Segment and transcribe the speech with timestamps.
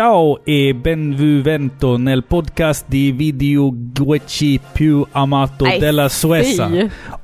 [0.00, 6.70] Ciao e benvenuto nel podcast di videogiochi più amato Nej, della Suessa.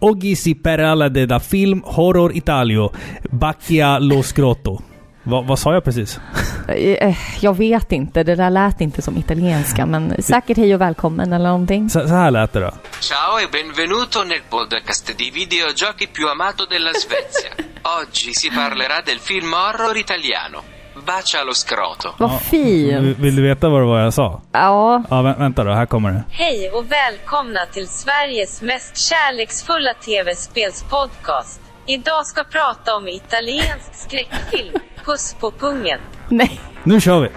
[0.00, 2.91] Oggi si parla della film Horror Italio,
[3.31, 4.83] Bacchia lo scrotto.
[5.23, 6.21] Va, vad sa jag precis?
[6.69, 11.33] Eh, Jag vet inte, det där lät inte som italienska, men säkert hej och välkommen
[11.33, 11.88] eller någonting.
[11.90, 12.71] Så, så här lät det då.
[13.01, 17.52] Ciao e benvenuto nel podcast di videogiochi più amato della Svezia.
[18.02, 20.76] Oggi si parlerà del film horror italiano.
[21.07, 22.09] Bacia lo scroto.
[22.19, 23.19] Vad Vill, fint!
[23.19, 24.41] vill du veta vad det var jag sa?
[24.52, 25.73] Ja, Ja, vä vänta då.
[25.73, 26.23] Här kommer det.
[26.30, 31.61] Hej och välkomna till Sveriges mest kärleksfulla tv-spelspodcast.
[31.87, 34.74] Idag ska prata om italiensk skräckfilm,
[35.05, 36.00] Puss på pungen.
[36.28, 36.61] nej.
[36.84, 37.28] Nu kör vi!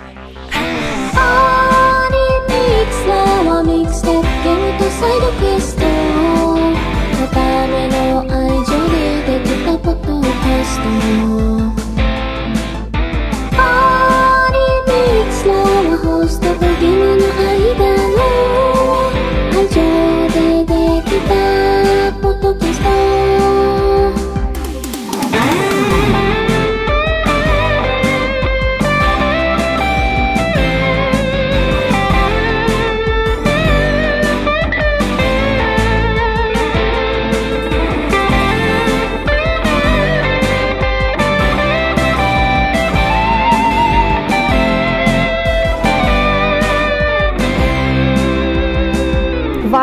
[16.29, 17.38] close to beginning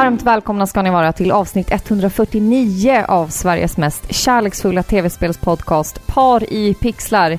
[0.06, 6.74] Varmt välkomna ska ni vara till avsnitt 149 av Sveriges mest kärleksfulla tv-spelspodcast Par i
[6.74, 7.38] pixlar.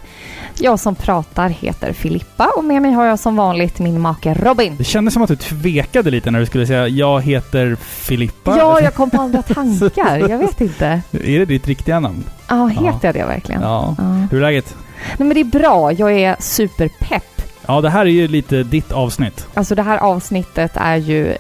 [0.59, 4.75] Jag som pratar heter Filippa och med mig har jag som vanligt min make Robin.
[4.77, 8.57] Det kändes som att du tvekade lite när du skulle säga jag heter Filippa.
[8.57, 10.17] Ja, jag kom på andra tankar.
[10.29, 10.85] Jag vet inte.
[11.11, 12.23] Är det ditt riktiga namn?
[12.49, 13.61] Ja, heter jag det verkligen?
[13.61, 13.95] Ja.
[13.97, 14.03] Ja.
[14.31, 14.75] Hur är läget?
[15.17, 15.91] Nej men det är bra.
[15.91, 17.36] Jag är superpepp.
[17.67, 19.47] Ja, det här är ju lite ditt avsnitt.
[19.53, 21.35] Alltså det här avsnittet är ju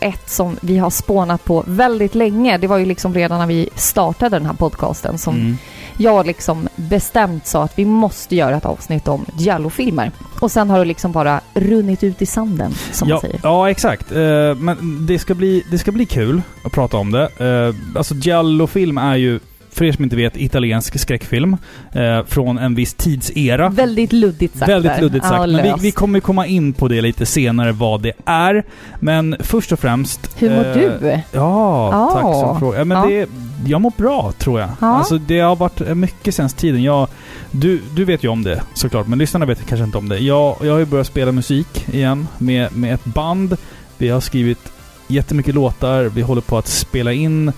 [0.00, 2.58] ett som vi har spånat på väldigt länge.
[2.58, 5.56] Det var ju liksom redan när vi startade den här podcasten som Mm.
[5.96, 10.10] jag liksom bestämt sa att vi måste göra ett avsnitt om Giallo-filmer.
[10.40, 13.40] Och sen har det liksom bara runnit ut i sanden, som ja, man säger.
[13.42, 14.12] Ja, exakt.
[14.12, 17.28] Eh, men det ska, bli, det ska bli kul att prata om det.
[17.40, 21.56] Uh, alltså Giallo-film är ju, för er som inte vet, italiensk skräckfilm.
[21.92, 23.68] eh, från en viss tidsera.
[23.68, 25.34] Väldigt luddigt sagt Väldigt luddigt sagt.
[25.40, 28.64] Ja, men vi, vi kommer komma in på det lite senare, vad det är.
[29.00, 30.30] Men först och främst...
[30.38, 30.98] Hur mår eh, du?
[31.02, 32.10] Ja, Ja.
[32.12, 32.84] tack som fråga.
[32.84, 33.06] Men Ja.
[33.06, 33.28] det,
[33.70, 34.68] jag mår bra, tror jag.
[34.80, 34.86] Ja.
[34.86, 36.82] Alltså, det har varit mycket sen tiden.
[36.82, 37.08] Jag,
[37.50, 40.18] du, du vet ju om det såklart, men lyssnarna vet kanske inte om det.
[40.18, 43.56] Jag, jag har ju börjat spela musik igen med, med ett band.
[43.98, 44.72] Vi har skrivit
[45.08, 46.04] jättemycket låtar.
[46.04, 47.52] Vi håller på att spela in.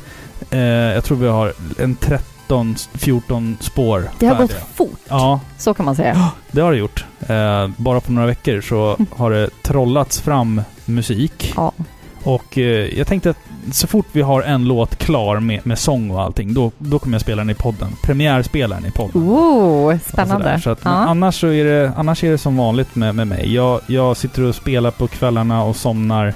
[0.51, 1.97] Eh, jag tror vi har en
[2.49, 4.67] 13-14 spår Det har gått färdiga.
[4.75, 6.31] fort, Ja, så kan man säga.
[6.51, 7.05] det har det gjort.
[7.29, 11.53] Eh, bara på några veckor så har det trollats fram musik.
[11.57, 11.73] Ja.
[12.25, 13.37] Och eh, jag tänkte att
[13.73, 17.15] så fort vi har en låt klar med, med sång och allting, då, då kommer
[17.15, 17.89] jag spela den i podden.
[18.03, 19.23] Premiärspela den i podden.
[19.23, 20.45] Oh, spännande.
[20.45, 20.59] sådär.
[20.59, 20.91] Så att, ja.
[20.91, 23.55] annars, så är det, annars är det som vanligt med, med mig.
[23.55, 26.35] Jag, jag sitter och spelar på kvällarna och somnar.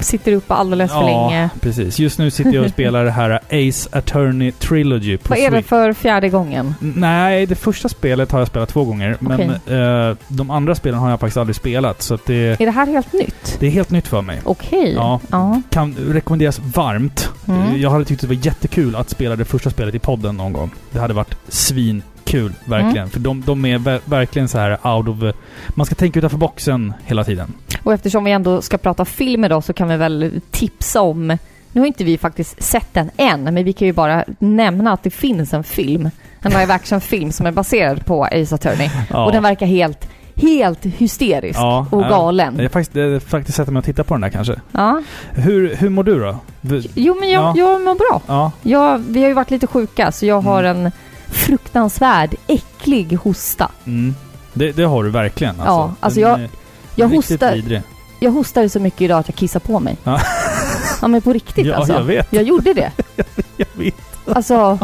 [0.00, 1.50] Sitter uppe alldeles för länge.
[1.60, 1.98] precis.
[1.98, 3.30] Just nu sitter jag och spelar det här
[3.68, 6.74] Ace Attorney Trilogy på Vad är det för fjärde gången?
[6.80, 9.16] Nej, det första spelet har jag spelat två gånger.
[9.20, 12.02] Men eh, de andra spelen har jag faktiskt aldrig spelat.
[12.02, 13.56] Så det, Är det här helt nytt?
[13.60, 14.40] det är helt nytt för mig.
[14.44, 14.92] Okej.
[14.94, 15.20] Ja.
[15.30, 15.62] ja.
[15.70, 17.30] Kan rekommenderas varmt.
[17.48, 17.80] Mm.
[17.80, 20.70] Jag hade tyckt det var jättekul att spela det första spelet i podden någon gång.
[20.92, 21.36] Det hade varit
[22.30, 22.96] svinkul, verkligen.
[22.96, 23.10] Mm.
[23.10, 25.34] För de, de är ver- verkligen så här out of...
[25.68, 27.52] Man ska tänka utanför boxen hela tiden.
[27.82, 31.38] Och eftersom vi ändå ska prata film idag så kan vi väl tipsa om...
[31.72, 35.02] Nu har inte vi faktiskt sett den än, men vi kan ju bara nämna att
[35.02, 36.10] det finns en film.
[36.42, 38.90] En live action-film som är baserad på Ace Attorney.
[39.10, 39.24] Ja.
[39.24, 42.54] Och den verkar helt, helt hysterisk Ja, och galen.
[42.56, 44.60] Jag har faktiskt, faktiskt sätter mig och tittar på den där kanske.
[44.72, 45.02] Ja.
[45.32, 46.36] Hur, hur mår du då?
[46.94, 47.52] Jo, men jag, Ja.
[47.56, 48.20] jag mår bra.
[48.26, 50.86] Ja, Jag, vi har ju varit lite sjuka, så jag har Mm.
[50.86, 50.92] en
[51.30, 53.70] fruktansvärd, äcklig hosta.
[53.84, 54.14] mm.
[54.52, 55.54] det, det har du verkligen.
[55.60, 55.66] Alltså.
[55.72, 56.48] Ja, alltså Den jag- är
[56.94, 57.82] Jag riktigt hostar, vidrig.
[58.20, 59.96] jag hostade så mycket idag att jag kissade på mig.
[60.04, 60.20] Ja.
[61.02, 61.92] ja, men på riktigt Ja, alltså.
[61.92, 62.26] jag vet.
[62.30, 62.92] Jag gjorde det.
[63.56, 63.94] Jag vet.
[64.26, 64.78] Alltså,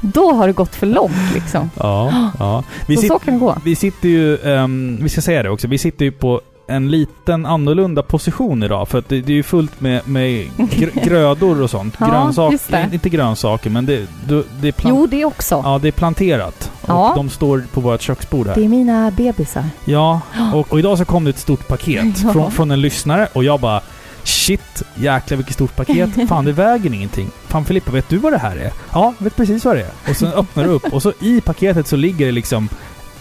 [0.00, 1.70] då har det gått för långt liksom.
[1.74, 2.64] Ja, ja.
[2.86, 3.56] Vi, så, sit, så kan det gå.
[3.64, 4.38] vi sitter ju...
[4.54, 5.66] ehm, vi ska säga det också.
[5.68, 8.88] Vi sitter ju på en liten annorlunda position idag.
[8.88, 11.94] För att det, det är ju fullt med, med gr- grödor och sånt.
[11.98, 12.88] Ja, Grönsaker.
[12.92, 15.62] Inte grönsaker, men det, det, det är plant- Jo, det också.
[15.64, 16.70] Ja, det är planterat.
[16.80, 17.12] Och Ja.
[17.16, 18.54] de står på vårt köksbord här.
[18.54, 19.64] Det är mina bebisar.
[19.84, 20.20] Ja,
[20.54, 22.32] och, och idag så kom det ett stort paket Ja.
[22.32, 23.80] från, från en lyssnare och jag bara
[24.22, 26.10] Shit, jäklar vilket stort paket.
[26.28, 27.30] Fan, det väger ingenting.
[27.46, 28.72] Fan Filippa, vet du vad det här är?
[28.92, 30.10] Ja, vet precis vad det är.
[30.10, 32.68] Och sen öppnar du upp och så i paketet så ligger det liksom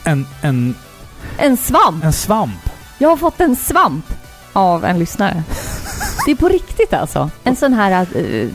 [0.03, 0.75] en, en
[1.37, 2.03] En svamp!
[2.03, 2.69] En svamp.
[2.97, 4.05] Jag har fått en svamp
[4.53, 5.43] av en lyssnare.
[6.25, 7.29] Det är på riktigt alltså.
[7.43, 8.47] En sån här eh,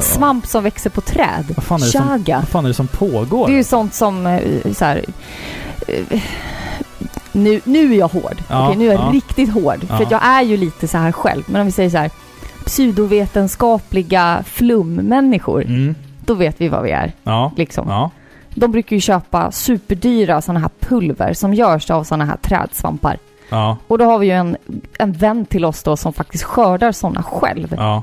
[0.00, 1.44] svamp som växer på träd.
[1.56, 2.36] Vad fan är det som, Chaga.
[2.38, 3.46] vad fan är det som pågår?
[3.46, 5.04] Det är ju sånt som eh, så här,
[5.88, 6.22] eh,
[7.32, 8.42] nu, nu är jag hård.
[8.48, 9.12] Ja, Okej, nu är jag ja.
[9.12, 9.80] riktigt hård.
[9.88, 10.02] För Ja.
[10.04, 11.42] att jag är ju lite så här själv.
[11.46, 12.10] Men om vi säger så här
[12.64, 15.62] pseudovetenskapliga flummänniskor.
[15.64, 15.94] Mm.
[16.24, 17.12] Då vet vi vad vi är.
[17.22, 17.52] Ja.
[17.56, 17.88] Liksom.
[17.88, 18.10] Ja.
[18.54, 23.18] De brukar ju köpa superdyra såna här pulver som görs av såna här trädsvampar.
[23.48, 23.76] Ja.
[23.86, 24.56] Och då har vi ju en,
[24.98, 27.74] en vän till oss då som faktiskt skördar såna själv.
[27.76, 28.02] Ja.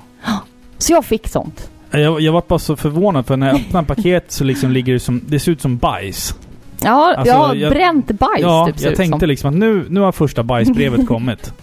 [0.77, 1.69] Så jag fick sånt.
[1.91, 4.99] Jag, jag var bara så förvånad för när jag öppnade paket så liksom ligger det
[4.99, 5.21] som...
[5.27, 6.35] Det ser ut som bajs.
[6.85, 9.27] Ja, Alltså, ja jag- bränt bajs ja, typ jag tänkte som.
[9.29, 11.53] liksom att nu, nu har första bajsbrevet kommit.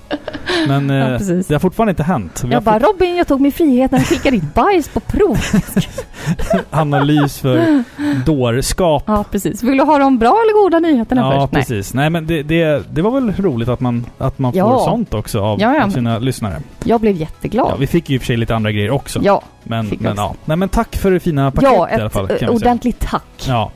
[0.69, 1.19] Men Ja, eh,
[1.49, 2.43] det har fortfarande inte hänt.
[2.44, 5.38] Vi Jag bara, Robin, jag tog mig friheten att skicka ditt bajs på prov.
[6.70, 7.84] analys för
[8.26, 9.02] dårskap.
[9.06, 9.62] Ja, precis.
[9.62, 11.52] Vill du ha de bra eller goda nyheterna Ja, först?
[11.52, 11.62] Nej.
[11.62, 11.94] precis.
[11.94, 14.70] Nej, men det, det, det var väl roligt att man, att man Ja.
[14.78, 16.56] får sånt också av, Ja, ja, av sina lyssnare.
[16.84, 17.72] Jag blev Ja, jätteglad.
[17.78, 19.20] vi fick ju i och för sig lite andra grejer också.
[19.22, 20.22] Ja, men, men, också.
[20.22, 20.34] ja.
[20.44, 22.26] Nej, men tack för det fina paketet ja i alla ett fall.
[22.26, 22.50] Kan vi säga.
[22.50, 23.44] ordentligt tack.
[23.49, 23.70] Ja.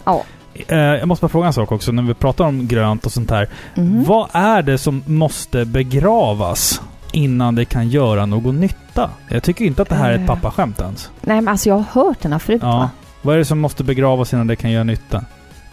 [0.69, 3.31] Eh, jag måste bara fråga en sak också när vi pratar om grönt och sånt
[3.31, 3.49] här.
[3.75, 4.05] Mhm.
[4.05, 9.11] Vad är det som måste begravas innan det kan göra någon nytta?
[9.29, 10.27] Jag tycker inte att det här är ett Eh.
[10.27, 11.11] pappaskämt ens.
[11.21, 12.69] Nej, men alltså jag har hört den här förut Ja.
[12.79, 12.91] va?
[13.23, 15.25] Vad är det som måste begravas innan det kan göra nytta?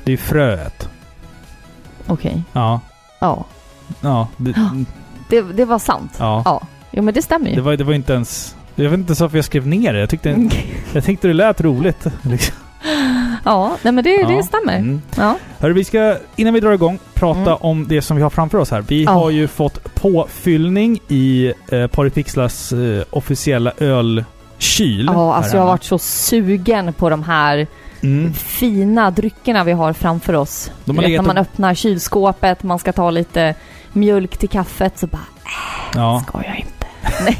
[0.03, 0.89] Det är fröet.
[2.07, 2.43] Okej.
[2.53, 2.79] Ja.
[3.19, 3.45] Ja.
[4.01, 4.27] Ja.
[4.37, 4.53] Det,
[5.29, 6.15] Det, det var sant.
[6.19, 6.41] ja.
[6.45, 6.61] Ja.
[6.91, 7.55] Jo, men det stämmer ju.
[7.55, 8.55] Det var, det var inte ens...
[8.75, 9.99] Jag vet inte ens varför jag skrev ner det.
[9.99, 10.49] Jag tyckte,
[10.93, 12.05] jag tänkte det lät roligt.
[12.21, 12.55] Liksom.
[13.43, 14.27] Ja, nej men det, Ja.
[14.27, 14.75] det stämmer.
[14.77, 15.01] Mm.
[15.15, 15.35] Ja.
[15.59, 17.57] Hörru, vi ska innan vi drar igång prata Mm.
[17.61, 18.81] om det som vi har framför oss här.
[18.87, 19.11] Vi Ja.
[19.11, 25.05] har ju fått påfyllning i eh, Paripixlas eh, officiella ölkyl.
[25.13, 27.67] Ja, alltså jag har varit så sugen på de här
[28.03, 28.33] Mm.
[28.33, 30.71] fina dryckerna vi har framför oss.
[30.85, 33.55] De vet, när man och- öppnar kylskåpet, man ska ta lite
[33.93, 35.21] mjölk till kaffet så bara,
[35.95, 36.23] Ja.
[36.27, 36.80] ska jag inte.
[37.23, 37.37] Nej.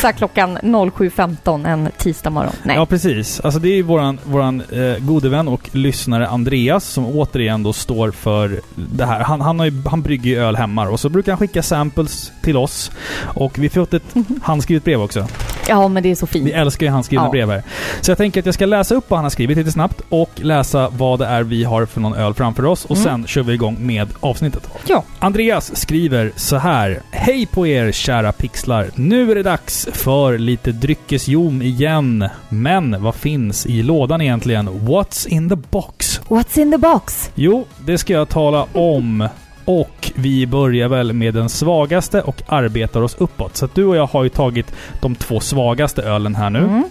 [0.00, 2.52] Så här klockan 07.15 en tisdag morgon.
[2.62, 2.76] Nej.
[2.76, 3.40] ja, precis.
[3.40, 7.72] Alltså det är ju våran, våran eh, gode vän och lyssnare Andreas som återigen då
[7.72, 9.20] står för det här.
[9.20, 12.32] Han, han, har ju, han brygger ju öl hemma och så brukar han skicka samples
[12.42, 12.90] till oss.
[13.34, 15.26] Och vi har fått ett handskrivet brev också.
[15.68, 16.50] Ja, men det är så Vi fint.
[16.52, 17.30] älskar ju handskrivna Ja.
[17.30, 17.62] brev här.
[18.00, 20.30] Så jag tänker att jag ska läsa upp vad han har skrivit lite snabbt och
[20.36, 23.04] läsa vad det är vi har för någon öl framför oss och Mm.
[23.04, 24.70] sen kör vi igång med avsnittet.
[24.86, 25.04] Ja.
[25.18, 27.00] Andreas skriver så här.
[27.10, 28.79] Hej på er kära pixlar!
[28.94, 32.28] Nu är det dags för lite dryckesjom igen.
[32.48, 34.68] Men vad finns i lådan egentligen?
[34.68, 36.20] What's in the box?
[36.28, 37.30] What's in the box?
[37.34, 39.28] Jo, det ska jag tala om.
[39.64, 43.56] Och vi börjar väl med den svagaste och arbetar oss uppåt.
[43.56, 46.58] Så att du och jag har ju tagit de två svagaste ölen här nu.
[46.58, 46.84] Mm.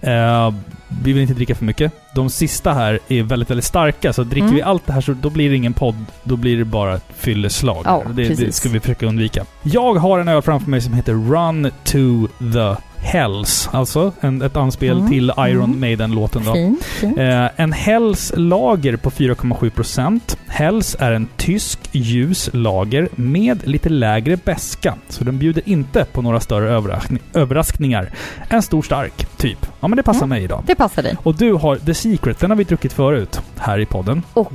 [0.00, 0.54] Eh,
[1.02, 1.92] vi vill inte dricka för mycket.
[2.14, 4.12] De sista här är väldigt, väldigt starka.
[4.12, 4.54] Så dricker Mm.
[4.54, 6.04] vi allt det här så då blir det ingen podd.
[6.24, 7.82] Då blir det bara ett fylleslag.
[7.84, 9.44] Ja, det, det ska vi försöka undvika.
[9.62, 13.68] Jag har en öl framför mig som heter Run to the Hells.
[13.72, 15.10] Alltså en, ett anspel Mm.
[15.10, 15.80] till Iron Mm.
[15.80, 16.52] Maiden-låten då.
[16.52, 17.18] Fin, fin.
[17.18, 20.36] Eh, en Hells lager på 4,7%.
[20.46, 24.94] Hells är en tysk ljus lager med lite lägre beska.
[25.08, 28.10] Så den bjuder inte på några större överraskning, överraskningar.
[28.48, 29.58] En stor stark, typ.
[29.80, 30.28] Ja men det passar Mm.
[30.28, 30.62] mig idag.
[30.66, 31.16] Det passar dig.
[31.22, 34.22] Och du har The Secret, den har vi druckit förut här i podden.
[34.34, 34.52] Och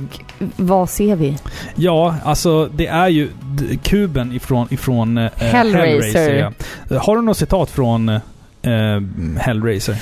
[0.56, 1.36] vad ser vi?
[1.74, 3.28] Ja, alltså det är ju
[3.82, 6.34] kuben ifrån, ifrån eh, Hellraiser.
[6.88, 6.98] ja.
[6.98, 8.20] Har du något citat från
[8.62, 9.00] eh,
[9.38, 9.96] Hellraiser?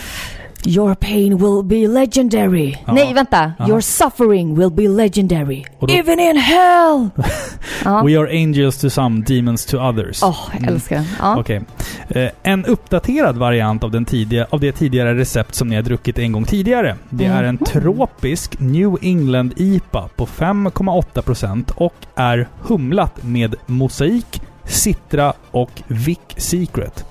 [0.66, 2.76] Your pain will be legendary.
[2.86, 2.92] Ja.
[2.92, 3.52] Nej, vänta.
[3.58, 3.68] Aha.
[3.68, 5.64] Your suffering will be legendary.
[5.80, 7.08] Då- Even in hell!
[7.84, 8.02] ja.
[8.04, 10.22] We are angels to some, demons to others.
[10.22, 10.74] Åh, jag Mm.
[10.74, 11.04] älskar den.
[11.20, 11.36] Ja.
[11.40, 11.60] Okej.
[12.08, 16.18] Eh, en uppdaterad variant av, den tidiga, av det tidigare recept som ni har druckit
[16.18, 16.96] en gång tidigare.
[17.10, 17.64] Det är en Mhm.
[17.66, 27.04] tropisk New England IPA på 5,8% och är humlat med mosaik, citra och Vic Secret.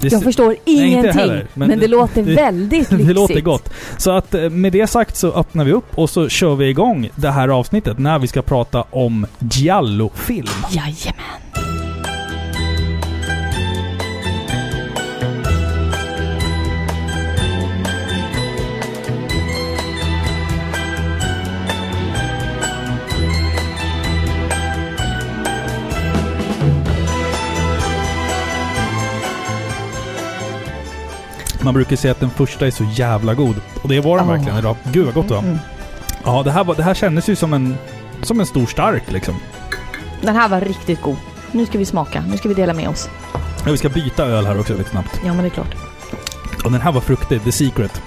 [0.00, 3.16] Det, Jag förstår ingenting, heller, men men, det, det- låter det- väldigt det lyxigt.
[3.16, 3.70] låter gott.
[3.98, 7.08] Så att eh, med det sagt så öppnar vi upp och så kör vi igång
[7.16, 10.48] det här avsnittet när vi ska prata om Giallo-film.
[10.70, 11.75] Jajamän.
[31.66, 33.56] Man brukar säga att den första är så jävla god.
[33.82, 34.32] Och det var den Ja.
[34.32, 34.76] verkligen idag.
[34.92, 35.42] Gud vad gott det var.
[35.42, 35.58] Mm.
[36.24, 37.76] Ja, det här, var, det här kändes ju som en,
[38.22, 39.34] som en stor stark liksom.
[40.22, 41.16] Den här var riktigt god.
[41.52, 42.24] Nu ska vi smaka.
[42.30, 43.08] Nu ska vi dela med oss.
[43.64, 45.20] Ja, vi ska byta öl här också lite snabbt.
[45.24, 45.74] Ja, men det är klart.
[46.64, 48.02] Och den här var fruktig, The Secret.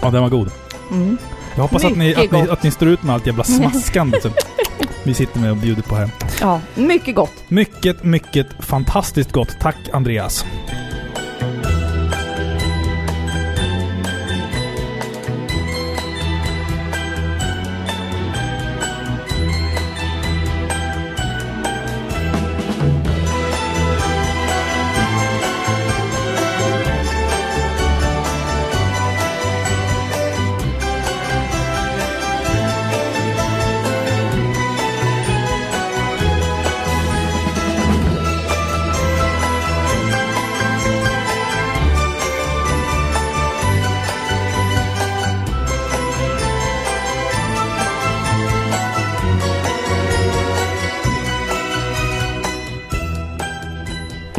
[0.00, 0.50] Ja, den var god.
[0.90, 1.18] Mm.
[1.54, 4.20] Jag hoppas att ni, att, ni, att ni står ut med allt jävla smaskande.
[4.20, 4.30] Så.
[5.04, 6.10] vi sitter med och bjuder på här.
[6.40, 7.32] Ja, mycket gott.
[7.48, 9.56] Mycket, mycket fantastiskt gott.
[9.60, 10.44] Tack Andreas.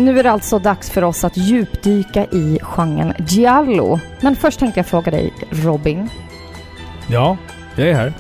[0.08, 4.00] Nu är det alltså dags för oss att djupdyka i genren giallo.
[4.22, 6.10] Men först tänkte jag fråga dig, Robin.
[7.08, 7.38] Ja,
[7.76, 8.14] jag är här.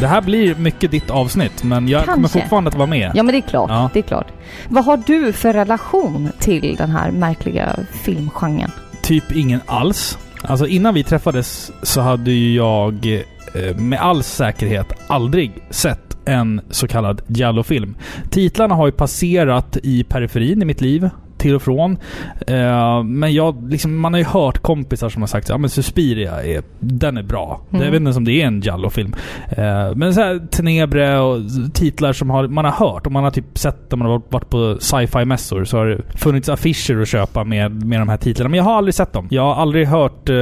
[0.00, 2.40] Det här blir mycket ditt avsnitt, men jag kommer Kanske.
[2.40, 3.12] fortfarande att vara med.
[3.14, 3.70] Ja, men det är klart.
[3.70, 3.90] Ja.
[3.92, 4.26] Det är klart.
[4.68, 8.70] Vad har du för relation till den här märkliga filmgenren?
[9.02, 10.18] Typ ingen alls.
[10.42, 13.06] Alltså innan vi träffades så hade ju jag
[13.54, 17.96] eh, med all säkerhet aldrig sett en så kallad giallo-film.
[18.30, 21.98] Titlarna har ju passerat i periferin i mitt liv, till och från.
[22.46, 26.62] Eh, men jag, liksom, man har ju hört kompisar som har sagt men Suspiria, är,
[26.80, 27.60] den är bra.
[27.70, 27.84] Mm.
[27.84, 29.14] Jag vet inte om det är en giallo-film.
[29.48, 31.40] Eh, men så här Tenebre och
[31.74, 34.50] titlar som har, man har hört och man har typ sett när man har varit
[34.50, 38.48] på sci-fi-mässor så har det funnits affischer att köpa med, med de här titlarna.
[38.48, 39.28] Men jag har aldrig sett dem.
[39.30, 40.36] Jag har aldrig hört eh,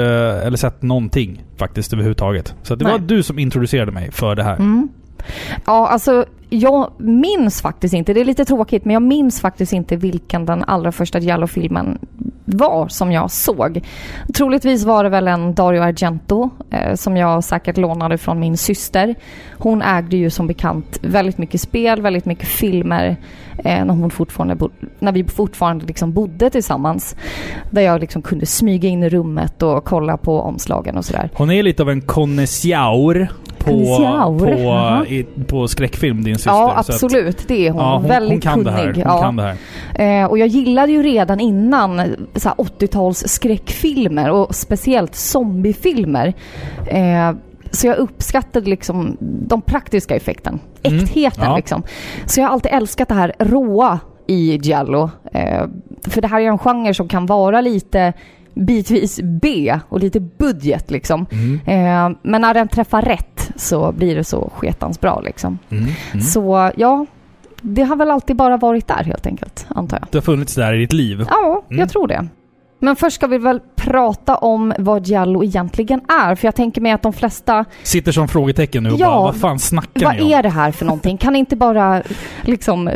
[0.46, 2.54] eller sett någonting faktiskt överhuvudtaget.
[2.62, 3.06] Så det var Nej.
[3.06, 4.56] du som introducerade mig för det här.
[4.56, 4.88] Mm.
[5.66, 9.96] Ja, alltså jag minns faktiskt inte, det är lite tråkigt, men jag minns faktiskt inte
[9.96, 11.98] vilken den allra första Giallo-filmen
[12.44, 13.80] var som jag såg.
[14.34, 19.14] Troligtvis var det väl en Dario Argento eh, som jag säkert lånade från min syster.
[19.58, 23.16] Hon ägde ju som bekant väldigt mycket spel, väldigt mycket filmer
[23.58, 27.16] eh, när, hon fortfarande bo- när vi fortfarande liksom bodde tillsammans.
[27.70, 31.30] Där jag liksom kunde smyga in i rummet och kolla på omslagen och sådär.
[31.34, 33.28] Hon är lite av en konnässör
[33.66, 36.50] på, på, i, på skräckfilm, din syster.
[36.50, 37.48] Ja, Så att- absolut.
[37.48, 37.80] Det är hon.
[37.82, 38.66] Ja, hon, väldigt hon kan kunnig.
[38.66, 38.86] det här.
[38.86, 39.20] Hon ja.
[39.22, 39.42] kan det
[39.94, 40.22] här.
[40.22, 46.34] Eh, och jag gillade ju redan innan eh, så här 80-tals skräckfilmer och speciellt zombiefilmer.
[46.86, 47.32] Eh,
[47.70, 50.58] så jag uppskattade liksom de praktiska effekten.
[50.82, 51.56] Mm, Äktheten ja.
[51.56, 51.82] liksom.
[52.26, 55.10] Så jag har alltid älskat det här råa i Giallo.
[55.32, 55.62] Eh,
[56.06, 58.12] för det här är en genre som kan vara lite
[58.54, 61.26] bitvis B och lite budget liksom.
[61.32, 65.58] Mm, Eh, men när den träffar rätt så blir det så sketans bra liksom.
[65.70, 66.20] mm, mm.
[66.22, 67.06] Så ja,
[67.60, 70.08] det har väl alltid bara varit där helt enkelt, antar jag.
[70.10, 71.24] Det har funnits där i ditt liv.
[71.30, 71.80] Ja, Mm.
[71.80, 72.26] jag tror det.
[72.78, 76.92] Men först ska vi väl prata om vad Giallo egentligen är, för jag tänker mig
[76.92, 77.64] att de flesta...
[77.82, 79.06] Sitter som frågetecken nu och Ja.
[79.10, 80.32] bara, vad fan snackar Vad ni om?
[80.32, 81.16] är det här för någonting?
[81.18, 82.02] Kan ni inte bara
[82.42, 82.90] liksom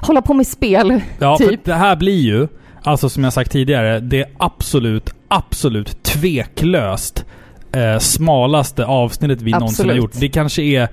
[0.00, 1.00] hålla på med spel?
[1.18, 1.48] Ja, typ?
[1.48, 2.48] för det här blir ju,
[2.82, 7.24] alltså som jag sagt tidigare, det absolut, absolut tveklöst
[7.72, 9.96] eh, smalaste avsnittet vi någonsin har Absolut.
[10.14, 10.20] gjort.
[10.20, 10.88] Det kanske är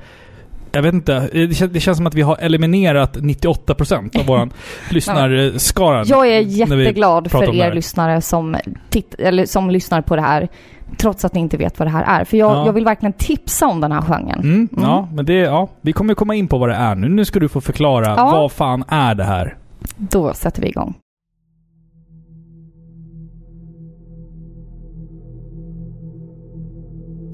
[0.72, 4.52] jag vet inte, det känns, det känns som att vi har eliminerat 98% av våran
[4.90, 6.04] lyssnarskara.
[6.06, 8.58] Jag är jätteglad för er lyssnare som,
[9.18, 10.48] eller som lyssnar på det här,
[10.98, 12.26] trots att ni inte vet vad det här är.
[12.26, 12.66] För jag, Ja.
[12.66, 14.40] jag vill verkligen tipsa om den här genren.
[14.40, 17.10] Mm, Ja, men det, ja, vi kommer komma in på vad det är nu.
[17.10, 18.32] Nu ska du få förklara, Ja.
[18.32, 19.56] vad fan är det här?
[19.98, 20.94] Då sätter vi igång.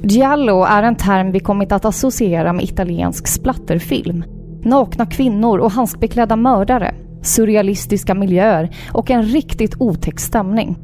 [0.03, 4.23] Giallo är en term vi kommit att associera med italiensk splatterfilm.
[4.63, 10.77] Nakna kvinnor och handskbeklädda mördare, surrealistiska miljöer och en riktigt otäck stämning.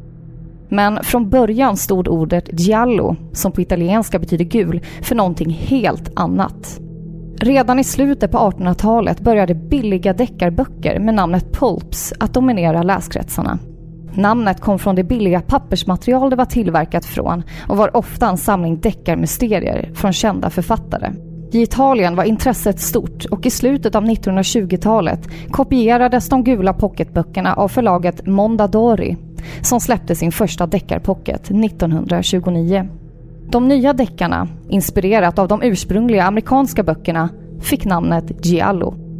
[0.69, 6.79] Men från början stod ordet giallo, som på italienska betyder gul, för någonting helt annat.
[7.37, 13.59] Redan i slutet på 1800-talet började billiga deckarböcker med namnet pulps att dominera läskretsarna.
[14.13, 18.79] Namnet kom från det billiga pappersmaterial det var tillverkat från och var ofta en samling
[18.79, 21.11] deckarmysterier från kända författare.
[21.53, 27.67] I Italien var intresset stort och i slutet av 1920-talet kopierades de gula pocketböckerna av
[27.67, 29.17] förlaget Mondadori
[29.61, 32.89] som släppte sin första deckarpocket 1929.
[33.49, 37.29] De nya deckarna, inspirerat av de ursprungliga amerikanska böckerna,
[37.61, 39.10] fick namnet Giallo.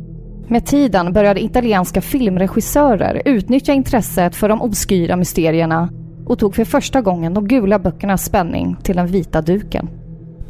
[0.52, 5.90] Med tiden började italienska filmregissörer utnyttja intresset för de obskyra mysterierna
[6.26, 9.90] och tog för första gången de gula böckernas spänning till den vita duken.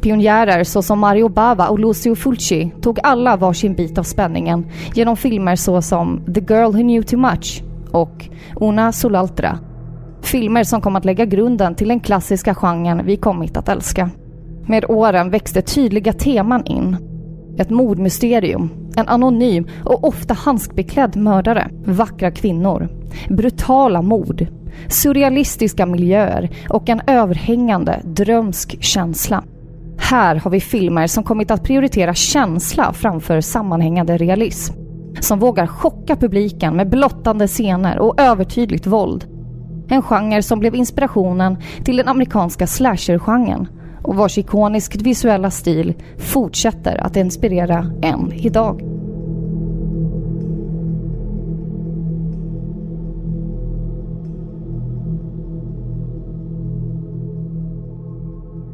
[0.00, 5.56] Pionjärer såsom Mario Bava och Lucio Fulci tog alla varsin bit av spänningen genom filmer
[5.56, 8.28] såsom The Girl Who Knew Too Much och
[8.60, 9.58] Una Solaltra.
[10.22, 14.10] Filmer som kom att lägga grunden till den klassiska genren vi kommit att älska.
[14.66, 17.11] Med åren växte tydliga teman in.
[17.58, 21.70] Ett mordmysterium, En anonym och ofta handskbeklädd mördare.
[21.84, 22.88] Vackra kvinnor.
[23.28, 24.46] Brutala mord.
[24.88, 29.44] Surrealistiska miljöer och en överhängande drömsk känsla.
[29.98, 34.74] Här har vi filmer som kommit att prioritera känsla framför sammanhängande realism.
[35.20, 39.26] Som vågar chocka publiken med blottande scener och övertydligt våld.
[39.88, 43.68] En genre som blev inspirationen till den amerikanska slasher-genren
[44.02, 49.01] och vars ikoniskt visuella stil fortsätter att inspirera än idag.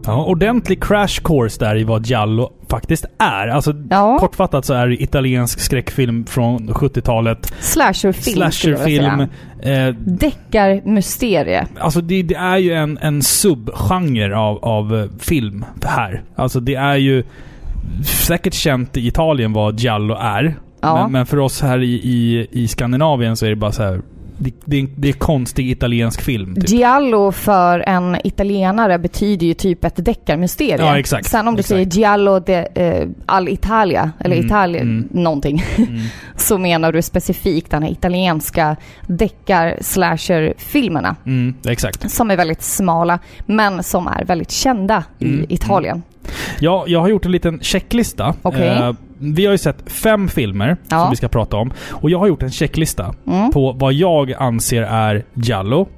[0.09, 3.49] Ja, ordentlig crash course där i vad Giallo faktiskt är.
[3.49, 4.19] Alltså Ja.
[4.21, 7.53] kortfattat så är det italiensk skräckfilm från 70-talet.
[7.61, 9.21] Slasherfilm Slasherfilm.
[9.63, 11.67] Eh, Deckarmysterie.
[11.81, 16.23] Alltså det, det är ju en, en subgenre av, av eh, film här.
[16.37, 17.25] Alltså det är ju
[18.05, 20.55] säkert känt i Italien vad Giallo är.
[20.81, 21.03] Ja.
[21.03, 24.01] Men, men för oss här i, i, i Skandinavien så är det bara så här.
[24.39, 26.55] Det, det, det är konstig italiensk film.
[26.55, 26.69] Typ.
[26.71, 30.87] Giallo för en italienare betyder ju typ ett deckarmysterium.
[30.87, 31.27] Ja, exakt.
[31.27, 31.69] Sen om du Exakt.
[31.69, 35.09] säger Giallo de eh, all Italia, eller Mm, Italien, mm.
[35.11, 36.01] någonting, Mm.
[36.37, 38.77] så menar du specifikt den här italienska
[39.07, 41.17] deckar-slasher-filmerna.
[41.27, 42.11] Mm, exakt.
[42.11, 46.03] Som är väldigt smala, men som är väldigt kända Mm, i Italien.
[46.61, 48.35] Ja, jag har gjort en liten checklista.
[48.43, 48.69] Okej.
[48.69, 51.01] Eh, vi har ju sett fem filmer Ja.
[51.01, 51.73] som vi ska prata om.
[51.91, 53.51] Och jag har gjort en checklista Mm.
[53.51, 55.89] på vad jag anser är Giallo.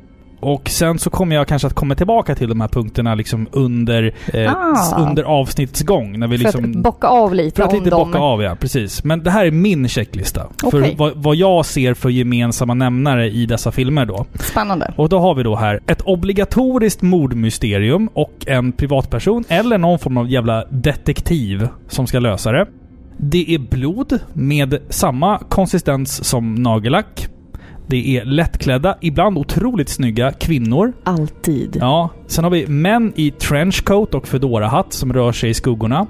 [0.43, 4.15] Och sen så kommer jag kanske att komma tillbaka till de här punkterna liksom under,
[4.35, 5.00] eh, Ah.
[5.09, 6.19] under avsnittets gång.
[6.19, 8.09] När vi För liksom, att bocka av lite för att om lite dem.
[8.11, 8.57] bocka av, ja.
[8.61, 9.05] Precis.
[9.05, 10.47] Men det här är min checklista.
[10.62, 10.71] Okej.
[10.71, 14.27] För vad, vad jag ser för gemensamma nämnare i dessa filmer då.
[14.35, 14.93] Spännande.
[14.97, 20.17] Och då har vi då här ett obligatoriskt mordmysterium och en privatperson eller någon form
[20.17, 22.67] av jävla detektiv som ska lösa det.
[23.23, 27.29] Det är blod med samma konsistens som nagellack.
[27.87, 30.93] Det är lättklädda, ibland otroligt snygga kvinnor.
[31.04, 31.76] Alltid.
[31.80, 36.06] Ja, sen har vi män i trenchcoat och fedorahatt som rör sig i skuggorna.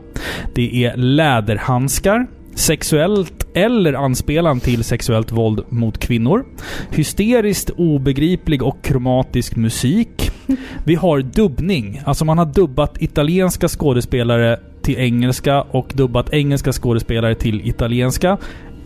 [0.54, 2.26] Det är läderhandskar.
[2.54, 6.44] Sexuellt eller anspelan till sexuellt våld mot kvinnor.
[6.90, 10.30] Hysteriskt obegriplig och kromatisk musik.
[10.84, 12.00] Vi har dubbning.
[12.04, 14.58] Alltså man har dubbat italienska skådespelare
[14.90, 18.38] till engelska och dubbat engelska skådespelare till italienska.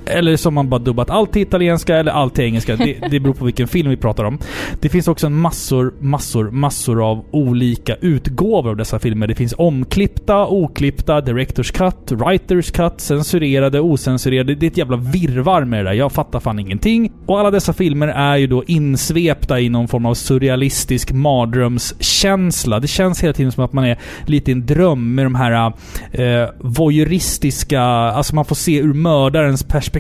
[0.06, 2.76] Eller som man bara dubbat allt till italienska eller allt till engelska.
[2.76, 4.38] Det, det beror på vilken film vi pratar om.
[4.80, 9.26] Det finns också en massor, massor, massor av olika utgåvor av dessa filmer.
[9.26, 14.54] Det finns omklippta, oklippta, directors cut, writers cut, censurerade, ocensurerade.
[14.54, 15.96] Det är ett jävla virrvarr med det där.
[15.96, 17.12] Jag fattar fan ingenting.
[17.26, 22.80] Och alla dessa filmer är ju då insvepta i någon form av surrealistisk mardrömskänsla.
[22.80, 25.72] Det känns hela tiden som att man är lite i en dröm med de här
[26.12, 27.82] eh, voyeuristiska...
[27.82, 29.93] Alltså man får se ur mördarens perspektiv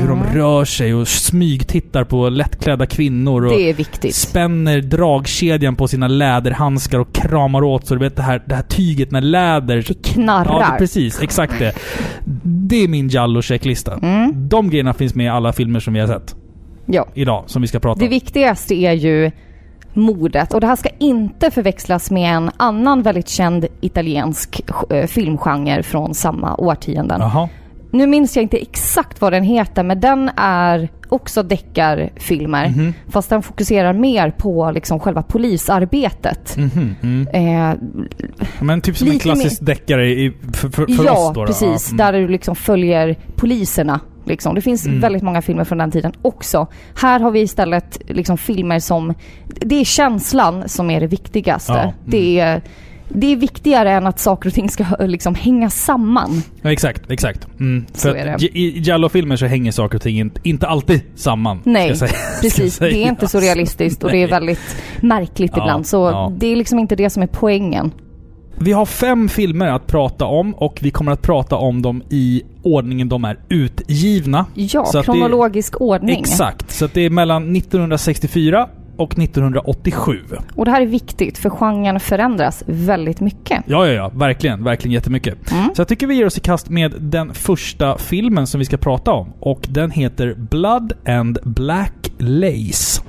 [0.00, 3.44] hur de rör sig och smygtittar på lättklädda kvinnor.
[3.44, 4.14] Och Det är viktigt.
[4.14, 8.62] spänner dragkedjan på sina läderhandskar och kramar åt så du vet det här, det här
[8.62, 9.84] tyget när läder...
[9.88, 10.60] Det knarrar.
[10.60, 11.22] Ja, det, precis.
[11.22, 11.72] Exakt det.
[12.44, 13.98] Det är min Jallo-checklista.
[14.02, 14.48] Mm.
[14.48, 16.34] De grejerna finns med i alla filmer som vi har sett
[16.86, 17.06] Ja.
[17.14, 18.10] idag, som vi ska prata Det om.
[18.10, 19.30] viktigaste är ju
[19.94, 25.82] mordet och det här ska inte förväxlas med en annan väldigt känd italiensk eh, filmgenre
[25.82, 27.20] från samma årtionden.
[27.20, 27.48] Jaha.
[27.90, 32.68] Nu minns jag inte exakt vad den heter men den är också deckarfilmer.
[32.68, 32.94] Mhm.
[33.08, 36.56] Fast den fokuserar mer på liksom själva polisarbetet.
[36.56, 37.28] Mhm, mm.
[37.28, 37.76] Eh,
[38.60, 41.40] Men typ som en klassisk deckare i, för, för, för ja, oss då?
[41.40, 41.46] då.
[41.46, 41.88] precis.
[41.90, 41.96] Ja, mm.
[41.96, 44.00] Där du liksom följer poliserna.
[44.24, 44.54] Liksom.
[44.54, 45.00] Det finns Mm.
[45.00, 46.66] väldigt många filmer från den tiden också.
[47.00, 49.14] Här har vi istället liksom filmer som...
[49.46, 51.72] Det är känslan som är det viktigaste.
[51.72, 51.94] Ja, mm.
[52.04, 52.62] Det, är,
[53.08, 56.42] det är viktigare än att saker och ting ska liksom hänga samman.
[56.62, 57.46] Ja, exakt, exakt.
[57.60, 57.86] Mm.
[57.94, 61.60] För är att i Jallo-filmer så hänger saker och ting inte, inte alltid samman.
[61.64, 61.88] Nej.
[62.42, 64.30] Precis, det är inte så realistiskt och det är Nej.
[64.30, 65.86] väldigt märkligt Ja, ibland.
[65.86, 66.32] Så ja.
[66.36, 67.92] det är liksom inte det som är poängen.
[68.60, 72.42] Vi har fem filmer att prata om och vi kommer att prata om dem i
[72.62, 74.46] ordningen de är utgivna.
[74.54, 76.20] Ja, Så kronologisk ordning.
[76.20, 76.70] Exakt.
[76.70, 78.68] Så det är mellan 1964
[78.98, 80.20] och 1987.
[80.54, 83.64] Och det här är viktigt för genren förändras väldigt mycket.
[83.66, 84.10] Ja, ja, ja.
[84.14, 84.64] Verkligen.
[84.64, 85.50] Verkligen jättemycket.
[85.52, 85.74] Mm.
[85.74, 88.76] Så jag tycker vi ger oss i kast med den första filmen som vi ska
[88.76, 89.32] prata om.
[89.40, 93.02] Och den heter Blood and Black Lace.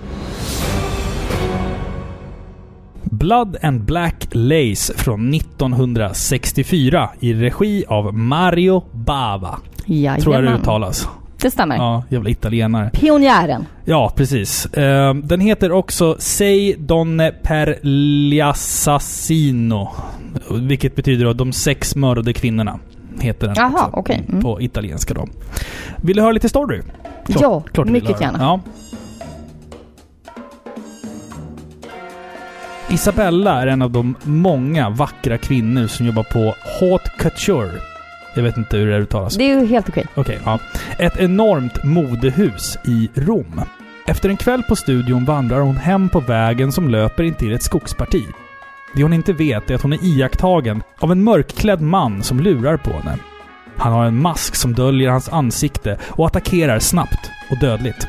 [3.03, 9.59] Blood and Black Lace från 1964 i regi av Mario Bava.
[9.85, 10.21] Jajamän.
[10.21, 11.09] Tror jag det uttalas.
[11.41, 11.75] Det stämmer.
[11.75, 12.89] Ja, jävla italienare.
[12.93, 13.65] Pionjären.
[13.85, 14.65] Ja, precis.
[14.65, 19.89] Eh, den heter också Sei donne per gli assassino.
[20.51, 22.79] Vilket betyder då de sex mördade kvinnorna.
[23.19, 24.23] heter den Jaha, också, okej.
[24.29, 24.41] Mm.
[24.41, 25.27] på italienska då.
[25.97, 26.81] Vill du höra lite story?
[27.27, 28.37] Ja, du vill mycket gärna.
[28.39, 28.59] Ja.
[32.89, 37.71] Isabella är en av de många vackra kvinnor som jobbar på Haute Couture.
[38.35, 39.35] Jag vet inte hur det uttalas.
[39.37, 40.05] Det är ju helt okej.
[40.15, 40.59] Okej, ja.
[40.99, 43.61] Ett enormt modehus i Rom.
[44.07, 47.63] Efter en kväll på studion vandrar hon hem på vägen som löper in till ett
[47.63, 48.23] skogsparti.
[48.95, 52.77] Det hon inte vet är att hon är iakttagen av en mörkklädd man som lurar
[52.77, 53.17] på henne.
[53.77, 58.07] Han har en mask som döljer hans ansikte och attackerar snabbt och dödligt.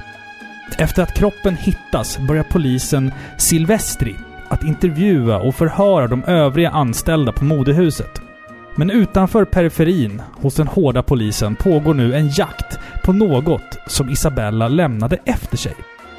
[0.78, 4.16] Efter att kroppen hittas börjar polisen Silvestri
[4.48, 8.29] att intervjua och förhöra de övriga anställda på modehuset.
[8.74, 14.68] Men utanför periferin hos den hårda polisen pågår nu en jakt på något som Isabella
[14.68, 15.74] lämnade efter sig.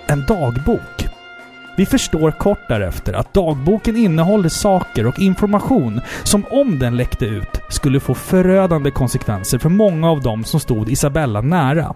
[0.07, 1.07] En dagbok.
[1.77, 7.61] Vi förstår kort därefter att dagboken innehåller saker och information som om den läckte ut
[7.69, 11.93] skulle få förödande konsekvenser för många av dem som stod Isabella nära.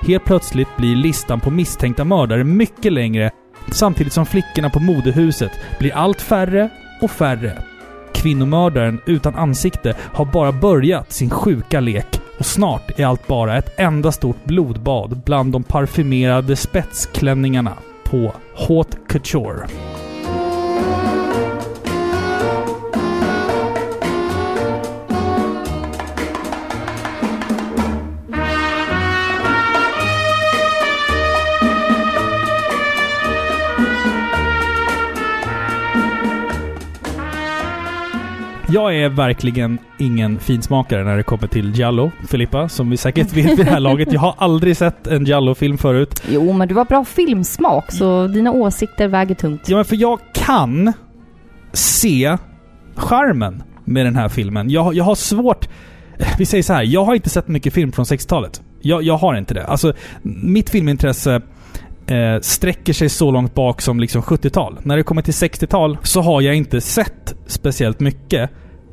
[0.00, 3.30] Helt plötsligt blir listan på misstänkta mördare mycket längre
[3.72, 6.68] samtidigt som flickorna på modehuset blir allt färre
[7.02, 7.69] och färre.
[8.14, 13.78] Kvinnomördaren utan ansikte har bara börjat sin sjuka lek och snart är allt bara ett
[13.78, 17.72] enda stort blodbad bland de parfymerade spetsklänningarna
[18.04, 19.66] på Haute Couture.
[38.72, 43.58] Jag är verkligen ingen finsmakare när det kommer till Giallo, Filippa, som vi säkert vet
[43.58, 44.12] vid det här laget.
[44.12, 46.22] Jag har aldrig sett en Giallo-film förut.
[46.28, 49.68] Jo, men du har bra filmsmak så dina åsikter väger tungt.
[49.68, 50.92] Ja, men för jag kan
[51.72, 52.36] se
[52.94, 54.70] charmen med den här filmen.
[54.70, 55.68] Jag, jag har svårt...
[56.38, 58.62] Vi säger så här, jag har inte sett mycket film från 60-talet.
[58.80, 59.66] Jag, jag har inte det.
[59.66, 61.40] Alltså, mitt filmintresse
[62.06, 64.78] eh, sträcker sig så långt bak som liksom 70-tal.
[64.82, 68.50] När det kommer till 60-tal så har jag inte sett speciellt mycket.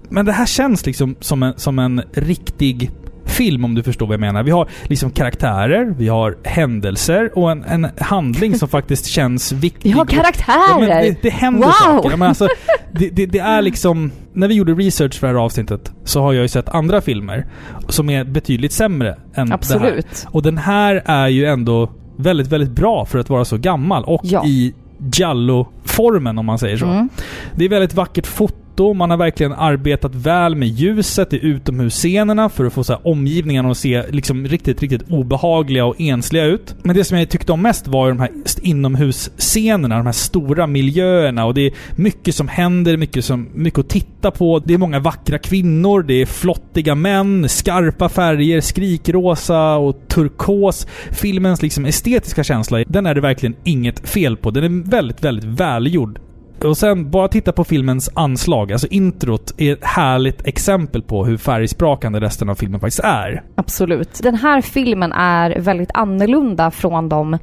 [0.10, 2.92] Men det här känns liksom som en, som en riktig
[3.26, 4.44] film om du förstår vad jag menar.
[4.44, 9.90] Vi har liksom karaktärer, vi har händelser och en, en handling som faktiskt känns viktig.
[9.90, 10.90] Vi har karaktärer!
[10.90, 11.72] Ja, det, det händer Wow!
[12.02, 12.18] saker.
[12.18, 12.48] Men alltså,
[12.92, 14.12] det, det, det är liksom...
[14.34, 17.46] När vi gjorde research för det här avsnittet så har jag ju sett andra filmer
[17.90, 19.54] som är betydligt sämre än det här.
[19.54, 20.26] Absolut.
[20.32, 24.22] Och den här är ju ändå väldigt, väldigt bra för att vara så gammal och
[24.24, 24.46] Ja.
[24.46, 24.74] i
[25.14, 26.86] Giallo-formen om man säger så.
[26.86, 27.10] Mm.
[27.56, 28.56] Det är väldigt vackert foto.
[28.80, 33.72] Man har verkligen arbetat väl med ljuset i utomhusscenerna för att få så här omgivningarna
[33.72, 36.76] att se liksom riktigt, riktigt obehagliga och ensliga ut.
[36.84, 38.30] Men det som jag tyckte om mest var ju de här
[38.62, 43.90] inomhusscenerna, de här stora miljöerna och det är mycket som händer, mycket, som, mycket att
[43.90, 44.60] titta på.
[44.60, 50.88] Det är många vackra kvinnor, det är flottiga män, skarpa färger, skrikrosa och turkos.
[51.12, 54.52] Filmens liksom estetiska känsla, den är det verkligen inget fel på.
[54.52, 56.20] Den är väldigt, väldigt välgjord.
[56.64, 58.72] Och sen bara titta på filmens anslag.
[58.72, 63.44] Alltså introt är ett härligt exempel på hur färgsprakande resten av filmen faktiskt är.
[63.56, 64.20] Absolut.
[64.24, 67.34] Den här filmen är väldigt annorlunda från de,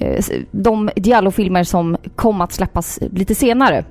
[0.00, 3.84] eh, de Giallo-filmer som kom att släppas lite senare.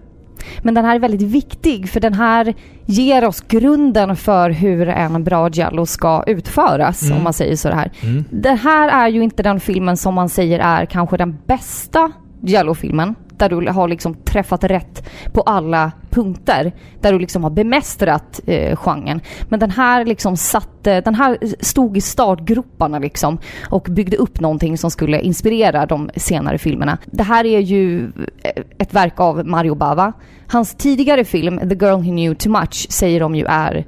[0.62, 2.53] Men den här är väldigt viktig för den här
[2.86, 7.17] ger oss grunden för hur en bra Giallo ska utföras, Mm.
[7.17, 7.91] om man säger så här.
[8.03, 8.23] Mm.
[8.30, 13.15] Den här är ju inte den filmen som man säger är kanske den bästa Giallo-filmen.
[13.38, 16.71] Där du har liksom träffat rätt på alla punkter.
[17.02, 19.21] Där du liksom har bemästrat eh, genren.
[19.50, 23.38] Men den här liksom satte, den här stod i startgroparna liksom
[23.69, 26.97] och byggde upp någonting som skulle inspirera de senare filmerna.
[27.06, 28.12] Det här är ju
[28.43, 30.13] eh, ett verk av Mario Bava.
[30.47, 33.86] Hans tidigare film, The Girl Who Knew Too Much, säger de ju är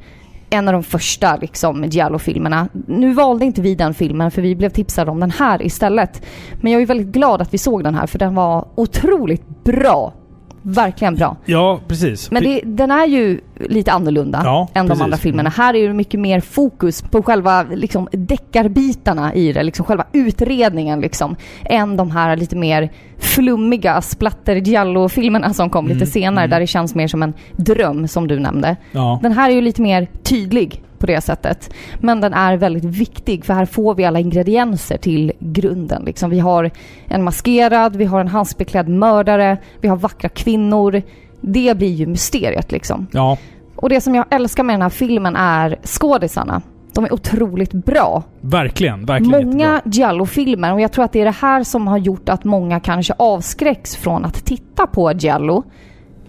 [0.49, 2.67] en av de första liksom, Giallo-filmerna.
[2.87, 6.21] Nu valde inte vi den filmen för vi blev tipsade om den här istället.
[6.61, 10.13] Men jag är väldigt glad att vi såg den här för den var otroligt bra.
[10.61, 11.37] Verkligen bra.
[11.45, 12.31] Ja, precis.
[12.31, 14.99] Men det, den är ju lite annorlunda Ja, än precis.
[14.99, 15.49] de andra filmerna.
[15.49, 21.01] Här är det mycket mer fokus på själva liksom, deckarbitarna i det, liksom själva utredningen
[21.01, 21.35] liksom.
[21.65, 26.49] Än de här lite mer flummiga splatter giallo-filmerna som kom Mm, lite senare mm.
[26.49, 28.75] där det känns mer som en dröm som du nämnde.
[28.91, 29.19] ja.
[29.23, 31.73] Den här är ju lite mer tydlig på det sättet.
[31.99, 36.03] Men den är väldigt viktig för här får vi alla ingredienser till grunden.
[36.05, 36.29] Liksom.
[36.29, 36.71] Vi har
[37.07, 41.01] en maskerad, vi har en halsbeklädd mördare, vi har vackra kvinnor.
[41.41, 43.07] Det blir ju mysteriet liksom.
[43.11, 43.37] ja.
[43.75, 46.61] Och det som jag älskar med den här filmen är skådisarna.
[46.93, 48.23] De är otroligt bra.
[48.41, 49.81] Verkligen, verkligen många.
[49.85, 53.13] Giallo-filmer, och jag tror att det är det här som har gjort att många kanske
[53.17, 55.63] avskräcks från att titta på Giallo.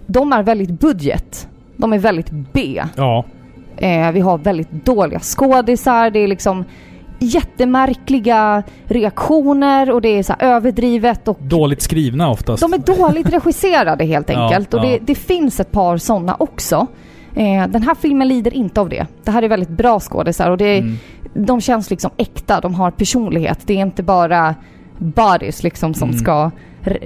[0.07, 1.49] De är väldigt budget.
[1.77, 2.83] De är väldigt B.
[2.97, 3.25] Ja.
[3.77, 6.11] Eh, vi har väldigt dåliga skådisar.
[6.11, 6.65] Det är liksom
[7.21, 12.61] jättemärkliga reaktioner och det är så överdrivet och Dåligt skrivna oftast.
[12.63, 14.75] de är dåligt regisserade helt Ja, enkelt.
[14.75, 14.99] och det, ja.
[15.03, 16.87] det finns ett par sådana också.
[17.37, 19.07] Eh, den här filmen lider inte av det.
[19.25, 20.99] Det här är väldigt bra skådisar och det, Mm.
[21.35, 22.61] de känns liksom äkta.
[22.61, 23.59] De har personlighet.
[23.67, 24.55] Det är inte bara
[24.99, 26.21] bodies liksom som Mm.
[26.21, 26.51] ska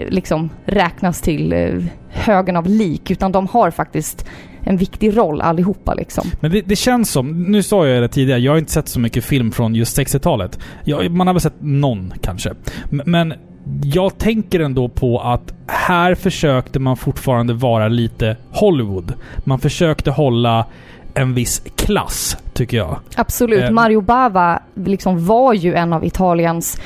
[0.08, 1.68] liksom räknas till eh,
[2.08, 3.10] högen av lik.
[3.10, 4.26] Utan de har faktiskt
[4.64, 6.30] en viktig roll allihopa liksom.
[6.40, 9.00] Men det, det känns som, nu sa jag det tidigare, jag har inte sett så
[9.00, 10.58] mycket film från just 60-talet.
[10.84, 12.54] Jag, man har väl sett någon kanske.
[12.90, 13.34] Men
[13.82, 19.12] jag tänker ändå på att här försökte man fortfarande vara lite Hollywood.
[19.44, 20.66] Man försökte hålla
[21.14, 22.98] en viss klass, tycker jag.
[23.16, 23.62] Absolut.
[23.64, 26.80] Eh, Mario Bava liksom var ju en av Italiens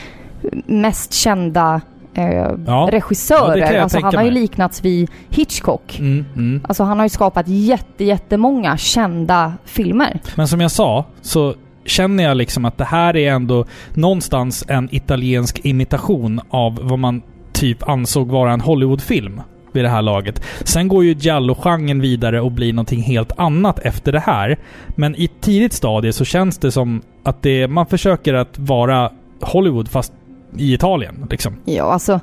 [0.67, 1.81] mest kända
[2.15, 2.57] eh, Ja.
[2.67, 3.57] Ja, regissörer.
[3.57, 5.99] jag alltså, han har ju liknats vid Hitchcock.
[5.99, 6.61] Mm, mm.
[6.69, 10.21] Alltså han har ju skapat jätte, jättemånga kända filmer.
[10.35, 14.89] Men som jag sa, så känner jag liksom att det här är ändå någonstans en
[14.93, 19.41] italiensk imitation av vad man typ ansåg vara en Hollywoodfilm
[19.73, 20.43] vid det här laget.
[20.65, 24.59] Sen går ju Giallo-genren vidare och blir någonting helt annat efter det här.
[24.89, 29.11] Men i ett tidigt stadie så känns det som att det, man försöker att vara
[29.41, 30.13] Hollywood fast
[30.57, 31.27] i Italien.
[31.31, 31.57] Liksom.
[31.65, 32.21] Ja, alltså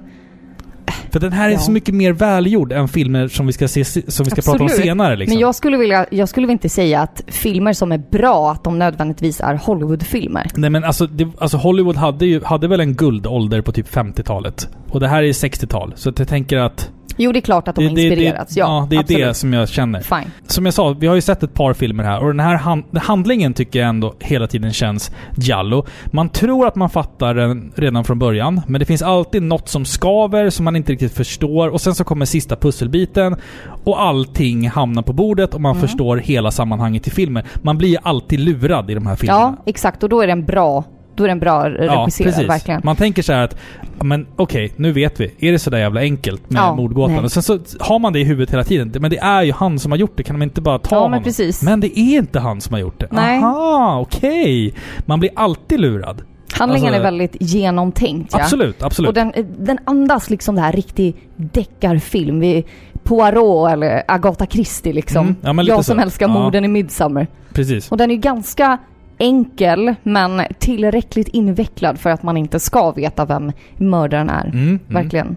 [1.12, 1.60] För den här är Ja.
[1.60, 4.70] så mycket mer välgjord än filmer som vi ska, se, som vi ska prata om
[4.70, 5.16] senare.
[5.16, 5.34] Liksom.
[5.36, 8.80] Men jag skulle, vilja, jag skulle inte säga att filmer som är bra, att de
[8.80, 10.48] nödvändigtvis är Hollywoodfilmer.
[10.56, 14.70] Nej men alltså, det, alltså Hollywood hade ju hade väl en guldålder på typ 50-talet.
[14.90, 15.94] Och det här är 60-tal.
[15.96, 16.92] Så jag tänker att...
[17.18, 18.54] Jo, det är klart att de har inspirerats.
[18.54, 19.22] Det, ja, ja, det är absolut.
[19.28, 20.00] det som jag känner.
[20.02, 20.32] Fine.
[20.48, 22.84] Som jag sa, vi har ju sett ett par filmer här och den här hand,
[22.98, 25.86] handlingen tycker jag ändå hela tiden känns Giallo.
[26.06, 29.86] Man tror att man fattar den redan från början, men det finns alltid något som
[29.86, 33.36] skaver som man inte riktigt förstår och sen så kommer sista pusselbiten
[33.84, 35.88] och allting hamnar på bordet och man Mm.
[35.88, 37.44] förstår hela sammanhanget i filmen.
[37.62, 39.39] Man blir alltid lurad i de här filmerna.
[39.58, 40.04] Ja, exakt.
[40.04, 40.84] Och då är den bra.
[41.15, 42.82] Då är den bra regisserad, verkligen.
[42.84, 43.58] Man tänker så här att,
[43.97, 45.34] ja, men okej, nu vet vi.
[45.39, 47.15] Är det så där jävla enkelt med Ja, mordgåtan?
[47.15, 47.23] nej.
[47.23, 48.93] Och sen så har man det i huvudet hela tiden.
[48.99, 50.23] Men det är ju han som har gjort det.
[50.23, 51.23] Kan de inte bara ta Ja, men honom?
[51.23, 51.63] precis.
[51.63, 53.08] Men det är inte han som har gjort det.
[53.12, 53.38] Nej.
[53.43, 54.73] Aha, okej.
[55.06, 56.21] Man blir alltid lurad.
[56.54, 58.34] Handlingen Alltså- är väldigt genomtänkt.
[58.34, 58.39] Ja.
[58.41, 59.08] Absolut, absolut.
[59.08, 62.39] Och den, den andas liksom det här riktig deckarfilm.
[62.39, 62.65] Vi,
[63.04, 65.21] Poirot eller Agatha Christie liksom.
[65.28, 66.01] Mm, ja, men Jag som så.
[66.01, 66.34] älskar Ja.
[66.34, 67.28] morden i Midsommar.
[67.54, 67.91] Precis.
[67.91, 68.78] Och den är ganska
[69.17, 74.45] enkel men tillräckligt invecklad för att man inte ska veta vem mördaren är.
[74.45, 74.80] Mm, mm.
[74.88, 75.36] Verkligen.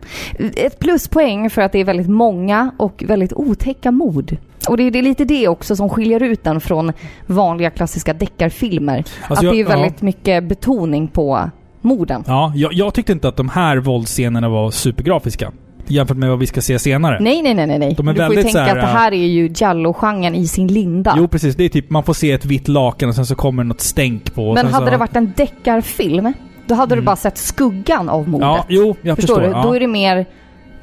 [0.57, 4.37] Ett pluspoäng för att det är väldigt många och väldigt otäcka mord.
[4.69, 6.93] Och det är, det är lite det också som skiljer ut den från
[7.27, 8.97] vanliga klassiska deckarfilmer.
[8.97, 9.69] Alltså att jag- det är ja.
[9.69, 12.25] väldigt mycket betoning på morden.
[12.27, 15.53] Ja, jag, jag tyckte inte att de här våldsscenerna var supergrafiska.
[15.91, 17.19] Jämfört med vad vi ska se senare.
[17.21, 17.95] Nej, nej, nej, nej, nej.
[17.97, 20.47] De är Du får ju väldigt tänka här, att det här är ju Giallo-genren i
[20.49, 21.15] sin linda.
[21.19, 23.65] Jo precis, det är typ man får se ett vitt lakan och sen så kommer
[23.65, 24.55] något stänk på.
[24.55, 26.33] Men hade så, det varit en deckarfilm,
[26.67, 27.05] då hade du Mm.
[27.05, 28.47] bara sett skuggan av mordet.
[28.49, 29.49] Ja, jo, jag förstår, förstår.
[29.51, 29.57] du?
[29.57, 29.63] ja.
[29.63, 30.27] Då är det mer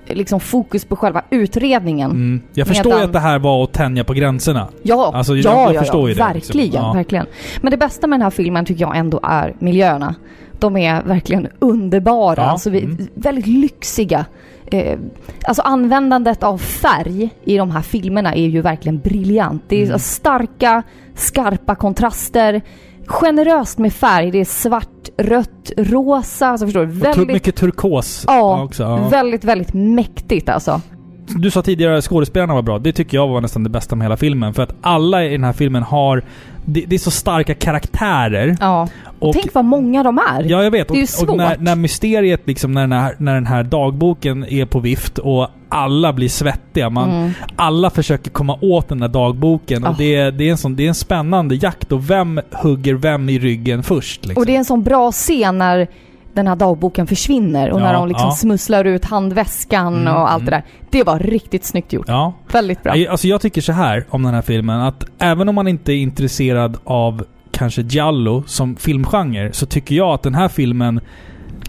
[0.08, 2.12] liksom fokus på själva utredningen.
[2.12, 2.42] Mm.
[2.54, 4.68] Jag förstår ju Medan- att det här var att tänja på gränserna.
[4.84, 6.84] Ja, Alltså, jag- ja, jag ja, förstår ja, ju det, verkligen, liksom.
[6.86, 6.94] Ja.
[6.94, 7.26] verkligen.
[7.62, 10.16] Men det bästa med den här filmen tycker jag ändå är miljöerna.
[10.60, 12.98] De är verkligen underbara, Ja, alltså mm.
[13.14, 14.26] väldigt lyxiga.
[14.72, 15.00] Eh,
[15.48, 19.64] alltså användandet av färg i de här filmerna är ju verkligen briljant.
[19.68, 20.00] Det är Mm.
[20.00, 20.84] starka,
[21.16, 22.62] skarpa kontraster.
[23.08, 24.32] Generöst med färg.
[24.32, 26.48] Det är svart, rött, rosa.
[26.48, 26.92] Alltså förstår du?
[26.92, 28.84] Väldigt, mycket turkos ja, också.
[28.84, 29.08] Ja.
[29.10, 30.82] väldigt, väldigt mäktigt alltså.
[31.28, 32.80] Du sa tidigare att skådespelarna var bra.
[32.80, 34.54] Det tycker jag var nästan det bästa med hela filmen.
[34.54, 36.24] För att alla i den här filmen har...
[36.66, 38.58] Det, det är så starka karaktärer.
[38.60, 38.88] Ja.
[39.20, 40.44] Och, Tänk vad många de är.
[40.44, 40.88] Ja, jag vet.
[40.88, 41.60] Det är ju och, och när, svårt.
[41.60, 46.14] när mysteriet, liksom, när den, här, när den här dagboken är på vift och alla
[46.14, 46.90] blir svettiga.
[46.90, 47.32] Man, Mm.
[47.56, 49.84] Alla försöker komma åt den där dagboken.
[49.84, 49.96] Och Ah.
[49.98, 51.92] det, är, det, är en sån, det är en spännande jakt.
[51.92, 54.26] Och vem hugger vem i ryggen först?
[54.26, 54.42] Liksom.
[54.42, 55.88] Och det är en sån bra scen när
[56.36, 58.36] den här dagboken försvinner och Ja, när de liksom ja.
[58.36, 60.46] smusslar ut handväskan Mm, och allt mm.
[60.46, 60.64] det där.
[60.90, 62.06] Det var riktigt snyggt gjort.
[62.08, 62.34] Ja.
[62.52, 62.94] Väldigt bra.
[63.10, 65.98] Alltså jag tycker så här om den här filmen att även om man inte är
[65.98, 71.00] intresserad av kanske Giallo som filmgenre så tycker jag att den här filmen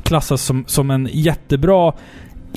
[0.03, 1.93] klassas som, som en jättebra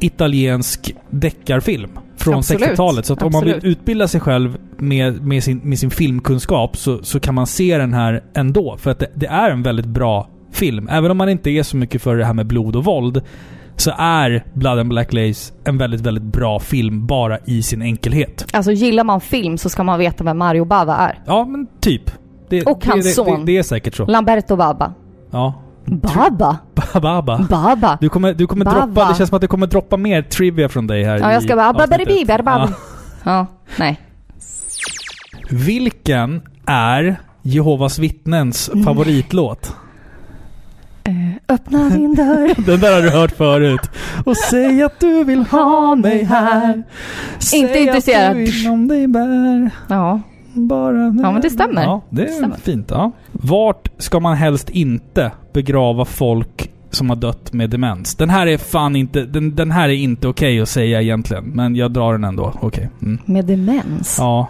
[0.01, 2.63] italiensk deckarfilm från Absolut.
[2.63, 3.05] 60-talet.
[3.05, 7.03] Så att om man vill utbilda sig själv med, med, sin, med sin filmkunskap så,
[7.03, 8.77] så kan man se den här ändå.
[8.77, 10.89] För att det, det är en väldigt bra film.
[10.89, 13.21] Även om man inte är så mycket för det här med blod och våld
[13.75, 18.45] så är Blood and Black Lace en väldigt, väldigt bra film bara i sin enkelhet.
[18.53, 21.19] Alltså gillar man film så ska man veta vem Mario Bava är.
[21.25, 22.11] Ja, men typ.
[22.49, 23.45] Det, Och hans det, son.
[23.45, 24.05] Det, är säkert så.
[24.05, 24.93] Lamberto Bava.
[25.31, 25.53] Ja.
[25.85, 26.57] Baba?
[26.93, 27.45] Baba.
[27.49, 27.97] Baba?
[28.01, 28.85] Du kommer, du kommer Baba.
[28.85, 31.43] droppa, det känns som att det kommer droppa mer trivia från dig här Ja, jag
[31.43, 31.73] ska bara...
[31.73, 32.69] baba.
[33.23, 33.45] Ja,
[33.77, 33.99] nej.
[35.49, 39.75] Vilken är Jehovas vittnens favoritlåt?
[41.09, 42.65] Eh, öppna din dörr.
[42.65, 43.89] Den där har du hört förut.
[44.25, 46.83] Och säg att du vill ha mig här.
[47.39, 48.29] Säg Inte intresserad.
[48.31, 49.69] Att du inom dig bär.
[49.87, 50.21] Ja.
[50.53, 51.83] Bara Ja, men det stämmer.
[51.83, 52.57] Ja, det är Det stämmer.
[52.57, 52.87] fint.
[52.91, 53.11] Ja.
[53.31, 58.15] Vart ska man helst inte begrava folk som har dött med demens?
[58.15, 59.25] Den här är fan inte...
[59.25, 61.43] Den, den här är inte okej att säga egentligen.
[61.43, 62.53] Men jag drar den ändå.
[62.61, 62.89] Okej.
[63.01, 63.19] Mm.
[63.25, 64.15] Med demens?
[64.19, 64.47] Ja,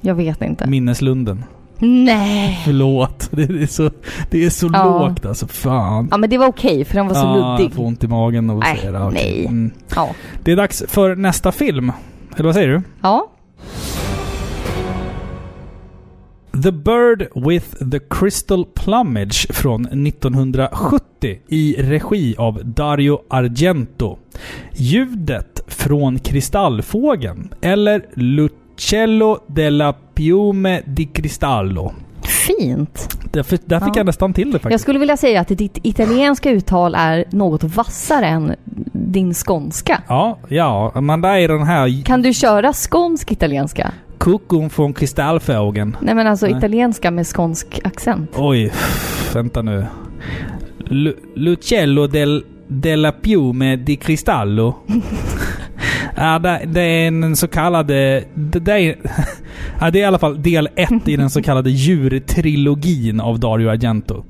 [0.00, 0.66] Jag vet inte.
[0.66, 1.44] minneslunden.
[1.78, 2.58] Nej!
[2.64, 3.28] Förlåt.
[3.30, 3.90] Det är så,
[4.30, 4.84] det är så Ja.
[5.08, 5.46] lågt alltså.
[5.46, 6.08] Fan.
[6.10, 7.64] Ja men det var okej för den var så Ja, luddig.
[7.64, 9.04] jag får ont i magen och Nej, säger det.
[9.04, 9.32] Okej.
[9.34, 9.46] nej.
[9.46, 9.70] Mm.
[9.96, 10.10] Ja.
[10.44, 11.92] Det är dags för nästa film.
[12.36, 12.82] Eller vad säger du?
[13.02, 13.30] Ja.
[16.62, 24.18] The Bird with the Crystal Plumage från 1970 i regi av Dario Argento.
[24.76, 28.06] Ljudet från Kristallfågeln eller
[28.78, 31.92] Lucello della Piume di Cristallo.
[32.22, 33.08] Fint.
[33.32, 33.92] Där, fick Ja.
[33.94, 34.70] jag nästan till det faktiskt.
[34.70, 38.54] Jag skulle vilja säga att ditt italienska uttal är något vassare än
[38.92, 40.02] din skånska.
[40.08, 43.92] Ja, ja, men det är den här Kan du köra skånsk italienska?
[44.18, 45.96] kuckon från Kristallfågeln.
[46.00, 46.56] Nej men alltså Nej.
[46.58, 48.30] italienska med skånsk accent.
[48.36, 48.72] Oj,
[49.34, 49.86] vänta nu.
[50.78, 54.74] Lu Lucello del, della Piume di Cristallo.
[56.18, 57.86] ja, det, det är en så kallad...
[57.86, 58.96] Det, det, är,
[59.80, 63.68] ja, det är i alla fall del ett i den så kallade djurtrilogin av Dario
[63.70, 64.24] Argento.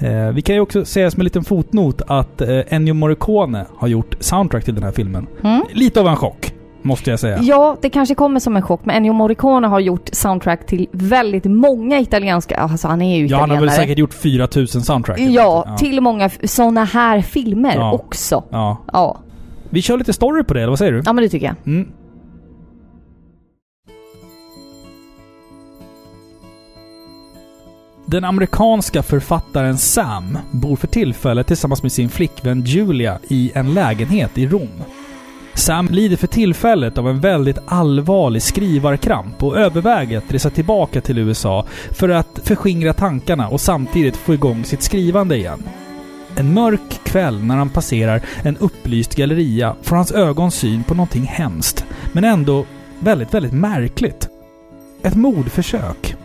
[0.00, 3.88] Eh, vi kan ju också säga som en liten fotnot att eh, Ennio Morricone har
[3.88, 5.26] gjort soundtrack till den här filmen.
[5.44, 5.62] Mm.
[5.72, 7.38] Lite av en chock, måste jag säga.
[7.42, 11.44] Ja, det kanske kommer som en chock, men Ennio Morricone har gjort soundtrack till väldigt
[11.44, 12.56] många italienska...
[12.56, 13.56] Alltså han är ju Ja, han italienare.
[13.70, 15.18] har väl säkert gjort 4000 soundtrack.
[15.20, 17.92] Ja, till många sådana här filmer Ja.
[17.92, 18.44] också.
[18.50, 18.76] Ja.
[18.92, 19.18] Ja.
[19.70, 21.02] Vi kör lite story på det, eller vad säger du?
[21.04, 21.56] ja, men det tycker jag.
[21.66, 21.88] Mm.
[28.06, 34.38] Den amerikanska författaren Sam bor för tillfället tillsammans med sin flickvän Julia i en lägenhet
[34.38, 34.82] i Rom.
[35.54, 41.18] Sam lider för tillfället av en väldigt allvarlig skrivarkramp och överväger att resa tillbaka till
[41.18, 45.62] USA för att förskingra tankarna och samtidigt få igång sitt skrivande igen.
[46.36, 51.24] En mörk kväll när han passerar en upplyst galleria får hans ögon syn på någonting
[51.24, 52.66] hemskt, men ändå
[52.98, 54.28] väldigt, väldigt märkligt.
[55.02, 56.16] Ett mordförsök.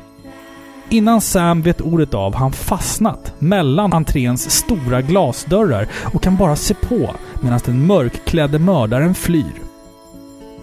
[0.89, 6.55] Innan Sam vet ordet av har han fastnat mellan entréns stora glasdörrar och kan bara
[6.55, 9.61] se på medan den mörkklädde mördaren flyr.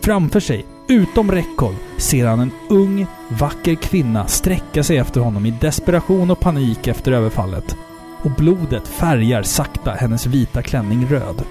[0.00, 5.50] Framför sig, utom räckhåll, ser han en ung, vacker kvinna sträcka sig efter honom i
[5.50, 7.76] desperation och panik efter överfallet.
[8.22, 11.42] Och blodet färgar sakta hennes vita klänning röd.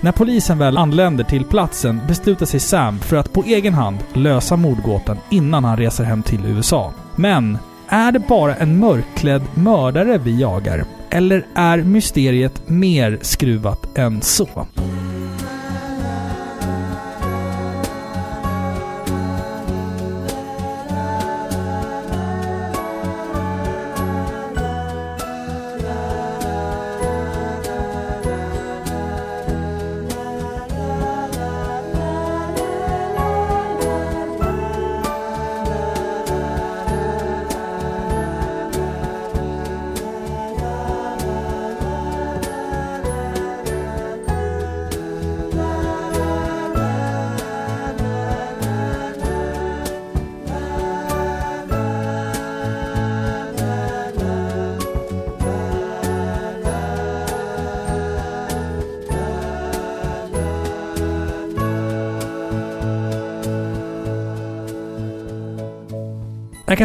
[0.00, 4.56] När polisen väl anländer till platsen beslutar sig Sam för att på egen hand lösa
[4.56, 6.92] mordgåtan innan han reser hem till USA.
[7.16, 7.58] Men
[7.88, 10.84] är det bara en mörkklädd mördare vi jagar?
[11.10, 14.48] Eller är mysteriet mer skruvat än så?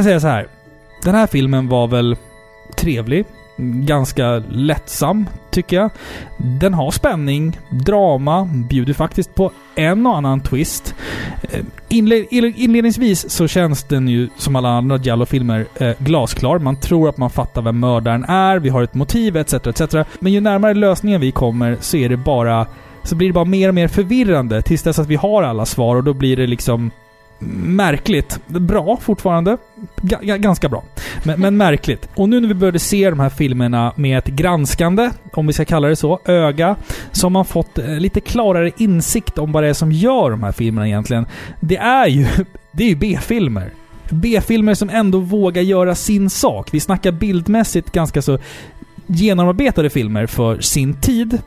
[0.03, 0.47] Kan säga så här.
[1.03, 2.15] Den här filmen var väl
[2.77, 3.25] trevlig.
[3.85, 5.89] Ganska lättsam, tycker jag.
[6.37, 10.95] Den har spänning, drama, bjuder faktiskt på en och annan twist.
[11.41, 16.59] Eh, inledningsvis så känns den ju som alla andra Giallo-filmer eh, glasklar.
[16.59, 19.53] Man tror att man fattar vem mördaren är, vi har ett motiv etc.
[19.53, 19.95] etc.
[20.19, 22.67] Men ju närmare lösningen vi kommer så är det bara
[23.03, 25.95] så blir det bara mer och mer förvirrande tills dess att vi har alla svar
[25.95, 26.91] och då blir det liksom
[27.39, 28.39] märkligt.
[28.47, 29.57] Bra fortfarande.
[30.01, 30.83] G ganska bra.
[31.23, 32.09] Men, men märkligt.
[32.15, 35.65] Och nu när vi började se de här filmerna med ett granskande, om vi ska
[35.65, 36.75] kalla det så, öga,
[37.11, 40.43] så har man fått eh, lite klarare insikt om vad det är som gör de
[40.43, 41.25] här filmerna egentligen.
[41.59, 42.27] Det är ju,
[42.71, 43.71] det är ju B-filmer.
[44.09, 46.69] B-filmer som ändå vågar göra sin sak.
[46.71, 48.39] Vi snackar bildmässigt ganska så
[49.07, 51.41] genomarbetade filmer för sin tid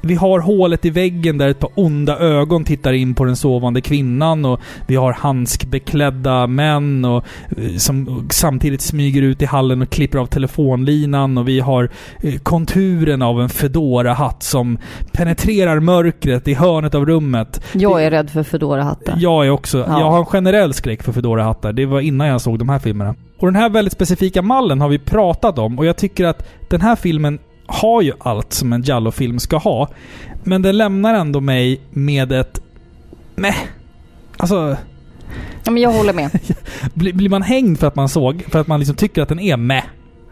[0.00, 3.80] vi har hålet i väggen där ett par onda ögon tittar in på den sovande
[3.80, 7.24] kvinnan och vi har handskbeklädda män och,
[7.56, 11.90] eh, som samtidigt smyger ut i hallen och klipper av telefonlinan och vi har
[12.22, 14.78] eh, konturen av en fedora hatt som
[15.12, 17.64] penetrerar mörkret i hörnet av rummet.
[17.72, 19.20] Jag är rädd för Foodora-hatten.
[19.20, 19.78] Jag är också.
[19.78, 20.00] Ja.
[20.00, 21.72] Jag har en generell skräck för Foodora-hattar.
[21.72, 23.14] Det var innan jag såg de här filmerna.
[23.38, 26.80] Och den här väldigt specifika mallen har vi pratat om och jag tycker att den
[26.80, 27.38] här filmen
[27.70, 29.88] har ju allt som en Jallo-film ska ha.
[30.44, 32.60] Men den lämnar ändå mig med ett...
[33.34, 33.56] Meh.
[34.36, 34.76] Alltså,
[35.64, 36.30] Ja, men jag håller med.
[36.94, 39.56] blir, man hängd för att man såg, för att man liksom tycker att den är
[39.56, 39.84] meh?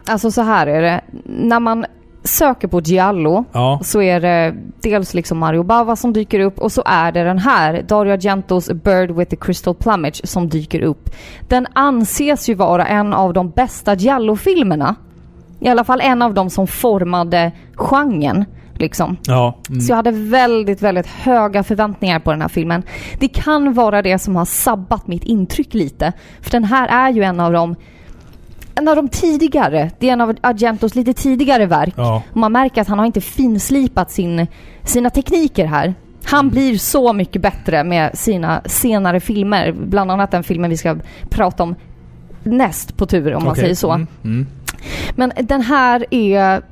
[0.07, 1.01] Alltså så här är det.
[1.25, 1.87] När man
[2.25, 3.81] söker på Giallo Ja.
[3.85, 7.39] så är det dels liksom Mario Bava som dyker upp och så är det den
[7.39, 11.11] här, Dario Argentos Bird with the Crystal Plumage som dyker upp.
[11.49, 14.95] Den anses ju vara en av de bästa Giallo-filmerna.
[15.61, 18.45] I alla fall en av de som formade genren.
[18.75, 19.17] Liksom.
[19.27, 19.59] Ja.
[19.69, 19.81] Mm.
[19.81, 22.83] Så jag hade väldigt, väldigt höga förväntningar på den här filmen.
[23.19, 26.13] Det kan vara det som har sabbat mitt intryck lite.
[26.41, 27.77] För den här är ju en av de
[28.75, 31.95] en av de tidigare, det är en av Argentos lite tidigare verk.
[31.97, 32.23] Ja.
[32.33, 34.47] Man märker att han har inte finslipat sin,
[34.85, 35.95] sina tekniker här.
[36.25, 36.51] Han Mm.
[36.51, 39.73] blir så mycket bättre med sina senare filmer.
[39.73, 40.97] Bland annat den filmen vi ska
[41.31, 41.75] prata om
[42.43, 43.63] näst på tur om man Okej.
[43.63, 43.93] säger så.
[43.93, 44.07] Mm.
[44.25, 44.47] Mm.
[45.15, 46.63] Men den här är...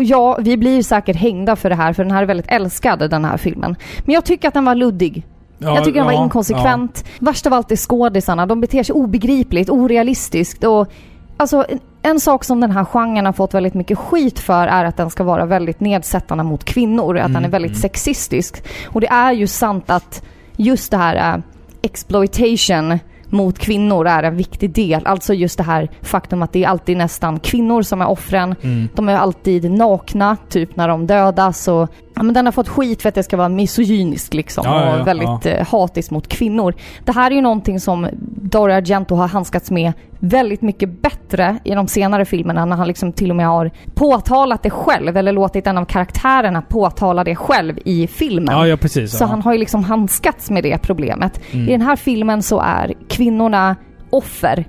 [0.00, 3.24] Ja, vi blir säkert hängda för det här för den här är väldigt älskad den
[3.24, 3.76] här filmen.
[4.04, 5.26] Men jag tycker att den var luddig.
[5.58, 7.04] Ja, jag tycker den var ja, inkonsekvent.
[7.18, 8.46] Värst av allt är skådisarna.
[8.46, 10.92] De beter sig obegripligt, orealistiskt och...
[11.36, 14.84] Alltså, en, en sak som den här genren har fått väldigt mycket skit för är
[14.84, 17.18] att den ska vara väldigt nedsättande mot kvinnor.
[17.18, 17.80] Att den är Mm, väldigt mm.
[17.80, 18.64] sexistisk.
[18.86, 20.22] Och det är ju sant att
[20.56, 21.42] just det här äh,
[21.82, 22.98] exploitation
[23.32, 25.06] mot kvinnor är en viktig del.
[25.06, 28.54] Alltså just det här faktum att det är alltid nästan kvinnor som är offren.
[28.62, 28.88] Mm.
[28.94, 31.68] De är alltid nakna, typ när de dödas.
[31.68, 31.88] Och,
[32.22, 34.64] ja, men den har fått skit för att det ska vara misogynisk liksom.
[34.66, 36.74] Ja, ja, ja, och väldigt eh, hatiskt mot kvinnor.
[37.04, 38.08] Det här är ju någonting som
[38.42, 43.12] Dario Argento har handskats med väldigt mycket bättre i de senare filmerna när han liksom
[43.12, 47.78] till och med har påtalat det själv eller låtit en av karaktärerna påtala det själv
[47.84, 48.54] i filmen.
[48.54, 49.18] Ja, ja, precis.
[49.18, 49.28] Så ja.
[49.28, 51.40] han har ju liksom handskats med det problemet.
[51.52, 51.68] Mm.
[51.68, 53.76] I den här filmen så är kvinnorna
[54.10, 54.64] offer.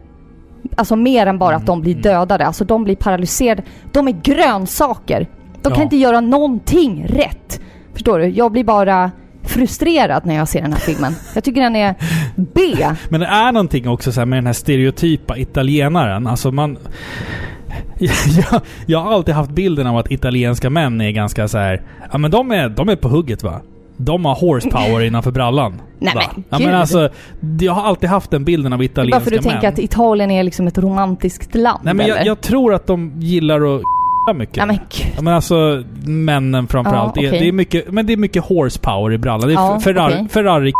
[0.75, 1.81] Alltså mer än bara att de Mm.
[1.81, 2.45] blir dödade.
[2.45, 3.63] Alltså de blir paralyserade.
[3.91, 5.27] De är grönsaker.
[5.63, 5.83] De kan Ja.
[5.83, 7.61] inte göra någonting rätt.
[7.93, 8.25] Förstår du?
[8.27, 9.11] Jag blir bara
[9.43, 11.15] frustrerad när jag ser den här filmen.
[11.35, 11.95] Jag tycker den är
[12.35, 12.61] B.
[13.09, 16.27] Men det är någonting också så med den här stereotypa italienaren.
[16.27, 16.77] Alltså man...
[17.99, 21.81] Jag, jag har alltid haft bilden av att italienska män är ganska så här.
[22.11, 23.61] Ja men de är, de är på hugget va?
[23.97, 25.81] De har horsepower innanför brallan.
[25.99, 26.21] Nej, va?
[26.35, 27.09] men ja, men alltså,
[27.59, 29.53] jag har alltid haft den bilden av italienska för att du män.
[29.53, 33.13] tänker att Italien är liksom ett romantiskt land Nej men jag, jag tror att de
[33.19, 33.81] gillar att
[34.33, 34.57] mycket.
[34.57, 34.77] Nej men.
[35.15, 37.13] Ja, men alltså männen framförallt.
[37.15, 37.39] Ja, okej.
[37.39, 39.47] det är mycket, men det är mycket horsepower i brallan.
[39.47, 40.27] Det är Ja, Ferrari, okej.
[40.29, 40.73] Ferrari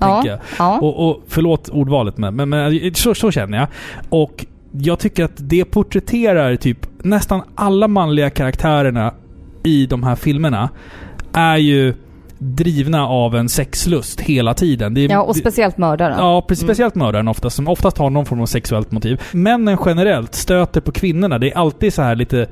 [0.00, 0.78] Ja, ja.
[0.78, 3.66] Och, och förlåt ordvalet men, men, men så, så känner jag.
[4.08, 9.14] Och jag tycker att det porträtterar typ nästan alla manliga karaktärerna
[9.62, 10.70] i de här filmerna
[11.32, 11.94] är ju
[12.38, 14.96] drivna av en sexlust hela tiden.
[14.96, 16.18] Är, ja, och speciellt mördaren.
[16.18, 16.64] Ja, precis.
[16.64, 19.20] Speciellt mördaren oftast, som oftast har någon form av sexuellt motiv.
[19.32, 21.38] Männen generellt stöter på kvinnorna.
[21.38, 22.48] Det är alltid så här lite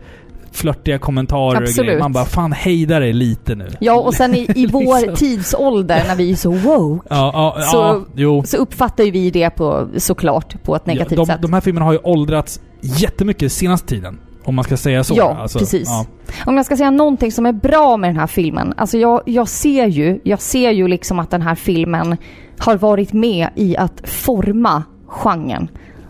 [0.53, 1.87] flörtiga kommentarer och Absolut.
[1.89, 2.01] grejer.
[2.01, 3.69] Man bara, fan hejda dig lite nu.
[3.81, 5.17] Ja, och sen i, i vår Liksom.
[5.17, 9.51] tidsålder när vi är så woke Ja, ja, Så- ja så uppfattar ju vi det
[9.51, 11.43] på, såklart på ett negativt de, sätt.
[11.43, 14.19] de här filmerna har ju åldrats jättemycket senaste tiden.
[14.45, 15.15] Om man ska säga så.
[15.17, 15.89] Ja, Alltså, precis.
[15.89, 16.07] ja.
[16.47, 18.75] Om jag ska säga någonting som är bra med den här filmen.
[18.77, 22.17] Alltså jag, jag ser ju, jag ser ju liksom att den här filmen
[22.59, 25.69] har varit med i att forma genren.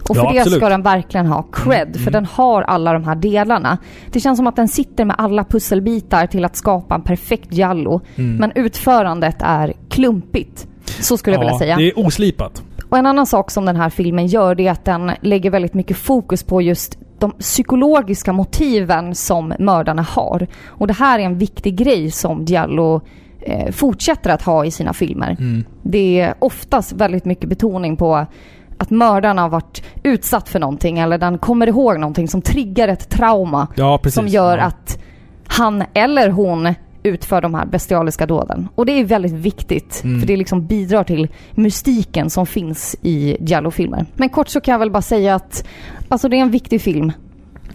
[0.08, 0.58] Och för Ja, det absolut.
[0.58, 2.12] ska den verkligen ha cred, Mm, för mm.
[2.12, 3.78] den har alla de här delarna.
[4.12, 8.00] Det känns som att den sitter med alla pusselbitar till att skapa en perfekt Jallo.
[8.16, 8.36] Mm.
[8.36, 10.66] Men utförandet är klumpigt.
[11.00, 11.76] Så skulle jag vilja säga.
[11.76, 12.62] Det är oslipat.
[12.88, 15.74] Och en annan sak som den här filmen gör det är att den lägger väldigt
[15.74, 20.46] mycket fokus på just de psykologiska motiven som mördarna har.
[20.66, 23.00] Och det här är en viktig grej som Diallo
[23.40, 25.36] eh, fortsätter att ha i sina filmer.
[25.40, 25.64] Mm.
[25.82, 28.26] Det är oftast väldigt mycket betoning på
[28.82, 33.08] att mördaren har varit utsatt för någonting eller den kommer ihåg någonting som triggar ett
[33.10, 34.64] trauma Ja, som gör ja.
[34.64, 34.98] att
[35.46, 38.68] han eller hon utför de här bestialiska dåden.
[38.74, 40.20] Och det är väldigt viktigt, Mm.
[40.20, 44.06] för det liksom bidrar till mystiken som finns i Giallo-filmer.
[44.14, 45.64] Men kort så kan jag väl bara säga att
[46.08, 47.12] alltså det är en viktig film.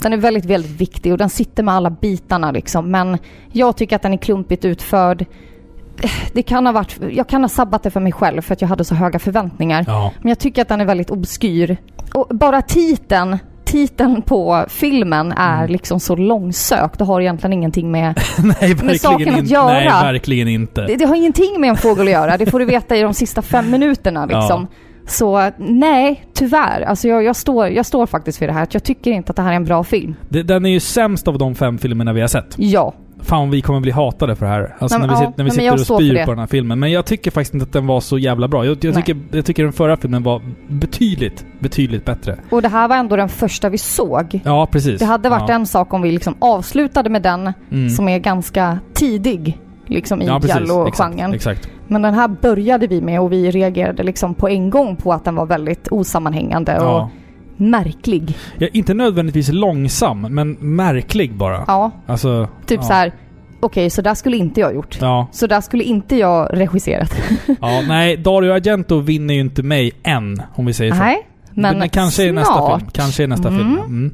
[0.01, 2.91] Den är väldigt, väldigt viktig och den sitter med alla bitarna liksom.
[2.91, 3.17] Men
[3.51, 5.25] jag tycker att den är klumpigt utförd.
[6.33, 8.67] Det kan ha varit, jag kan ha sabbat det för mig själv för att jag
[8.69, 9.83] hade så höga förväntningar.
[9.87, 10.11] Ja.
[10.21, 11.77] Men jag tycker att den är väldigt obskyr.
[12.13, 15.71] Och bara titeln titeln på filmen är Mm.
[15.71, 18.19] liksom så långsökt och har egentligen ingenting med...
[18.37, 19.73] Nej, verkligen saken att göra.
[19.73, 20.81] Nej, verkligen inte.
[20.85, 22.37] Det, det har ingenting med en fågel att göra.
[22.37, 24.67] Det får du veta i de sista fem minuterna liksom.
[25.07, 26.81] Så nej, tyvärr.
[26.81, 28.67] Alltså jag, jag, står, jag står faktiskt för det här.
[28.71, 30.15] Jag tycker inte att det här är en bra film.
[30.29, 32.55] Det- Den är ju sämst av de fem filmerna vi har sett.
[32.57, 32.93] Ja.
[33.27, 34.75] Fan, vi kommer bli hatade för det här.
[34.79, 36.39] Alltså Nej, när men vi, ja, sitter, när vi men sitter och spyr på den
[36.39, 36.79] här filmen.
[36.79, 38.65] Men jag tycker faktiskt inte att den var så jävla bra.
[38.65, 42.39] Jag, jag, tycker, jag tycker den förra filmen var betydligt, betydligt bättre.
[42.49, 44.39] Och det här var ändå den första vi såg.
[44.45, 44.99] Ja, precis.
[44.99, 45.55] Det hade varit ja.
[45.55, 47.89] en sak om vi liksom avslutade med den Mm.
[47.89, 50.39] som är ganska tidig liksom i ja.
[50.43, 51.39] Giallo-genren.
[51.87, 55.25] Men den här började vi med och vi reagerade liksom på en gång på att
[55.25, 57.01] den var väldigt osammanhängande Ja.
[57.01, 57.09] och
[57.57, 58.37] märklig.
[58.57, 61.63] Ja, inte nödvändigtvis långsam, men märklig bara.
[61.67, 62.87] Ja, Alltså, typ ja.
[62.87, 63.11] så här.
[63.59, 64.97] Okej, så där skulle inte jag gjort.
[65.01, 67.11] Ja, Så där skulle inte jag regisserat.
[67.61, 70.97] ja, nej, Dario Argento vinner ju inte mig än, om vi säger så.
[70.99, 72.35] Nej, men, Men kanske i snart.
[72.47, 72.89] nästa film.
[72.93, 73.59] Kanske i nästa Mm.
[73.59, 73.77] film.
[73.79, 74.13] Mm.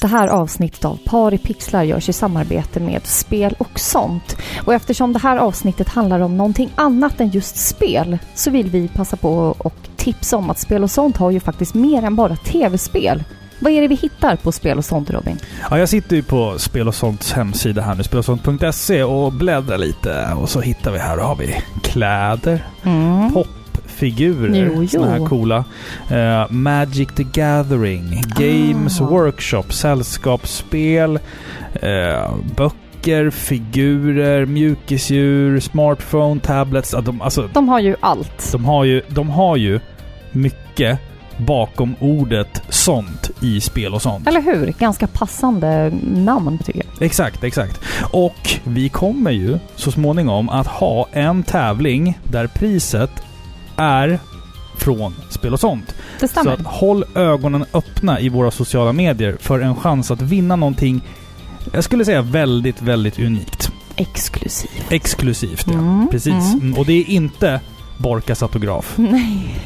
[0.00, 4.36] Det här avsnittet av Par i pixlar görs i samarbete med Spel och sånt.
[4.64, 8.88] Och eftersom det här avsnittet handlar om någonting annat än just spel så vill vi
[8.88, 12.36] passa på och tipsa om att Spel och sånt har ju faktiskt mer än bara
[12.36, 13.24] tv-spel.
[13.58, 15.38] Vad är det vi hittar på Spel och sånt Robin?
[15.70, 20.28] Ja, jag sitter ju på Spel och sånts hemsida här nu, spelosont.se och bläddrar lite.
[20.36, 23.32] Och så hittar vi här, då har vi kläder, Mm.
[23.32, 24.88] popfigurer, Jo, jo.
[24.88, 25.64] såna här coola.
[26.10, 29.04] Eh, Magic the Gathering, Games Ah.
[29.04, 31.18] Workshop, sällskapsspel,
[31.74, 36.94] eh, böcker, figurer, mjukisdjur, smartphone, tablets.
[37.02, 38.52] De, alltså, De har ju allt.
[38.52, 39.80] de, har ju, de har ju
[40.32, 40.98] mycket
[41.36, 44.26] bakom ordet sånt i spel och sånt.
[44.28, 44.74] Eller hur?
[44.78, 47.02] Ganska passande namn tycker jag.
[47.06, 47.80] Exakt, exakt.
[48.12, 53.10] Och vi kommer ju så småningom att ha en tävling där priset
[53.76, 54.18] är
[54.78, 55.94] från Spel och sånt.
[56.20, 56.52] Det Så stämmer.
[56.52, 61.00] att håll ögonen öppna i våra sociala medier för en chans att vinna någonting,
[61.72, 63.70] jag skulle säga väldigt, väldigt unikt.
[63.96, 64.70] Exklusiv.
[64.90, 65.72] Exklusivt, ja.
[65.72, 66.32] Mm, Precis.
[66.32, 66.58] mm.
[66.60, 67.60] Mm, Och det är inte
[68.00, 68.94] Borkas autograf.
[68.98, 69.56] Nej.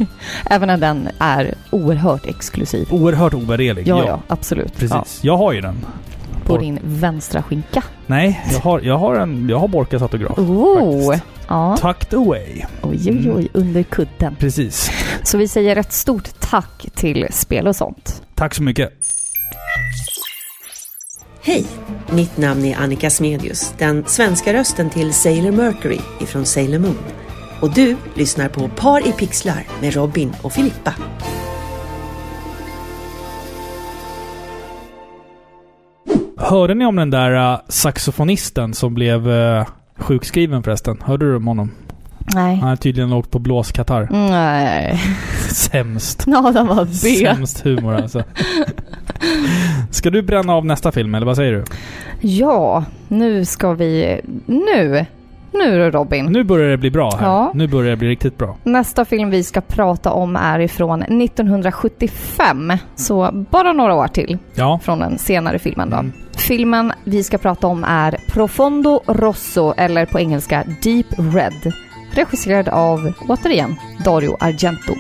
[0.51, 2.89] Även när den är oerhört exklusiv.
[2.91, 3.89] Oerhört ovärderlig.
[3.89, 4.73] Ja, ja, absolut.
[4.73, 4.91] Precis.
[4.91, 5.87] Ja, Jag har ju den.
[6.45, 7.83] på din vänstra skinka.
[8.07, 10.39] Nej, jag har, jag har, en, jag har Borkas autograf.
[10.39, 11.13] Oh!
[11.13, 11.29] faktiskt.
[11.49, 11.77] Ja.
[11.77, 12.63] Tucked away.
[12.83, 14.37] Oj, oj, oj, under kudden.
[14.39, 14.91] Precis.
[15.23, 18.23] Så vi säger ett stort tack till Spel och sånt.
[18.35, 18.93] Tack så mycket.
[21.43, 21.67] Hej!
[22.11, 26.99] Mitt namn är Annika Smedius, den svenska rösten till Sailor Mercury ifrån Sailor Moon.
[27.65, 30.95] Och du lyssnar på Par i pixlar med Robin och Filippa.
[36.37, 40.99] Hörde ni om den där uh, saxofonisten som blev uh, sjukskriven förresten?
[41.05, 41.71] Hörde du om honom?
[42.35, 42.57] Nej.
[42.57, 44.09] Han har tydligen åkt på blåskatarr.
[44.31, 45.01] Nej.
[45.51, 46.25] Sämst.
[46.27, 47.27] Ja, den var B.
[47.27, 48.25] Sämst humor alltså.
[49.91, 51.65] Ska du bränna av nästa film, eller vad säger du?
[52.29, 54.21] Ja, nu ska vi...
[54.47, 55.07] Nu!
[55.55, 56.27] Nu Robin.
[56.27, 57.27] Nu börjar det bli bra här.
[57.27, 57.51] Ja.
[57.55, 58.57] Nu börjar det bli riktigt bra.
[58.63, 62.73] Nästa film vi ska prata om är ifrån 1975.
[62.95, 64.81] Så bara några år till Ja.
[64.83, 65.97] från den senare filmen då.
[65.97, 66.13] Mm.
[66.37, 71.73] Filmen vi ska prata om är Profondo Rosso eller på engelska Deep Red.
[72.13, 74.95] Regisserad av, återigen, Dario Argento.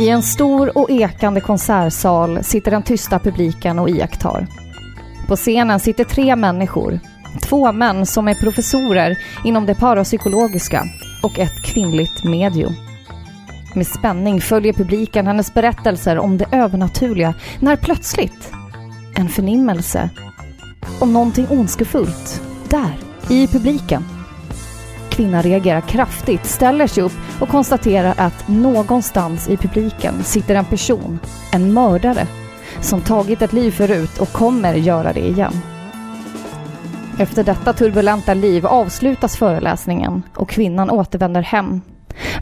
[0.00, 4.46] I en stor och ekande konsertsal sitter den tysta publiken och iakttar.
[5.28, 7.00] På scenen sitter tre människor.
[7.42, 10.84] Två män som är professorer inom det parapsykologiska
[11.22, 12.72] och ett kvinnligt medium.
[13.74, 18.52] Med spänning följer publiken hennes berättelser om det övernaturliga när plötsligt
[19.16, 20.10] en förnimmelse
[21.00, 22.98] om någonting ondskefullt där
[23.30, 24.17] i publiken.
[25.18, 31.18] Kvinnan reagerar kraftigt, ställer sig upp och konstaterar att någonstans i publiken sitter en person,
[31.52, 32.26] en mördare,
[32.80, 35.52] som tagit ett liv förut och kommer göra det igen.
[37.18, 41.80] Efter detta turbulenta liv avslutas föreläsningen och kvinnan återvänder hem.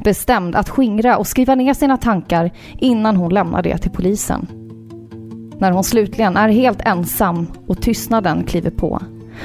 [0.04, 4.46] Bestämd att skingra och skriva ner sina tankar innan hon lämnar det till polisen.
[5.58, 9.02] När hon slutligen är helt ensam och tystnaden kliver på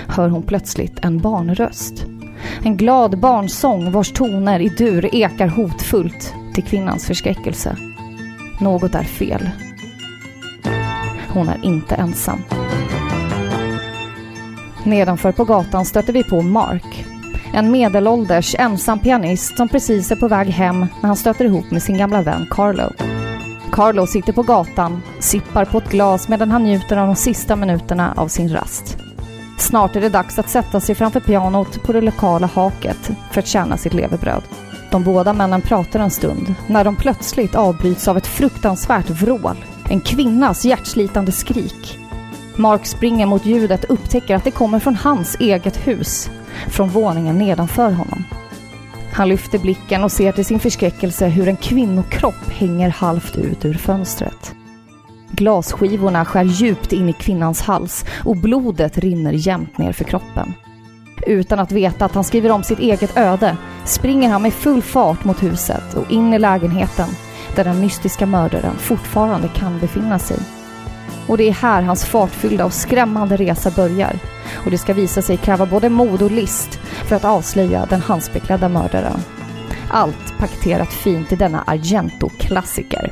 [0.08, 2.06] hör hon plötsligt en barnröst.
[2.64, 7.78] En glad barnsång vars toner i dur ekar hotfullt till kvinnans förskräckelse.
[8.60, 9.50] Något är fel.
[11.30, 12.40] Hon är inte ensam.
[14.84, 17.06] Nedanför på gatan stöter vi på Mark.
[17.54, 21.84] En medelålders ensam pianist som precis är på väg hem när han stöter ihop med
[21.84, 22.92] sin gamla vän Carlo.
[23.72, 28.14] Carlo sitter på gatan, sippar på ett glas medan han njuter av de sista minuterna
[28.18, 28.98] av sin rast.
[29.62, 33.48] Snart är det dags att sätta sig framför pianot på det lokala haket för att
[33.48, 34.44] tjäna sitt levebröd.
[34.92, 39.66] De båda männen pratar en stund när de plötsligt avbryts av ett fruktansvärt vrål.
[39.90, 42.00] En kvinnas hjärtslitande skrik.
[42.56, 46.30] Mark springer mot ljudet och upptäcker att det kommer från hans eget hus,
[46.68, 48.24] från våningen nedanför honom.
[49.14, 53.74] Han lyfter blicken och ser till sin förskräckelse hur en kvinnokropp hänger halvt ut ur
[53.74, 54.56] fönstret.
[55.32, 60.54] Glasskivorna skär djupt in i kvinnans hals och blodet rinner jämnt ner för kroppen.
[61.28, 65.26] Utan att veta att han skriver om sitt eget öde springer han med full fart
[65.26, 67.10] mot huset och in i lägenheten
[67.56, 70.38] där den mystiska mördaren fortfarande kan befinna sig.
[71.28, 74.20] Och det är här hans fartfyllda och skrämmande resa börjar.
[74.54, 78.70] Och det ska visa sig kräva både mod och list för att avslöja den handsbeklädda
[78.70, 79.20] mördaren.
[79.90, 83.12] Allt paketerat fint i denna Argento-klassiker.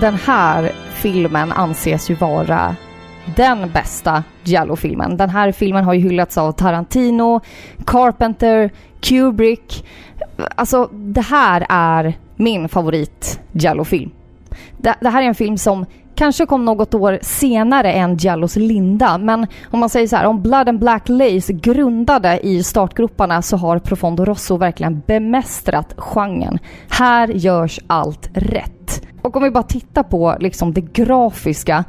[0.00, 2.76] Den här filmen anses ju vara
[3.36, 5.16] den bästa Giallo-filmen.
[5.16, 7.40] Den här filmen har ju hyllats av Tarantino,
[7.86, 8.70] Carpenter,
[9.00, 9.86] Kubrick.
[10.54, 14.10] Alltså, det här är min favorit Giallo-film.
[14.76, 19.18] Det, det här är en film som kanske kom något år senare än Giallos Linda,
[19.18, 23.56] men om man säger så här, om Blood and Black Lace grundade i startgroparna så
[23.56, 26.58] har Profondo Rosso verkligen bemästrat genren.
[26.88, 29.06] Här görs allt rätt.
[29.22, 31.84] Och om vi bara tittar på liksom det grafiska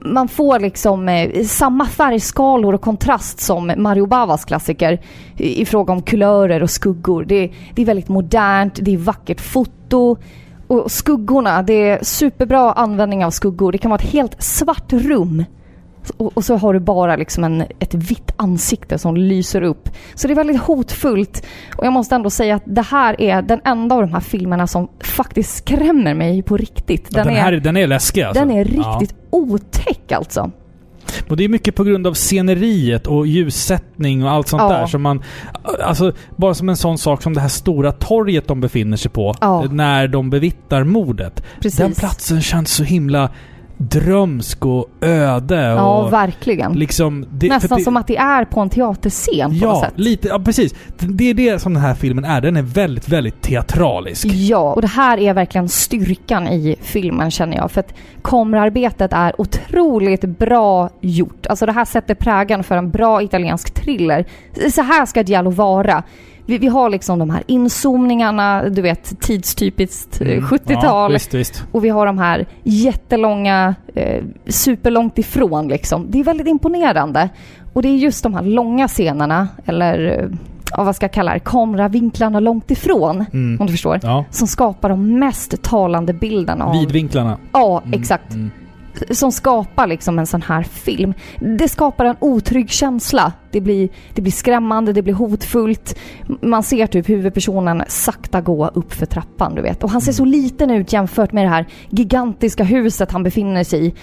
[0.00, 5.00] man får liksom eh, samma färgskalor och kontrast som Mario Bavas klassiker
[5.36, 7.24] i, i fråga om kulörer och skuggor.
[7.24, 10.16] Det, det är väldigt modernt, det är vackert foto
[10.66, 13.72] och skuggorna, det är superbra användning av skuggor.
[13.72, 15.44] Det kan vara ett helt svart rum
[16.10, 19.88] och, och så har du bara liksom en, ett vitt ansikte som lyser upp.
[20.14, 21.46] Så det är väldigt hotfullt.
[21.76, 24.66] Och jag måste ändå säga att det här är den enda av de här filmerna
[24.66, 27.10] som faktiskt skrämmer mig på riktigt.
[27.10, 28.44] Den, Den, här, är, den är läskig alltså.
[28.44, 28.98] den är Ja.
[29.00, 30.50] riktigt otäck alltså.
[31.28, 34.68] Och det är mycket på grund av sceneriet och ljussättning och allt sånt Ja.
[34.68, 35.22] där som man...
[35.84, 39.34] Alltså, bara som en sån sak som det här stora torget de befinner sig på
[39.40, 39.62] Ja.
[39.70, 41.42] när de bevittnar mordet.
[41.60, 41.78] Precis.
[41.78, 43.30] Den platsen känns så himla
[43.76, 45.56] drömsk och öde.
[45.60, 46.72] Ja, och verkligen.
[46.72, 49.92] liksom, det, Nästan det, som att det är på en teaterscen på något Ja, sätt.
[49.96, 50.74] lite, ja, precis.
[50.98, 52.40] Det är det som den här filmen är.
[52.40, 54.24] Den är väldigt, väldigt teatralisk.
[54.26, 57.70] Ja, och det här är verkligen styrkan i filmen känner jag.
[57.70, 61.46] För att kamerarbetet är otroligt bra gjort.
[61.46, 64.24] Alltså det här sätter prägen för en bra italiensk thriller.
[64.70, 66.02] Så här ska Giallo vara.
[66.46, 70.44] Vi, vi har liksom de här inzoomningarna, du vet tidstypiskt eh, Mm.
[70.44, 70.82] 70-tal.
[70.82, 71.64] Ja, visst, visst.
[71.72, 76.06] Och vi har de här jättelånga, eh, superlångt ifrån liksom.
[76.10, 77.28] Det är väldigt imponerande.
[77.72, 80.28] Och det är just de här långa scenerna, eller eh,
[80.76, 83.60] ja, vad ska jag kalla det, kameravinklarna långt ifrån, Mm.
[83.60, 84.24] om du förstår, Ja.
[84.30, 86.72] som skapar de mest talande bilderna av...
[86.72, 87.38] Vidvinklarna.
[87.52, 88.32] Ja, Mm, exakt.
[88.34, 88.50] mm.
[89.10, 91.14] Som skapar liksom en sån här film.
[91.40, 93.32] Det skapar en otrygg känsla.
[93.50, 95.98] Det blir, det blir skrämmande, det blir hotfullt.
[96.40, 99.84] Man ser typ huvudpersonen sakta gå upp för trappan, du vet.
[99.84, 103.86] Och han ser så liten ut jämfört med det här gigantiska huset han befinner sig
[103.86, 103.94] i.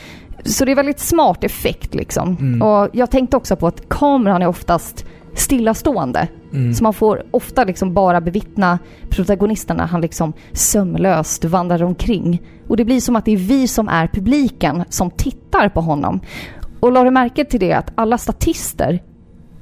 [0.46, 2.38] Så det är väldigt smart effekt liksom.
[2.40, 2.62] Mm.
[2.62, 6.28] Och jag tänkte också på att kameran är oftast stillastående.
[6.54, 6.74] Mm.
[6.74, 8.80] Så man får ofta liksom bara bevittna
[9.10, 9.86] protagonisterna.
[9.86, 12.42] Han liksom sömlöst vandrar omkring.
[12.68, 16.20] Och det blir som att det är vi som är publiken som tittar på honom.
[16.80, 19.04] Och la du märke till det att alla statister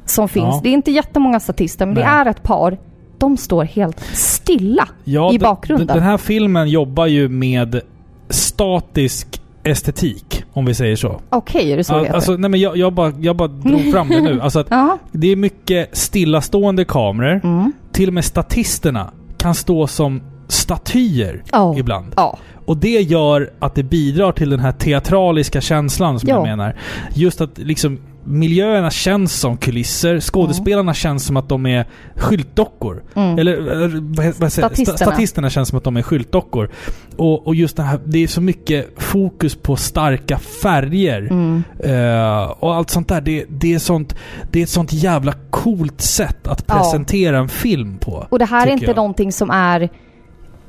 [0.06, 0.60] som finns, Ja.
[0.64, 2.10] det är inte jättemånga statister men det Nej.
[2.10, 2.78] är ett par.
[3.18, 5.88] De står helt stilla Ja, i bakgrunden.
[5.88, 7.82] Den här filmen jobbar ju med
[8.30, 11.22] statisk estetik, om vi säger så.
[11.30, 12.16] Okej, är det så det Al- heter?
[12.16, 14.42] alltså, nej men jag, jag, bara, jag bara drog fram det nu.
[14.44, 14.98] Alltså att Ja.
[15.12, 17.42] det är mycket stillastående kameror.
[17.44, 17.72] Mm.
[17.92, 21.78] Till och med statisterna kan stå som statyer Ja.
[21.78, 22.14] ibland.
[22.16, 22.38] Ja.
[22.66, 26.36] Och det gör att det bidrar till den här teatraliska känslan som Ja.
[26.36, 26.76] jag menar.
[27.14, 30.20] Just att liksom miljöerna känns som kulisser.
[30.20, 33.04] Skådespelarna känns som att de är skyltdockor.
[33.16, 33.40] Mm.
[33.40, 33.62] Eller
[34.02, 34.68] vad, vad säger?
[34.68, 34.98] Statisterna.
[34.98, 36.70] Sta- Statisterna känns som att de är skyltdockor.
[37.18, 41.22] Och, och just det här, det är så mycket fokus på starka färger.
[41.32, 41.64] Mm.
[41.84, 43.22] Eh, och allt sånt där.
[43.22, 44.16] Det, det, är sånt,
[44.52, 46.76] det är ett sånt jävla coolt sätt att Ja.
[46.78, 48.28] presentera en film på.
[48.30, 48.96] Och det här är inte jag.
[48.96, 49.90] någonting som är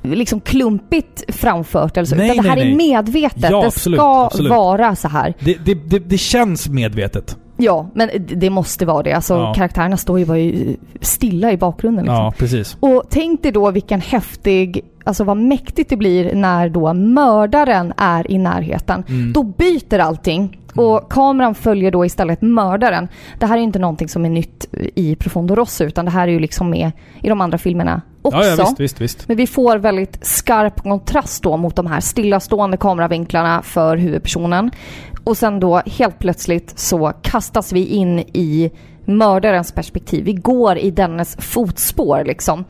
[0.02, 3.50] liksom klumpigt framfört eller så, Nej, utan det här nej, är medvetet.
[3.50, 4.50] Ja, det absolut, ska absolut.
[4.50, 5.34] vara så här.
[5.40, 7.36] Det, det, det, det känns medvetet.
[7.56, 9.12] Ja, men det måste vara det.
[9.12, 9.54] Alltså Ja.
[9.54, 12.16] karaktärerna står ju bara stilla i bakgrunden liksom.
[12.24, 12.76] Ja, precis.
[12.80, 18.30] Och tänk dig då vilken häftig, alltså vad mäktigt det blir när då mördaren är
[18.30, 19.04] i närheten.
[19.08, 19.32] Mm.
[19.32, 23.08] Då byter allting och kameran följer då istället mördaren.
[23.38, 26.32] Det här är inte någonting som är nytt i Profondo Rosso utan det här är
[26.32, 26.90] ju liksom med
[27.22, 28.38] i de andra filmerna också.
[28.38, 29.28] Ja, ja, visst, visst, visst.
[29.28, 34.70] Men vi får väldigt skarp kontrast då mot de här stillastående kameravinklarna för huvudpersonen.
[35.24, 38.70] Och sen då helt plötsligt så kastas vi in i
[39.04, 40.24] mördarens perspektiv.
[40.24, 42.64] Vi går i dennes fotspår liksom.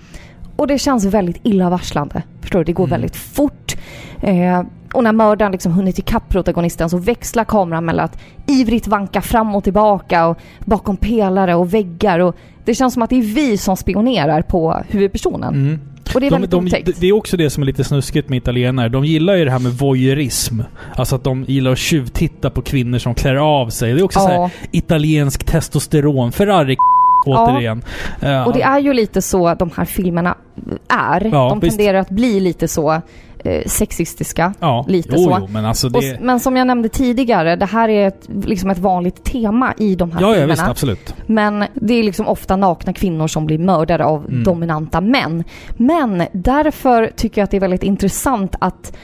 [0.56, 2.22] Och det känns väldigt illavarslande.
[2.40, 2.64] Förstår du?
[2.64, 2.90] Det går Mm.
[2.90, 3.76] väldigt fort.
[4.22, 4.62] Eh,
[4.94, 9.54] och när mördaren liksom hunnit ikapp protagonisten så växlar kameran mellan att ivrigt vanka fram
[9.54, 12.18] och tillbaka och bakom pelare och väggar.
[12.18, 15.54] Och det känns som att det är vi som spionerar på huvudpersonen.
[15.54, 15.80] Mm.
[16.14, 17.00] Och det är De, väldigt de, otäckt.
[17.00, 18.88] det är också det som är lite snuskigt med italienare.
[18.88, 20.60] De gillar ju det här med voyeurism.
[20.96, 23.92] Alltså att de gillar att tjuvtitta på kvinnor som klär av sig.
[23.94, 24.50] Det är också så här Ja.
[24.70, 26.32] italiensk testosteron.
[26.32, 26.76] Ferrari
[27.26, 27.82] återigen.
[28.20, 30.34] Eh, Och det är ju lite så de här filmerna
[30.88, 31.24] är.
[31.24, 31.76] Ja, de visst.
[31.76, 33.00] tenderar att bli lite så
[33.66, 34.54] sexistiska.
[34.60, 35.36] ja, lite jo, så.
[35.40, 35.98] Jo, men alltså Och, det...
[36.10, 39.94] s- men som jag nämnde tidigare, det här är ett, liksom ett vanligt tema i
[39.94, 40.52] de här Ja, ja filmerna.
[40.52, 41.14] visst, absolut.
[41.26, 44.44] Men det är liksom ofta nakna kvinnor som blir mördade av Mm.
[44.44, 45.44] dominanta män.
[45.76, 48.96] Men därför tycker jag att det är väldigt intressant att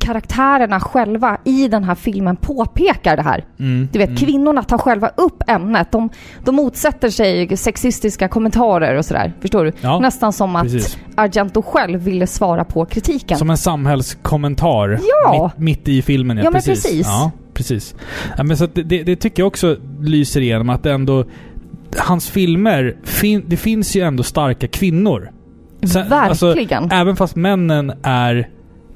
[0.00, 3.44] karaktärerna själva i den här filmen påpekar det här.
[3.58, 4.16] Mm, Du vet, mm.
[4.20, 5.92] kvinnorna tar själva upp ämnet.
[5.92, 6.10] De,
[6.44, 9.32] de motsätter sig sexistiska kommentarer och sådär.
[9.40, 9.72] Förstår du?
[9.80, 10.98] Ja, Nästan som att precis.
[11.14, 13.38] Argento själv ville svara på kritiken.
[13.38, 15.00] Som en samhällskommentar.
[15.24, 15.50] Ja.
[15.56, 16.44] Mitt, mitt i filmen, ja.
[16.44, 16.82] Ja, men precis.
[16.82, 17.06] precis.
[17.06, 17.94] Ja, precis.
[18.36, 21.24] Ja, men så det, det, tycker jag också lyser igenom att ändå...
[21.96, 25.30] Hans filmer, fin, det finns ju ändå starka kvinnor.
[25.92, 26.90] Sen- alltså, Verkligen.
[26.92, 28.48] Även fast männen är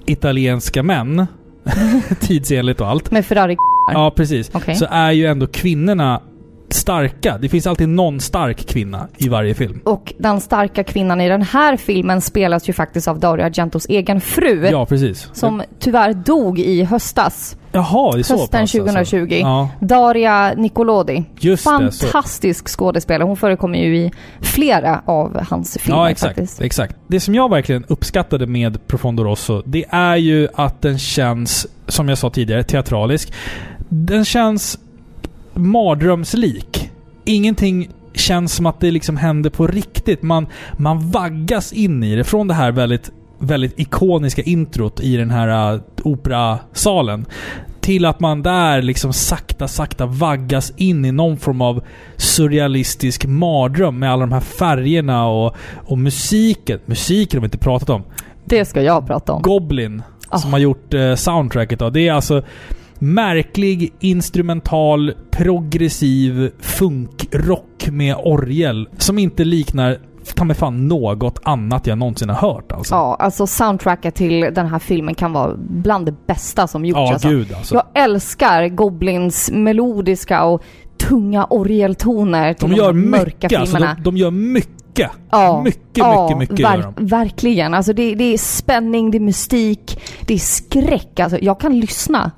[0.06, 1.26] italienska män,
[2.20, 3.10] tidsenligt och allt.
[3.10, 3.56] Med Ferrari
[3.92, 4.50] Ja, precis.
[4.54, 4.74] Okej.
[4.74, 6.22] Så är ju ändå kvinnorna
[6.68, 7.38] starka.
[7.38, 9.80] Det finns alltid någon stark kvinna i varje film.
[9.84, 14.20] Och den starka kvinnan i den här filmen spelas ju faktiskt av Dario Argentos egen
[14.20, 14.68] fru.
[14.70, 15.30] Ja, precis.
[15.32, 17.56] Som tyvärr dog i höstas.
[17.74, 18.78] Jaha, det är så Hösten pass, alltså.
[18.78, 19.34] 2020.
[19.40, 21.24] Ja, Daria Nicolodi.
[21.40, 21.70] just det.
[21.70, 23.26] Fantastisk skådespelare.
[23.26, 26.36] Hon förekommer ju i flera av hans filmer Ja, exakt.
[26.36, 26.60] faktiskt.
[26.60, 26.96] exakt.
[27.06, 32.08] Det som jag verkligen uppskattade med Profondo Rosso, det är ju att den känns, som
[32.08, 33.32] jag sa tidigare, teatralisk.
[33.88, 34.78] Den känns
[35.54, 36.90] mardrömslik.
[37.24, 40.22] Ingenting känns som att det liksom händer på riktigt.
[40.22, 42.24] Man, man vaggas in i det.
[42.24, 47.26] Från det här väldigt, väldigt ikoniska introt i den här uh, operasalen.
[47.80, 51.82] Till att man där liksom sakta, sakta vaggas in i någon form av
[52.16, 56.80] surrealistisk mardröm med alla de här färgerna och, och musiken.
[56.86, 58.02] Musiken har vi inte pratat om.
[58.44, 59.42] Det ska jag prata om.
[59.42, 60.02] Goblin,
[60.40, 60.52] som Ah.
[60.52, 61.78] har gjort eh, soundtracket.
[61.78, 61.90] Då.
[61.90, 62.42] Det är alltså
[62.98, 68.88] märklig, instrumental, progressiv funkrock med orgel.
[68.98, 69.98] Som inte liknar
[70.34, 72.94] ta mig fan något annat jag någonsin har hört alltså.
[72.94, 76.98] Ja, alltså soundtracket till den här filmen kan vara bland det bästa som gjorts.
[76.98, 77.28] Ja, alltså.
[77.28, 77.74] gud alltså.
[77.74, 80.62] Jag älskar Goblins melodiska och
[81.08, 83.60] tunga orgeltoner till de de, gör här mörka mycket.
[83.60, 83.94] Alltså, filmerna.
[83.94, 85.10] de, de gör mycket.
[85.30, 87.06] Ja, mycket, ja, mycket, mycket ver- de.
[87.06, 87.74] Verkligen.
[87.74, 91.20] Alltså det, det är spänning, det är mystik, det är skräck.
[91.20, 92.30] Alltså jag kan lyssna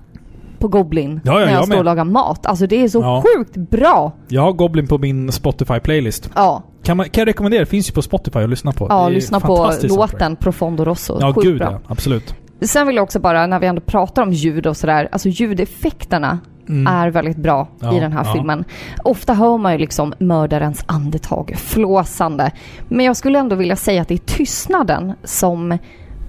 [0.58, 1.78] på Goblin Ja, ja, när jag, jag står med.
[1.78, 2.46] och lagar mat.
[2.46, 3.22] Alltså det är så Ja.
[3.36, 4.12] sjukt bra.
[4.28, 6.30] Jag har Goblin på min Spotify-playlist.
[6.34, 7.60] Ja, Kan, man, kan jag rekommendera?
[7.60, 8.86] Det finns ju på Spotify att lyssna på.
[8.90, 11.18] ja lyssna på låten Profondo Rosso.
[11.20, 11.72] Ja, sjukt gud bra.
[11.72, 11.80] ja.
[11.86, 12.34] Absolut.
[12.60, 16.38] Sen vill jag också bara, när vi ändå pratar om ljud och sådär, alltså ljudeffekterna
[16.68, 16.86] Mm.
[16.94, 18.32] är väldigt bra Ja, i den här ja.
[18.32, 18.64] filmen.
[19.04, 22.50] Ofta hör man ju liksom mördarens andetag flåsande.
[22.88, 25.78] Men jag skulle ändå vilja säga att det är tystnaden som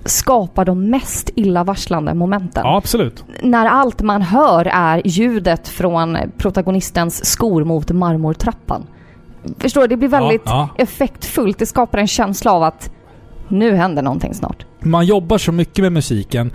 [0.05, 2.61] skapar de mest illavarslande momenten.
[2.65, 3.25] Ja, absolut.
[3.43, 8.83] När allt man hör är ljudet från protagonistens skor mot marmortrappan.
[9.59, 9.87] Förstår du?
[9.87, 11.59] Det blir väldigt Ja, effektfullt.
[11.59, 12.91] Det skapar en känsla av att
[13.47, 14.65] nu händer någonting snart.
[14.79, 16.51] Man jobbar så mycket med musiken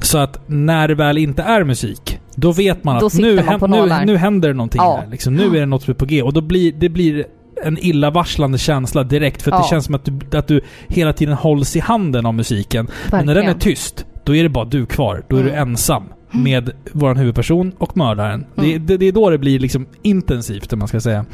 [0.00, 3.70] så att när det väl inte är musik, då vet man Då att nu, man
[3.70, 4.98] nu, nu händer det någonting Ja.
[5.02, 5.10] här.
[5.10, 6.22] Liksom, nu är det något på G.
[6.22, 7.24] Och då blir det blir
[7.64, 9.42] en illavarslande känsla direkt.
[9.42, 9.62] För att Ja.
[9.62, 12.88] det känns som att du, att du hela tiden hålls i handen av musiken.
[13.10, 13.58] Men när den är Verkligen.
[13.76, 15.24] tyst, då är det bara du kvar.
[15.28, 15.68] Då är du Mm.
[15.68, 16.02] ensam
[16.34, 18.46] med vår huvudperson och mördaren.
[18.54, 18.86] Det, Mm.
[18.86, 21.24] det, det är då det blir liksom intensivt, om man ska säga.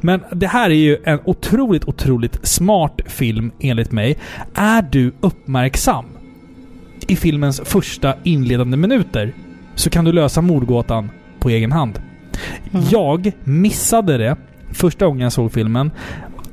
[0.00, 4.18] Men det här är ju en otroligt, otroligt smart film, enligt mig.
[4.54, 6.04] Är du uppmärksam
[7.08, 9.32] i filmens första inledande minuter
[9.74, 12.02] så kan du lösa mordgåtan på egen hand.
[12.72, 12.84] Mm.
[12.90, 14.36] Jag missade det
[14.72, 15.90] första gången jag såg filmen.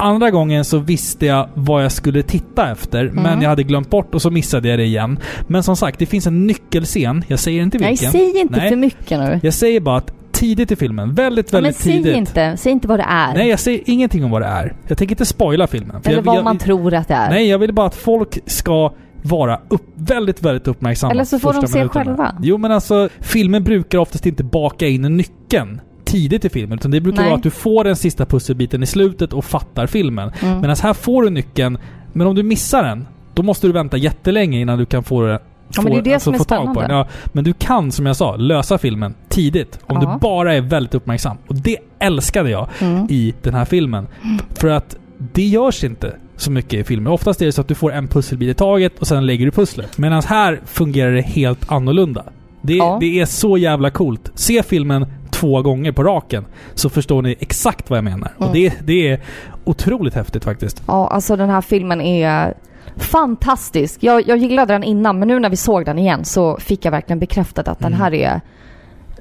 [0.01, 3.41] Andra gången så visste jag vad jag skulle titta efter, men Mm.
[3.41, 5.19] jag hade glömt bort och så missade jag det igen.
[5.47, 7.23] Men som sagt, det finns en nyckelscen.
[7.27, 8.11] Jag säger inte Nej, vilken.
[8.11, 8.69] säg inte Nej.
[8.69, 9.39] för mycket nu.
[9.43, 12.15] Jag säger bara att tidigt i filmen, väldigt, Ja, men väldigt säg tidigt.
[12.17, 13.33] inte, säg inte vad det är.
[13.33, 14.75] Nej, jag säger ingenting om vad det är.
[14.87, 16.01] Jag tänker inte spoila filmen.
[16.03, 17.29] Eller jag, vad jag, man tror att det är.
[17.29, 18.93] Nej, jag vill bara att folk ska
[19.23, 21.11] vara upp, väldigt, väldigt uppmärksamma.
[21.11, 22.05] Eller så får de se minuterna.
[22.05, 22.35] själva.
[22.41, 26.77] Jo, men alltså filmer brukar oftast inte baka in nyckeln tidigt i filmen.
[26.79, 27.29] Utan det brukar Nej.
[27.29, 30.31] vara att du får den sista pusselbiten i slutet och fattar filmen.
[30.41, 30.61] Mm.
[30.61, 31.77] Medan här får du nyckeln,
[32.13, 35.39] men om du missar den, då måste du vänta jättelänge innan du kan få det
[35.75, 36.43] Ja, men det är det som är den.
[36.43, 36.85] spännande.
[36.89, 39.79] Ja, men du kan, som jag sa, lösa filmen tidigt.
[39.87, 40.13] Om Ja.
[40.13, 41.37] du bara är väldigt uppmärksam.
[41.47, 43.07] Och det älskade jag Mm.
[43.09, 44.07] i den här filmen.
[44.49, 47.11] För att det görs inte så mycket i filmer.
[47.11, 49.51] Oftast är det så att du får en pusselbit i taget och sen lägger du
[49.51, 49.97] pusslet.
[49.97, 52.23] Medan här fungerar det helt annorlunda.
[52.61, 52.97] Det, Ja.
[52.99, 54.31] det är så jävla coolt.
[54.35, 55.05] Se filmen
[55.41, 58.31] två gånger på raken så förstår ni exakt vad jag menar.
[58.37, 58.47] Mm.
[58.49, 59.19] Och det, det är
[59.63, 60.83] otroligt häftigt faktiskt.
[60.87, 62.53] Ja, alltså den här filmen är
[62.97, 64.03] fantastisk.
[64.03, 66.91] Jag, jag gillade den innan, men nu när vi såg den igen så fick jag
[66.91, 68.01] verkligen bekräftat att den Mm.
[68.01, 68.41] här är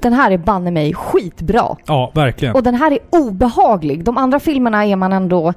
[0.01, 1.75] den här är banne mig skitbra.
[1.85, 2.55] Ja, verkligen.
[2.55, 4.03] Och den här är obehaglig.
[4.03, 5.53] De andra filmerna är man ändå...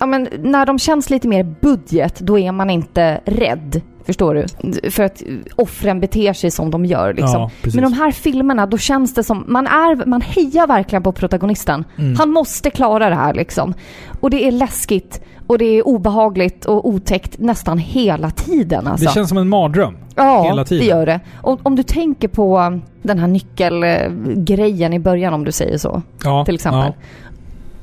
[0.00, 3.80] Ja men när de känns lite mer budget, då är man inte rädd.
[4.04, 4.90] Förstår du?
[4.90, 5.22] För att
[5.56, 7.40] offren beter sig som de gör liksom.
[7.40, 7.50] Ja.
[7.74, 9.44] Men de här filmerna, då känns det som...
[9.48, 11.84] Man, är, man hejar verkligen på protagonisten.
[11.98, 12.16] Mm.
[12.16, 13.74] Han måste klara det här liksom.
[14.20, 19.06] Och det är läskigt och det är obehagligt och otäckt nästan hela tiden alltså.
[19.06, 19.96] Det känns som en mardröm.
[20.14, 21.20] Ja, det gör det.
[21.42, 26.02] Om, om du tänker på um, den här nyckelgrejen i början om du säger så,
[26.24, 26.92] Ja, till exempel.
[26.96, 27.04] Ja.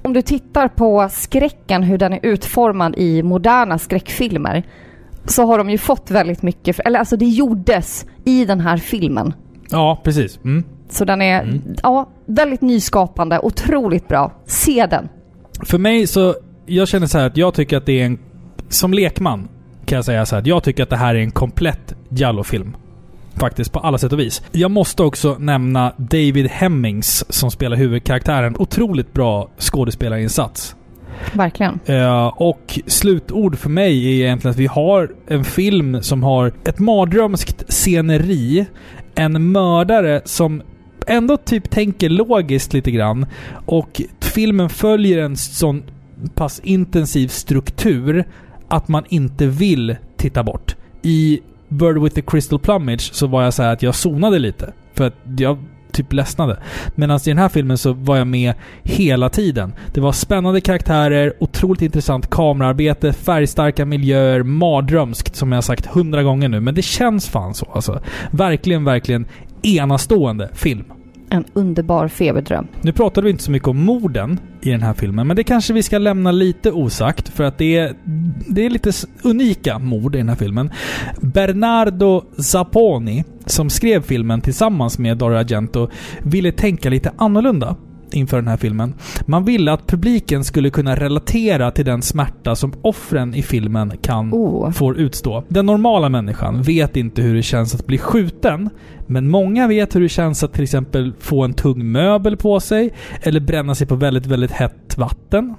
[0.01, 4.63] Om du tittar på skräcken, hur den är utformad i moderna skräckfilmer,
[5.27, 8.77] så har de ju fått väldigt mycket, för, eller alltså det gjordes i den här
[8.77, 9.33] filmen.
[9.69, 10.39] ja, precis.
[10.43, 10.63] Mm.
[10.89, 11.61] Så den är, Mm.
[11.83, 14.31] ja, väldigt nyskapande, otroligt bra.
[14.45, 15.09] Se den.
[15.65, 18.19] För mig så, jag känner så här att jag tycker att det är en...
[18.69, 19.47] Som lekman
[19.85, 22.75] kan jag säga så här jag tycker att det här är en komplett Jallo-film.
[23.35, 24.41] Faktiskt, på alla sätt och vis.
[24.51, 28.55] Jag måste också nämna David Hemmings som spelar huvudkaraktären.
[28.59, 30.75] Otroligt bra skådespelarinsats.
[31.33, 31.79] Verkligen.
[31.85, 36.79] Eh, och slutord för mig är egentligen att vi har en film som har ett
[36.79, 38.65] mardrömskt sceneri.
[39.15, 40.61] En mördare som
[41.07, 43.25] ändå typ tänker logiskt lite grann.
[43.65, 45.83] Och filmen följer en sån
[46.35, 48.25] pass intensiv struktur
[48.67, 50.75] att man inte vill titta bort.
[51.01, 51.39] I
[51.69, 54.73] Bird with the Crystal Plumage så var jag så här att jag zonade lite.
[54.93, 55.57] För att jag
[55.97, 56.57] typ ledsnade.
[56.95, 59.73] Medan i den här filmen så var jag med hela tiden.
[59.93, 66.49] Det var spännande karaktärer, otroligt intressant kamerarbete, färgstarka miljöer, mardrömskt som jag sagt hundra gånger
[66.49, 66.59] nu.
[66.59, 68.01] Men det känns fan så alltså.
[68.31, 69.25] Verkligen, verkligen
[69.61, 70.83] enastående film.
[71.29, 72.67] En underbar feberdröm.
[72.81, 75.73] Nu pratade vi inte så mycket om morden i den här filmen, men det kanske
[75.73, 77.93] vi ska lämna lite osagt för att det är,
[78.47, 78.91] det är lite
[79.23, 80.71] unika mord i den här filmen.
[81.21, 85.89] Bernardo Zapponi, som skrev filmen tillsammans med Dario Argento,
[86.23, 87.75] ville tänka lite annorlunda
[88.13, 88.93] inför den här filmen.
[89.25, 94.33] Man ville att publiken skulle kunna relatera till den smärta som offren i filmen kan
[94.33, 94.71] Oh.
[94.71, 95.43] får utstå.
[95.47, 98.69] Den normala människan vet inte hur det känns att bli skjuten,
[99.07, 102.93] men många vet hur det känns att till exempel få en tung möbel på sig,
[103.21, 105.55] eller bränna sig på väldigt, väldigt hett vatten.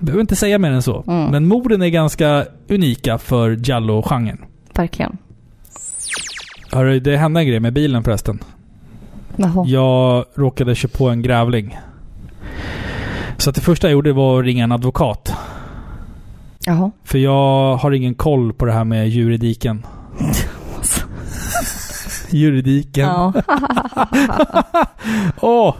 [0.00, 1.04] Behöver inte säga mer än så.
[1.06, 1.30] Mm.
[1.30, 4.38] Men morden är ganska unika för Giallo-genren.
[4.74, 5.16] Verkligen.
[6.72, 8.38] Hörru, det hände en grej med bilen förresten.
[9.36, 9.64] Jaha.
[9.66, 11.78] Jag råkade köra på en grävling.
[13.36, 15.32] Så det första jag gjorde var att ringa en advokat.
[16.66, 16.90] Jaha.
[17.04, 19.86] För jag har ingen koll på det här med juridiken.
[22.30, 23.08] juridiken.
[23.08, 23.32] Ja.
[25.40, 25.74] Åh!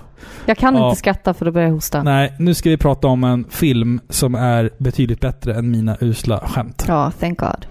[0.47, 0.87] Jag kan Ja.
[0.89, 2.03] inte skratta för då börjar jag hosta.
[2.03, 6.41] Nej, nu ska vi prata om en film som är betydligt bättre än mina usla
[6.41, 6.85] skämt.
[6.89, 7.67] Ja, thank God.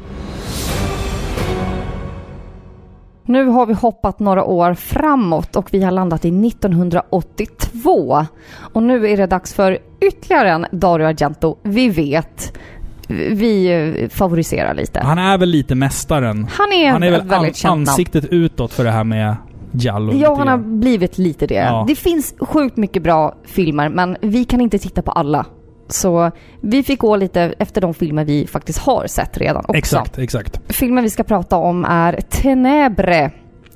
[3.29, 8.25] Nu har vi hoppat några år framåt och vi har landat i 1982.
[8.73, 11.57] Och nu är det dags för ytterligare en Dario Argento.
[11.63, 12.57] Vi vet.
[13.07, 13.67] Vi
[14.01, 14.99] eh, favoriserar lite.
[15.03, 16.47] Han är väl lite mästaren.
[16.51, 19.35] Han är, Han är väl väldigt an- ansiktet utåt för det här med
[19.71, 20.13] Giallo.
[20.13, 21.53] Ja, han har blivit lite det.
[21.55, 21.85] Ja.
[21.87, 25.45] Det finns sjukt mycket bra filmer, men vi kan inte titta på alla.
[25.91, 26.31] Så
[26.61, 29.77] vi fick gå lite efter de filmer vi faktiskt har sett redan också.
[29.77, 30.59] Exakt, exakt.
[30.69, 33.31] Filmen vi ska prata om är Tenebre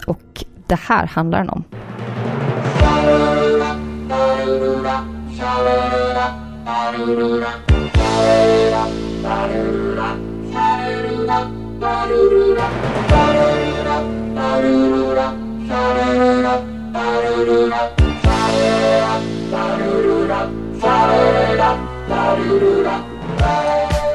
[0.07, 1.64] och det här handlar den om.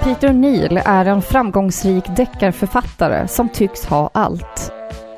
[0.02, 4.72] Peter Neal är en framgångsrik deckarförfattare som tycks ha allt.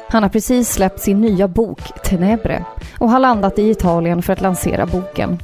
[0.08, 2.64] Han har precis släppt sin nya bok Tenebre
[2.98, 5.38] och har landat i Italien för att lansera boken.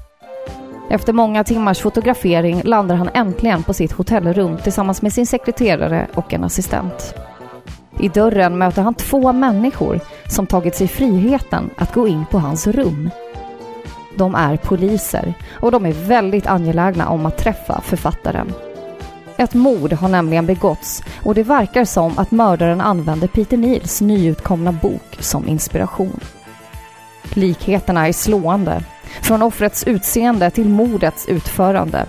[0.90, 6.34] Efter många timmars fotografering landar han äntligen på sitt hotellrum tillsammans med sin sekreterare och
[6.34, 7.14] en assistent.
[8.00, 12.66] I dörren möter han två människor som tagit sig friheten att gå in på hans
[12.66, 13.10] rum.
[14.16, 18.52] De är poliser och de är väldigt angelägna om att träffa författaren.
[19.36, 24.72] Ett mord har nämligen begåtts och det verkar som att mördaren använde Peter Nils nyutkomna
[24.72, 26.20] bok som inspiration.
[27.34, 28.82] Likheterna är slående,
[29.22, 32.06] från offrets utseende till mordets utförande.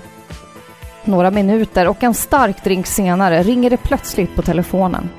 [1.03, 5.09] Några minuter och en stark drink senare ringer det plötsligt på telefonen.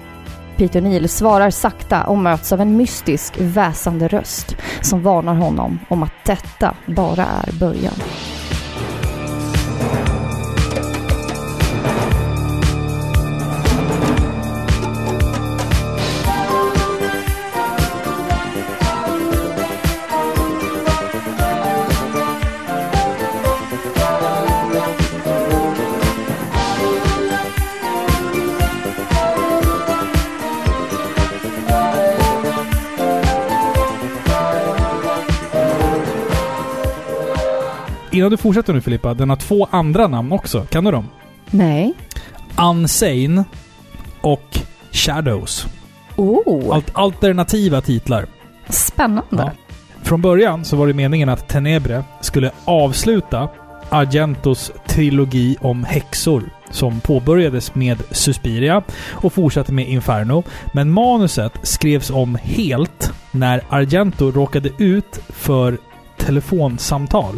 [0.59, 6.03] Peter Neal svarar sakta och möts av en mystisk väsande röst som varnar honom om
[6.03, 7.95] att detta bara är början.
[38.19, 40.66] Innan du fortsätter nu Filippa, den har två andra namn också.
[40.71, 41.09] Kan du dem?
[41.51, 41.95] Nej.
[42.71, 43.45] Unsane
[44.21, 44.59] och
[44.93, 45.66] Shadows.
[46.16, 48.27] Oh, Alt alternativa titlar.
[48.69, 49.25] spännande.
[49.31, 49.51] Ja.
[50.03, 53.49] Från början så var det meningen att Tenebre skulle avsluta
[53.89, 60.43] Argentos trilogi om häxor som påbörjades med Suspiria och fortsatte med Inferno.
[60.73, 65.79] Men manuset skrevs om helt när Argento råkade ut för
[66.16, 67.35] telefonsamtal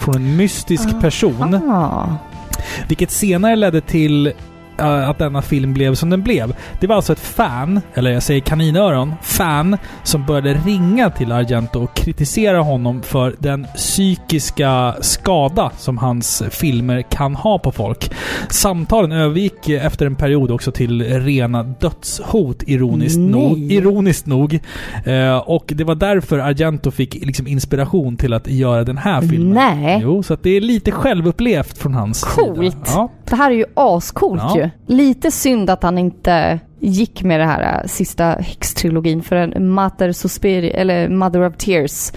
[0.00, 2.16] från en mystisk person Ah.
[2.88, 4.32] vilket senare ledde till
[4.80, 6.54] att denna film blev som den blev.
[6.80, 11.82] Det var alltså ett fan, eller jag säger kaninöron, fan som började ringa till Argento
[11.82, 18.10] och kritisera honom för den psykiska skada som hans filmer kan ha på folk.
[18.50, 23.28] Samtalen övergick efter en period också till rena dödshot, ironiskt, Nej.
[23.30, 24.58] nog, ironiskt nog.
[25.04, 29.54] Eh, och det var därför Argento fick liksom inspiration till att göra den här filmen.
[29.54, 30.00] Nej.
[30.02, 32.58] Jo, så att det är lite självupplevt från hans Coolt.
[32.72, 32.76] sida.
[32.86, 33.08] Ja.
[33.30, 34.56] Det här är ju ascoolt Ja.
[34.56, 34.69] ju.
[34.86, 40.12] Lite synd att han inte gick med det här äh, sista häxtrilogin för en Mater
[40.12, 42.12] Suspiri, eller Mother of Tears,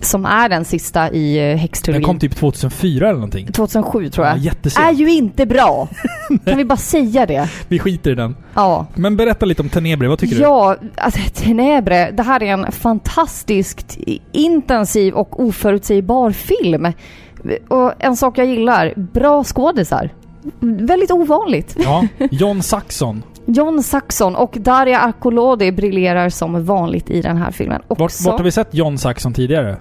[0.00, 2.04] som är den sista i äh, Den häxtrilogin.
[2.06, 3.46] kom typ 2004 eller någonting.
[3.52, 4.38] 2007 tror Ja, jag.
[4.38, 4.86] jättesent.
[4.88, 5.88] är ju inte bra.
[6.44, 7.48] kan vi bara säga det?
[7.68, 8.36] Vi skiter i den.
[8.54, 8.86] Ja.
[8.94, 10.42] Men berätta lite om Tenebre, vad tycker du?
[10.42, 13.98] Ja, alltså Tenebre, det här är en fantastiskt
[14.32, 16.92] intensiv och oförutsägbar film.
[17.68, 20.10] Och en sak jag gillar, bra skådisar.
[20.60, 21.76] Väldigt ovanligt.
[21.78, 22.06] Ja.
[22.30, 23.22] John Saxon.
[23.46, 28.30] John Saxon och Daria Arkolodi briljerar som vanligt i den här filmen Vart, också.
[28.30, 29.76] vart har vi sett John Saxon tidigare?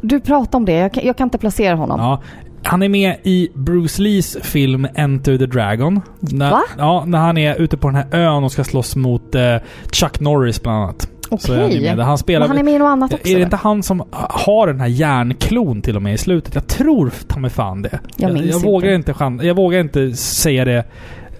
[0.00, 2.00] Du pratar om det, jag kan, jag kan inte placera honom.
[2.00, 2.22] Ja.
[2.62, 6.00] Han är med i Bruce Lees film Enter the Dragon.
[6.20, 6.62] När, Va?
[6.78, 9.56] Ja, när han är ute på den här ön och ska slåss mot eh,
[9.92, 11.08] Chuck Norris bland annat.
[11.38, 11.96] Så är han Okej.
[11.96, 12.06] med.
[12.06, 12.40] Han spelar...
[12.40, 13.28] Men han är med i något annat också?
[13.28, 16.54] är det inte han som har den här järnklon till och med i slutet?
[16.54, 18.00] Jag tror ta mig fan det.
[18.16, 18.66] Jag minns jag, inte.
[18.66, 20.84] Vågar inte chan- jag vågar inte säga det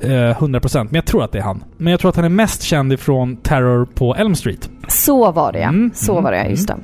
[0.00, 1.64] eh, 100% men jag tror att det är han.
[1.76, 4.70] Men jag tror att han är mest känd ifrån Terror på Elm Street.
[4.88, 5.68] Så var det ja.
[5.68, 6.76] Mm, Så mm, var det, just det.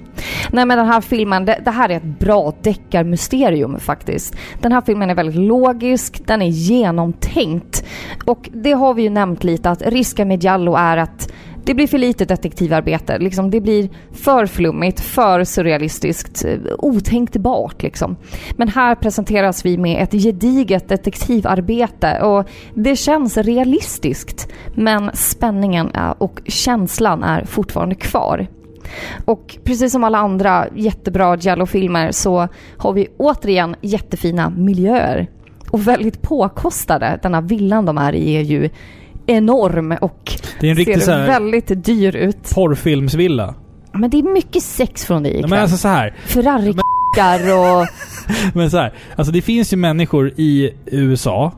[0.50, 4.36] Nej men den här filmen, det, det här är ett bra deckarmysterium faktiskt.
[4.60, 7.84] Den här filmen är väldigt logisk, den är genomtänkt.
[8.24, 11.32] Och det har vi ju nämnt lite att risken med Giallo är att
[11.66, 13.18] det blir för lite detektivarbete.
[13.18, 18.16] Liksom, det blir för flummigt, för surrealistiskt, eh, otänkbart liksom.
[18.56, 24.48] Men här presenteras vi med ett gediget detektivarbete och det känns realistiskt.
[24.74, 28.46] Men spänningen och känslan är fortfarande kvar.
[29.24, 35.26] Och precis som alla andra jättebra Giallo-filmer så har vi återigen jättefina miljöer.
[35.70, 37.18] Och väldigt påkostade.
[37.22, 38.70] Denna villan de är i är ju
[39.26, 42.54] enorm och Det är en riktig ser så här väldigt dyr ut.
[42.54, 43.54] porrfilmsvilla.
[43.92, 45.50] Men det är mycket sex från dig ikväll.
[45.50, 46.14] men alltså så här.
[46.26, 46.74] ferrari
[47.52, 47.86] och...
[48.54, 51.52] Men så här, alltså det finns ju människor i USA,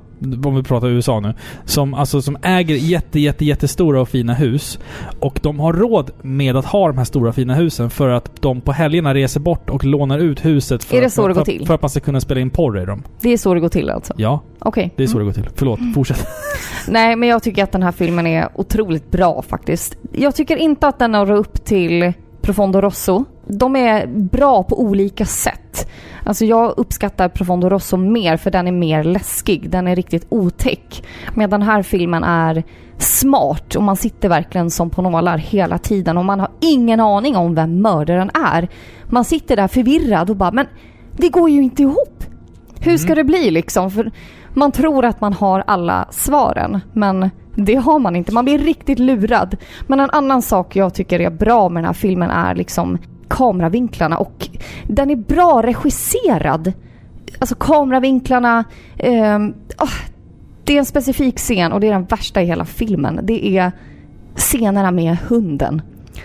[0.45, 4.79] om vi pratar USA nu, som, alltså, som äger jätte, jätte, jättestora och fina hus.
[5.21, 8.61] Och de har råd med att ha de här stora fina husen för att de
[8.61, 11.91] på helgerna reser bort och lånar ut huset för, så för, för, för att man
[11.91, 13.03] ska kunna spela in porr i dem.
[13.21, 14.15] Det är så det går till alltså?
[14.17, 14.95] Ja, Okej.
[14.97, 15.27] det är så Mm.
[15.29, 15.53] det går till.
[15.57, 16.27] Förlåt, fortsätt.
[16.89, 19.97] Nej, men jag tycker att den här filmen är otroligt bra faktiskt.
[20.13, 22.13] Jag tycker inte att den når upp till
[22.43, 25.89] Profondo Rosso de är bra på olika sätt.
[26.25, 29.71] Alltså jag uppskattar Profondo Rosso mer för den är mer läskig.
[29.71, 31.05] Den är riktigt otäck.
[31.35, 32.63] Medan den här filmen är
[32.99, 37.37] smart och man sitter verkligen som på nålar hela tiden och man har ingen aning
[37.37, 38.69] om vem mördaren är.
[39.05, 40.67] Man sitter där förvirrad och bara men
[41.17, 42.25] det går ju inte ihop.
[42.81, 43.91] Hur ska det bli liksom?
[43.91, 44.11] För
[44.55, 48.33] man tror att man har alla svaren men det har man inte.
[48.33, 49.57] Man blir riktigt lurad.
[49.87, 54.19] Men en annan sak jag tycker är bra med den här filmen är liksom kameravinklarna
[54.19, 54.49] och
[54.87, 56.73] den är bra regisserad.
[57.39, 58.65] Alltså kameravinklarna.
[58.99, 59.89] ehm, ah,
[60.65, 63.21] det är en specifik scen och det är den värsta i hela filmen.
[63.23, 63.73] Det är
[64.37, 65.83] scenerna med hunden.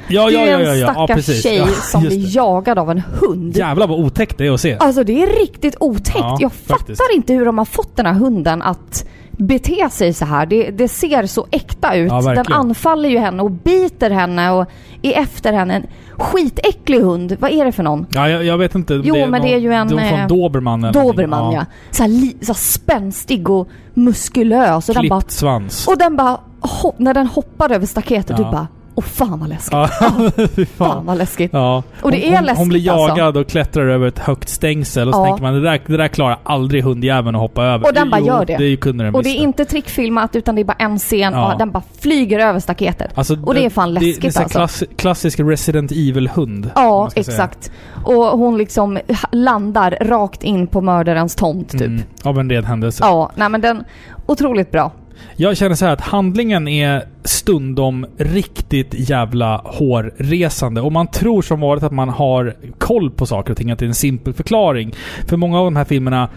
[0.08, 1.44] Ja, det ja, är ja, en ja, ja, ja stackars precis.
[1.44, 3.58] tjej ja, som blir jagad av en hund.
[3.58, 4.78] Jävlar vad otäckt det är att se.
[4.80, 6.18] Alltså det är riktigt otäckt.
[6.18, 7.02] Ja, jag faktiskt.
[7.02, 9.06] fattar inte hur de har fått den här hunden att
[9.38, 10.46] bete sig så här.
[10.46, 12.12] Det, det ser så äkta ut.
[12.12, 14.66] Ja, den anfaller ju henne och biter henne och
[15.02, 15.74] är efter henne.
[15.76, 17.38] En skitäcklig hund.
[17.40, 18.06] Vad är det för någon?
[18.10, 19.02] Ja, jag, jag vet inte.
[19.04, 20.94] Jo, men det är ju en, Det är eh, från Dobermann eller.
[21.04, 21.66] Dobermann ja.
[21.92, 24.90] Så, här, li, så här spänstig och muskulös.
[24.90, 25.88] Och den bara, Klippt svans.
[25.88, 28.38] och den bara ho- när den hoppar över staketet, Ja.
[28.38, 29.72] du bara Åh fan vad läskigt.
[29.74, 29.88] Ja,
[30.38, 31.06] Fan fan.
[31.06, 31.54] vad läskigt.
[31.54, 31.84] Ja.
[32.02, 33.08] Och det hon, är hon, hon läskigt, blir alltså.
[33.18, 35.26] jagad och klättrar över ett högt stängsel och så Ja.
[35.26, 37.88] tänker man det där, det där klarar aldrig hundjäveln att hoppa över.
[37.88, 38.58] Och den bara Jo, gör det.
[38.58, 41.52] Det kunde den Och det är inte trickfilmat utan det är bara en scen Ja.
[41.54, 43.12] och den bara flyger över staketet.
[43.16, 44.58] Alltså, och det är fan Det, det är läskigt alltså.
[44.58, 46.72] klass, klassisk Resident Evil-hund.
[46.76, 47.34] Ja, ska säga.
[47.36, 47.72] exakt.
[48.04, 49.00] Och hon liksom
[49.32, 51.82] landar rakt in på mördarens tomt typ.
[51.82, 53.04] Mm, av en ren händelse.
[53.06, 53.84] Ja, nej men den...
[54.26, 54.92] Otroligt bra.
[55.36, 60.82] Jag känner så här att handlingen är stundom riktigt jävla hårresande.
[60.82, 63.86] Och man tror som vanligt att man har koll på saker och ting, att det
[63.86, 64.94] är en simpel förklaring.
[65.28, 66.30] För många av de här filmerna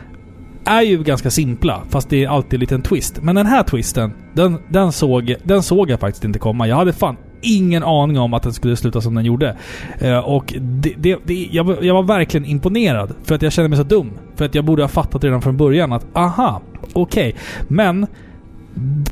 [0.64, 3.22] är ju ganska simpla, fast det är alltid en liten twist.
[3.22, 6.68] Men den här twisten, den, den, såg, den såg jag faktiskt inte komma.
[6.68, 9.56] Jag hade fan ingen aning om att den skulle sluta som den gjorde.
[9.98, 13.14] Eh, och det, det, det, jag, jag var verkligen imponerad.
[13.24, 14.10] För att jag kände mig så dum.
[14.36, 16.62] För att jag borde ha fattat redan från början att aha,
[16.92, 17.34] okej.
[17.68, 18.06] Men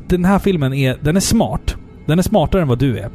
[0.06, 1.76] den här filmen är, den är smart.
[2.06, 3.08] Den är smartare än vad du är.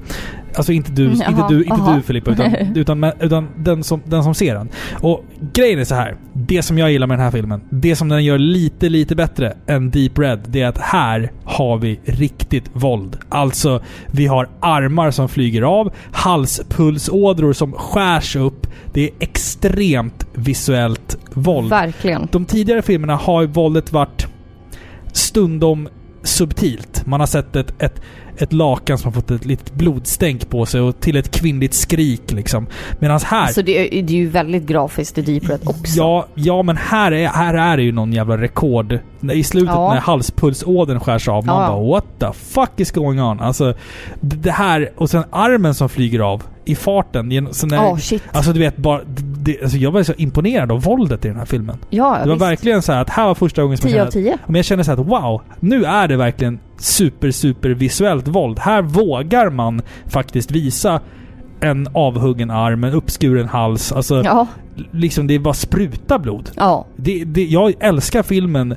[0.55, 1.95] Alltså inte du, Mm, inte jaha, du, inte jaha.
[1.95, 4.69] du Filippa, utan, utan, utan den, som, den som ser den.
[5.01, 6.15] Och grejen är så här.
[6.33, 9.57] Det som jag gillar med den här filmen, det som den gör lite, lite bättre
[9.67, 13.17] än Deep Red, det är att här har vi riktigt våld.
[13.29, 13.81] Alltså,
[14.11, 18.67] vi har armar som flyger av, halspulsådror som skärs upp.
[18.93, 21.69] Det är extremt visuellt våld.
[21.69, 22.27] Verkligen.
[22.31, 24.27] De tidigare filmerna har ju våldet varit
[25.13, 25.89] stundom
[26.23, 27.05] subtilt.
[27.05, 28.01] Man har sett ett, ett,
[28.41, 32.31] ett lakan som har fått ett litet blodstänk på sig och till ett kvinnligt skrik
[32.31, 32.67] liksom.
[32.99, 33.41] Medan här...
[33.41, 35.97] Alltså det är, det är ju väldigt grafiskt i Deep Red också.
[35.97, 38.99] Ja, ja, men här är, här är det ju någon jävla rekord.
[39.33, 39.93] I slutet Ja.
[39.93, 43.39] när halspulsådern skärs av, man Ja, bara what the fuck is going on?
[43.39, 43.73] Alltså,
[44.21, 44.89] det här...
[44.95, 47.47] Och sen armen som flyger av i farten.
[47.51, 48.23] Så när, Ja, shit.
[48.31, 49.01] Alltså du vet bara...
[49.41, 51.77] Det, alltså, jag var så imponerad av våldet i den här filmen.
[51.89, 52.41] ja, Det var visst.
[52.45, 54.37] verkligen så här att här var första gången som 10 jag av kände, 10.
[54.45, 58.59] men jag kände så här att wow, nu är det verkligen super, super visuellt våld.
[58.59, 61.01] Här vågar man faktiskt visa
[61.59, 63.91] en avhuggen arm, en uppskuren hals.
[63.91, 64.47] Alltså, Ja,
[64.91, 66.49] liksom det bara spruta blod.
[66.55, 66.85] ja.
[66.95, 68.75] Det, det, jag älskar filmen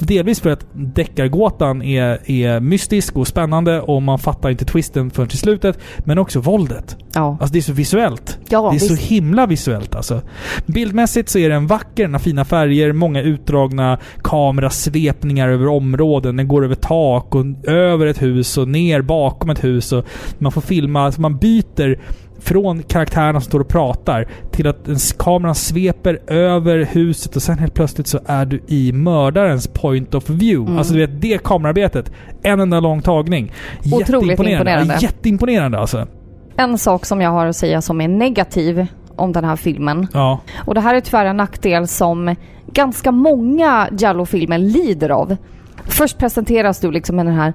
[0.00, 5.28] delvis för att deckargåtan är, är mystisk och spännande och man fattar inte twisten förrän
[5.28, 5.78] till slutet.
[5.98, 6.96] Men också våldet.
[7.14, 8.38] Ja, Alltså det är så visuellt.
[8.48, 9.06] ja Det är så visst.
[9.10, 10.20] himla visuellt alltså.
[10.66, 16.36] Bildmässigt så är den vacker, den har fina färger, många utdragna kamerasvepningar över områden.
[16.36, 19.92] Den går över tak och över ett hus och ner bakom ett hus.
[19.92, 20.04] Och
[20.38, 21.98] man får filma, alltså man byter
[22.44, 24.88] från karaktärerna som står och pratar till att
[25.18, 30.30] kameran sveper över huset och sen helt plötsligt så är du i mördarens point of
[30.30, 30.66] view.
[30.66, 30.78] Mm.
[30.78, 32.12] Alltså du vet, det kamerarbetet.
[32.42, 33.52] En enda lång tagning.
[33.92, 34.92] Otroligt imponerande.
[34.94, 36.06] Ja, Jätteimponerande alltså.
[36.56, 38.86] En sak som jag har att säga som är negativ
[39.16, 40.06] om den här filmen.
[40.12, 40.40] Ja.
[40.66, 42.34] Och det här är tyvärr en nackdel som
[42.66, 45.36] ganska många Jallo-filmer lider av.
[45.86, 47.52] Först presenteras du liksom med den här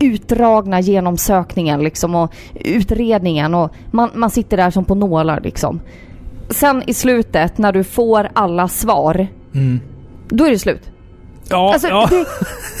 [0.00, 5.80] utdragna genomsökningen liksom och utredningen och man, man sitter där som på nålar liksom.
[6.50, 9.80] Sen i slutet när du får alla svar, Mm.
[10.28, 10.90] då är det slut.
[11.48, 12.06] Ja, Alltså, ja.
[12.10, 12.24] det,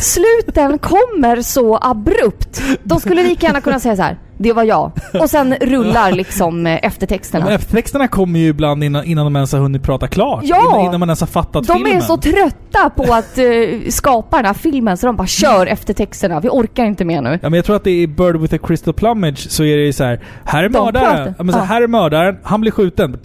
[0.02, 2.62] sluten kommer så abrupt.
[2.84, 4.18] De skulle lika gärna kunna säga så här.
[4.42, 4.92] Det var jag.
[5.20, 7.44] Och sen rullar liksom eh, eftertexterna.
[7.44, 10.40] Men eftertexterna kommer ju ibland innan, innan de ens har hunnit prata klart.
[10.44, 10.70] Ja!
[10.70, 11.96] Innan, innan man ens har fattat De filmen.
[11.96, 13.44] är så trötta på att eh,
[13.90, 16.40] skapa den här filmen så de bara kör eftertexterna.
[16.40, 17.30] Vi orkar inte mer nu.
[17.42, 19.82] Ja, men jag tror att det är Bird with a Crystal Plumage så är det
[19.84, 20.20] ju så här.
[20.44, 21.34] Här är De mördaren.
[21.38, 22.36] Ja, men så här är mördaren.
[22.42, 23.16] Han blir skjuten.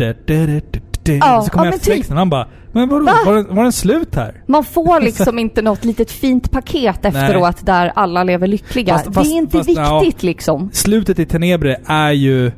[1.05, 1.13] Du.
[1.17, 2.17] Ja, så kommer ja, eftertexten.
[2.17, 3.05] Han bara Men vadå?
[3.05, 3.11] Va?
[3.25, 4.43] Var, den- var den slut här?
[4.47, 8.93] Man får liksom inte något litet fint paket efteråt där alla lever lyckliga.
[8.93, 9.99] Fast- fast- det är inte fast, ja.
[9.99, 10.69] viktigt liksom.
[10.73, 12.51] Slutet i Tenebre är ju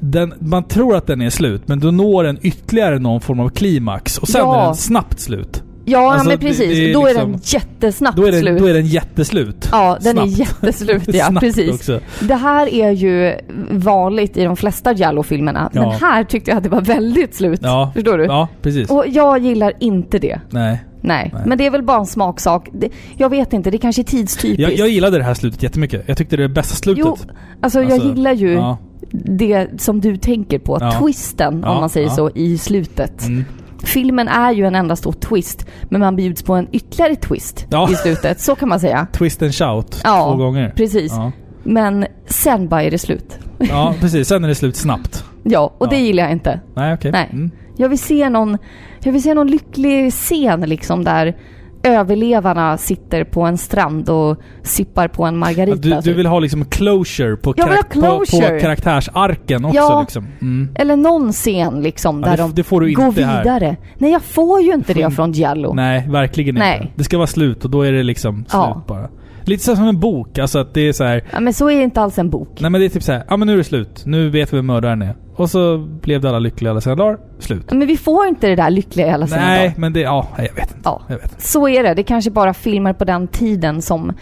[0.00, 3.48] den, man tror att den är slut, men då når den ytterligare någon form av
[3.48, 4.18] klimax.
[4.18, 4.60] Och sen Ja.
[4.62, 5.62] är den snabbt slut.
[5.90, 6.68] Ja, Alltså, men det- precis.
[6.68, 8.58] det är då är liksom- den jättesnabbt Då är, den, slut.
[8.58, 9.68] då är den jätteslut.
[9.72, 10.38] Ja, den är Snabbt.
[10.62, 11.70] jätteslut ja, precis.
[11.74, 12.00] Också.
[12.20, 13.34] Det här är ju
[13.70, 15.70] vanligt i de flesta Giallo-filmerna.
[15.72, 15.80] Ja.
[15.80, 17.60] Men här tyckte jag att det var väldigt slut.
[17.62, 17.90] Ja.
[17.94, 18.24] Förstår du?
[18.24, 18.90] Ja, precis.
[18.90, 20.40] Och jag gillar inte det.
[20.50, 20.82] Nej.
[21.00, 21.30] Nej.
[21.34, 21.42] Nej.
[21.46, 22.68] Men det är väl bara en smaksak.
[22.72, 24.60] Det, jag vet inte, det kanske är tidstypiskt.
[24.62, 26.02] Jag, jag gillade det här slutet jättemycket.
[26.06, 27.04] Jag tyckte det är det bästa slutet.
[27.06, 27.16] Jo,
[27.60, 28.78] alltså, jag Alltså, gillar ju Ja.
[29.10, 30.90] det som du tänker på.
[31.00, 33.26] Twisten, om man säger så, i slutet.
[33.26, 33.44] Mm.
[33.82, 37.90] Filmen är ju en enda stor twist, men man bjuds på en ytterligare twist Ja.
[37.90, 38.40] i slutet.
[38.40, 39.06] Så kan man säga.
[39.12, 40.72] Twist and shout Ja, två gånger.
[40.76, 41.12] Precis.
[41.12, 41.32] Ja.
[41.62, 43.38] Men sen bara är det slut.
[43.58, 44.28] ja, precis.
[44.28, 45.24] Sen är det slut snabbt.
[45.42, 45.90] Ja, och Ja.
[45.90, 46.60] det gillar jag inte.
[46.74, 47.12] Nej, okej.
[47.12, 47.28] Nej.
[47.32, 47.50] Mm.
[47.76, 48.58] Jag vill se någon,
[49.02, 51.36] jag vill se någon lycklig scen liksom där
[51.82, 55.76] överlevarna sitter på en strand och sippar på en margarita.
[55.76, 56.16] Du, du typ.
[56.16, 58.48] vill ha liksom closure på, karak- på, closure.
[58.54, 60.00] på karaktärsarken också Ja.
[60.00, 60.26] liksom.
[60.40, 60.68] Mm.
[60.74, 63.38] Eller någon scen liksom Ja, där det, de det får du går inte här.
[63.42, 63.76] vidare.
[63.98, 65.74] Nej, jag får ju inte Får det från Giallo.
[65.74, 66.78] Nej, verkligen Nej.
[66.82, 66.92] inte.
[66.96, 68.82] Det ska vara slut och då är det liksom slut Ja.
[68.88, 69.08] bara.
[69.48, 71.24] Lite så som en bok, alltså att det är så här.
[71.32, 72.60] Ja, men så är inte alls en bok.
[72.60, 74.02] Nej men det är typ så här, ja men nu är det slut.
[74.06, 75.14] Nu vet vi vem mördaren är.
[75.36, 77.18] Och så blev det alla lyckliga alla sina dagar.
[77.38, 77.70] Slut.
[77.72, 79.74] Men vi får inte det där lyckliga i alla sina Nej, dagar.
[79.78, 80.80] men det, ja, jag vet inte.
[80.84, 81.02] Ja.
[81.08, 81.42] Jag vet inte.
[81.42, 81.94] Så är det.
[81.94, 84.12] Det kanske bara filmer på den tiden som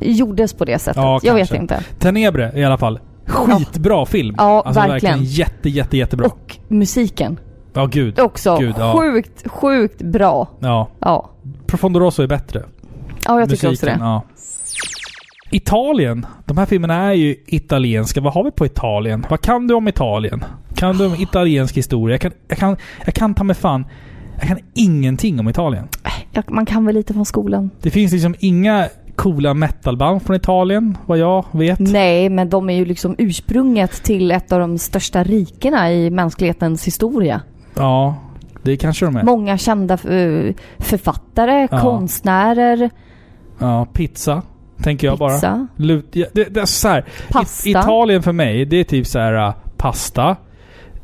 [0.00, 1.02] gjordes på det sättet.
[1.02, 1.54] Ja, jag kanske.
[1.54, 1.80] vet inte.
[1.98, 3.00] Tenebre i alla fall.
[3.26, 4.34] Skitbra film.
[4.38, 5.24] Ja, alltså verkligen.
[5.24, 6.26] jätte, jätte, jättebra.
[6.26, 7.38] Och musiken.
[7.74, 8.20] Ja, gud.
[8.20, 8.92] Också Gud, ja.
[8.98, 10.48] sjukt, sjukt bra.
[10.60, 10.88] Ja.
[10.98, 11.30] Ja.
[11.66, 12.62] Profondo Rosso är bättre.
[13.24, 13.96] Ja, jag tycker också det.
[14.00, 14.22] Ja.
[15.52, 16.26] Italien.
[16.46, 18.20] De här filmerna är ju italienska.
[18.20, 19.26] Vad har vi på Italien?
[19.30, 20.44] Vad kan du om Italien?
[20.74, 22.14] Kan du om italiensk historia?
[22.14, 23.84] Jag kan, jag kan, jag kan ta mig fan...
[24.38, 25.88] Jag kan ingenting om Italien.
[26.48, 27.70] Man kan väl lite från skolan.
[27.80, 31.78] Det finns liksom inga coola metalband från Italien, vad jag vet.
[31.80, 36.86] Nej, men de är ju liksom ursprunget till ett av de största rikena i mänsklighetens
[36.86, 37.40] historia.
[37.74, 38.14] Ja,
[38.62, 39.22] det kanske de är.
[39.22, 41.80] Många kända eh, författare, Ja.
[41.80, 42.90] konstnärer,
[43.58, 44.42] Ja, pizza.
[44.82, 45.32] Tänker jag bara.
[45.32, 47.04] pizza, Lut, det, det är så här.
[47.30, 47.68] pasta.
[47.70, 50.36] It, Italien för mig, det är typ så här uh, pasta.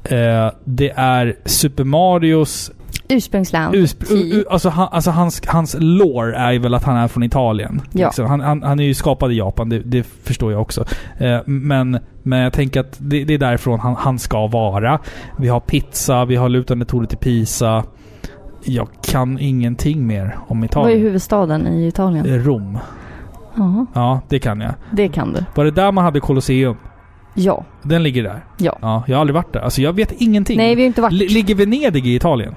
[0.05, 2.73] Eh, det är Super Marios
[3.11, 3.75] Ursprungsland.
[3.75, 7.23] Urspr- u- u- alltså, han, alltså hans, hans lore är väl att han är från
[7.23, 7.81] Italien.
[7.93, 8.07] Ja.
[8.07, 8.27] Liksom.
[8.27, 10.85] Han, han, han är ju skapad i Japan, det, det förstår jag också.
[11.19, 14.99] Eh, men, men jag tänker att det, det är därifrån han, han ska vara.
[15.39, 17.85] Vi har pizza, vi har lutande tornet i Pisa.
[18.65, 21.01] Jag kan ingenting mer om Vad är Italien.
[21.01, 22.27] huvudstaden i Italien?
[22.27, 22.79] Eh, Rom.
[23.59, 24.75] Ja, Ja, det kan jag.
[24.91, 25.45] det kan du.
[25.55, 26.77] Var det där man hade Colosseum?
[27.35, 27.65] Ja.
[27.83, 28.45] Den ligger där?
[28.59, 28.79] Ja.
[28.83, 29.61] Ja, jag har aldrig varit där.
[29.61, 30.57] Alltså jag vet ingenting.
[30.57, 31.13] Nej, vi har inte varit...
[31.13, 32.55] Li- ligger Venedig i Italien?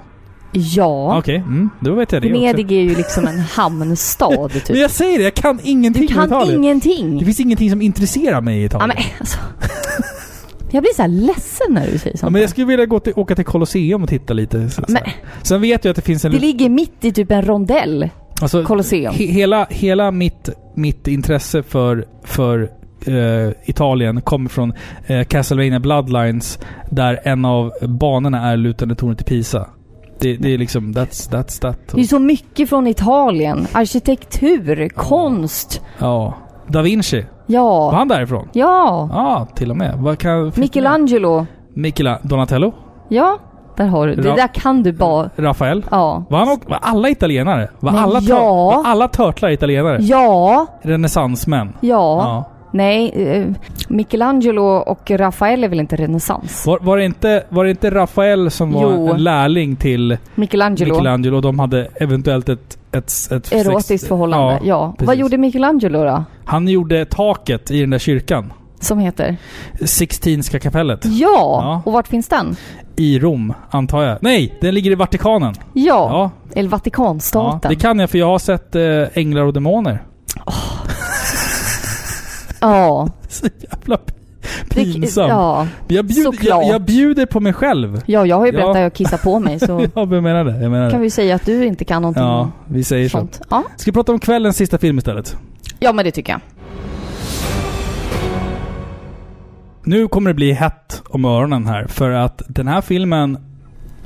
[0.52, 1.18] Ja.
[1.18, 2.40] Okej, mm, då vet jag det också.
[2.40, 4.76] Venedig är ju liksom en hamnstad Men typ.
[4.76, 6.58] jag säger det, jag kan ingenting Du om kan Italien.
[6.64, 7.18] ingenting.
[7.18, 8.88] Det finns ingenting som intresserar mig i Ja, Italien.
[8.96, 9.38] men alltså.
[10.74, 12.32] Jag blir så ledsen när du säger Ja, sånt.
[12.32, 14.70] men jag skulle vilja gå till, åka till Colosseum och titta lite.
[14.70, 15.02] Så, så Men-.
[15.42, 16.32] Sen vet jag att det finns en...
[16.32, 18.08] det ligger mitt i typ en rondell,
[18.42, 19.14] alltså, Colosseum.
[19.14, 22.70] he, hela hela mitt, mitt intresse för, för
[23.06, 24.72] eh, Italien kommer från
[25.10, 26.58] uh, Castlevania Bloodlines
[26.90, 29.66] där en av banorna är lutande tornet i Pisa.
[30.20, 31.78] Det, det är liksom, that's, that's that.
[31.94, 33.66] Det är så mycket från Italien.
[33.72, 35.80] Arkitektur, konst.
[35.98, 36.34] Ja.
[36.68, 37.20] Da Vinci.
[37.20, 37.90] Var Ja.
[37.94, 38.48] han därifrån?
[38.52, 39.08] Ja.
[39.12, 39.94] Ja, till och med.
[39.98, 40.52] Vad kan...
[40.56, 41.46] Michelangelo.
[41.74, 42.72] Michela Donatello?
[43.08, 43.38] Ja.
[43.82, 44.14] Där har du.
[44.14, 45.30] Det Ra- där kan du bara.
[45.36, 45.84] Rafael?
[45.90, 46.24] Ja.
[46.30, 47.68] Var, han, var alla italienare?
[47.80, 48.40] Var, alla, ja.
[48.64, 49.98] var alla törtlar italienare?
[50.00, 50.66] Ja.
[50.82, 51.72] Renässansmän?
[51.80, 52.44] Ja.
[52.74, 53.46] Nej, eh,
[53.88, 56.66] Michelangelo och Rafael är väl inte renässans?
[56.66, 59.08] Var, var, det inte, var det inte Rafael som var Jo.
[59.14, 60.94] en lärling till Michelangelo.
[60.94, 62.78] Michelangelo och de hade eventuellt ett...
[62.92, 64.60] ett, ett Erotiskt sex- förhållande.
[64.64, 64.92] Ja.
[64.92, 65.06] precis.
[65.06, 66.24] Vad gjorde Michelangelo då?
[66.44, 68.52] Han gjorde taket i den där kyrkan.
[68.80, 69.36] Som heter?
[69.84, 71.00] Sixtinska kapellet.
[71.04, 71.08] Ja!
[71.62, 71.82] Ja.
[71.84, 72.56] Och vart finns den?
[72.96, 74.18] I Rom, antar jag.
[74.20, 75.54] Nej, den ligger i Vatikanen.
[75.72, 75.82] Ja.
[75.82, 77.68] Ja, Eller ja Vatikanstaten.
[77.68, 78.82] det kan jag för jag har sett eh,
[79.18, 80.02] Änglar och Demoner.
[82.60, 83.08] Ja.
[83.28, 83.98] Så jävla
[84.68, 85.28] Det- pinsamt.
[85.28, 85.66] Ja.
[85.88, 88.02] Jag, bjud, jag, jag bjuder på mig själv.
[88.06, 88.78] ja, jag har ju berättat Ja.
[88.78, 90.62] att jag kissar på mig så Ja, jag menar det.
[90.62, 91.04] Jag menar kan det.
[91.04, 93.18] vi säga att du inte kan någonting Ja, vi säger så.
[93.18, 93.40] sånt.
[93.50, 93.64] Ja.
[93.76, 95.36] Ska vi prata om kvällens sista film istället?
[95.78, 96.40] ja, men det tycker jag.
[99.84, 103.38] Nu kommer det bli hett om öronen här, för att den här filmen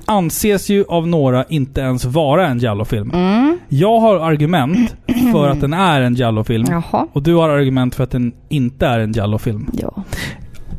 [0.04, 3.10] anses ju av några inte ens vara en Giallo-film.
[3.14, 3.58] Mm.
[3.68, 4.96] Jag har argument
[5.32, 6.66] för att den är en Giallo-film.
[6.70, 7.06] Jaha.
[7.12, 9.70] Och du har argument för att den inte är en Giallo-film.
[9.72, 10.02] Ja.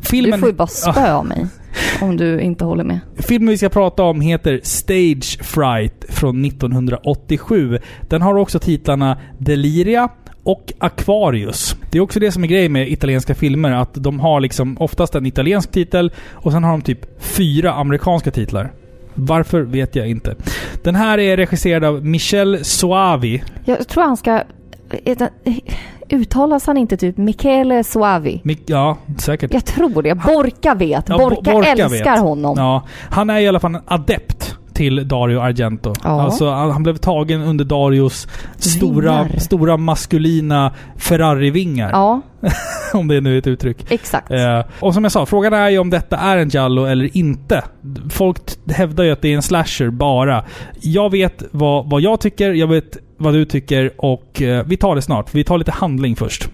[0.00, 1.46] Filmen, Du får ju bara spöa mig
[2.02, 3.00] om du inte håller med.
[3.16, 7.78] filmen vi ska prata om heter Stage Fright från 1987.
[8.08, 10.08] Den har också titlarna Deliria
[10.48, 11.76] och Aquarius.
[11.90, 15.14] Det är också det som är grejen med italienska filmer, att de har liksom oftast
[15.14, 18.72] en italiensk titel och sen har de typ fyra amerikanska titlar.
[19.14, 20.34] Varför vet jag inte.
[20.84, 23.42] Den här är regisserad av Michel Soavi.
[23.64, 24.42] Jag tror han ska...
[26.10, 28.40] Uttalas han inte typ Michele Soavi?
[28.44, 29.52] Mi- Ja, säkert.
[29.54, 30.14] Jag tror det.
[30.14, 31.08] Borka vet.
[31.08, 32.20] Ja, Borka, Bo- Borka älskar vet.
[32.20, 32.54] honom.
[32.58, 34.47] Ja, han är i alla fall en adept
[34.78, 35.94] till Dario Argento.
[36.04, 36.22] Ja.
[36.22, 39.38] Alltså, han han blev tagen under Darios stora, Vingar.
[39.38, 41.90] stora maskulina Ferrari-vingar.
[41.92, 42.20] Ja,
[42.94, 43.92] Om det nu är ett uttryck.
[43.92, 44.30] exakt.
[44.30, 47.64] Eh, och som jag sa, frågan är ju om detta är en Giallo eller inte.
[48.10, 48.38] Folk
[48.70, 50.44] hävdar ju att det är en slasher bara.
[50.80, 54.94] Jag vet vad, vad jag tycker, jag vet vad du tycker och eh, vi tar
[54.94, 55.34] det snart.
[55.34, 56.48] Vi tar lite handling först.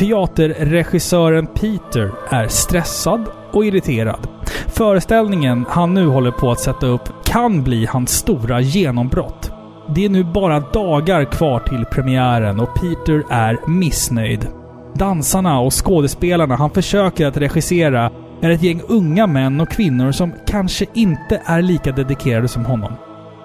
[0.00, 4.28] Teaterregissören Peter är stressad och irriterad.
[4.66, 9.52] Föreställningen han nu håller på att sätta upp kan bli hans stora genombrott.
[9.94, 14.46] Det är nu bara dagar kvar till premiären och Peter är missnöjd.
[14.94, 18.10] Dansarna och skådespelarna han försöker att regissera
[18.40, 22.92] är ett gäng unga män och kvinnor som kanske inte är lika dedikerade som honom.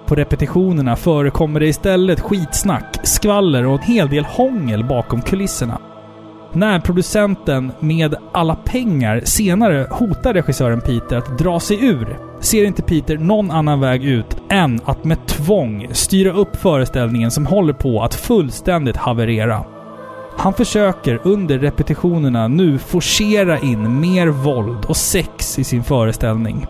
[0.05, 5.79] På repetitionerna förekommer det istället skitsnack, skvaller och en hel del hångel bakom kulisserna.
[6.55, 12.81] När producenten med alla pengar senare hotar regissören Peter att dra sig ur, ser inte
[12.81, 18.03] Peter någon annan väg ut än att med tvång styra upp föreställningen som håller på
[18.03, 19.63] att fullständigt haverera.
[20.37, 26.67] Han försöker under repetitionerna nu forcera in mer våld och sex i sin föreställning.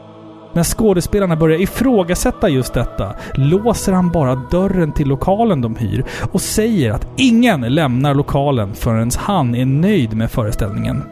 [0.56, 6.42] När skådespelarna börjar ifrågasätta just detta låser han bara dörren till lokalen de hyr och
[6.42, 11.04] säger att ingen lämnar lokalen förrän han är nöjd med föreställningen.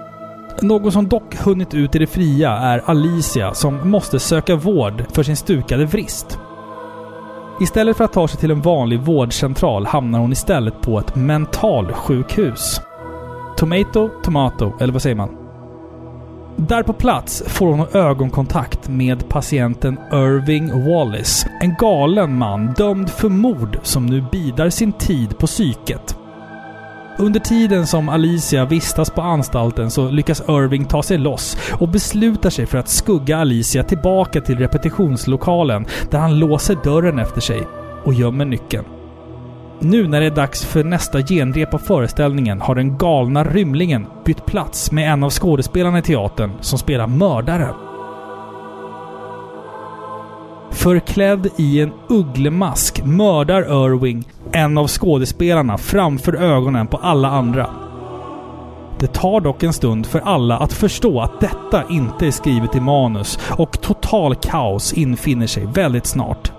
[0.62, 5.24] Någon som dock hunnit ut i det fria är Alicia som måste söka vård för
[5.24, 6.40] sin stukade vrist.
[7.62, 12.82] Istället för att ta sig till en vanlig vårdcentral hamnar hon istället på ett mentalsjukhus.
[13.58, 15.43] Tomato, tomato, eller vad säger man?
[16.58, 21.50] Där på plats får hon ögonkontakt med patienten Irving Wallace.
[21.62, 26.18] En galen man dömd för mord som nu bidar sin tid på psyket.
[27.18, 32.50] Under tiden som Alicia vistas på anstalten så lyckas Irving ta sig loss och beslutar
[32.50, 37.68] sig för att skugga Alicia tillbaka till repetitionslokalen där han låser dörren efter sig
[38.04, 38.86] och gömmer nyckeln.
[39.84, 44.46] Nu när det är dags för nästa genrep av föreställningen har den galna rymlingen bytt
[44.46, 47.74] plats med en av skådespelarna i teatern som spelar mördaren.
[50.72, 57.70] Förklädd i en ugglemask mördar Irving en av skådespelarna framför ögonen på alla andra.
[59.00, 62.80] Det tar dock en stund för alla att förstå att detta inte är skrivet i
[62.80, 66.52] manus och total kaos infinner sig väldigt snart.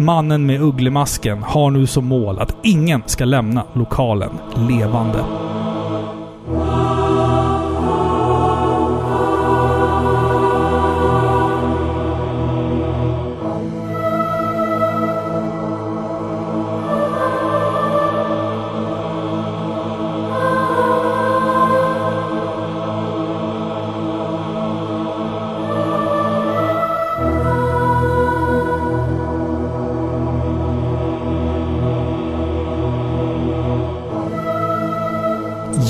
[0.00, 4.30] Mannen med ugglemasken har nu som mål att ingen ska lämna lokalen
[4.68, 5.24] levande.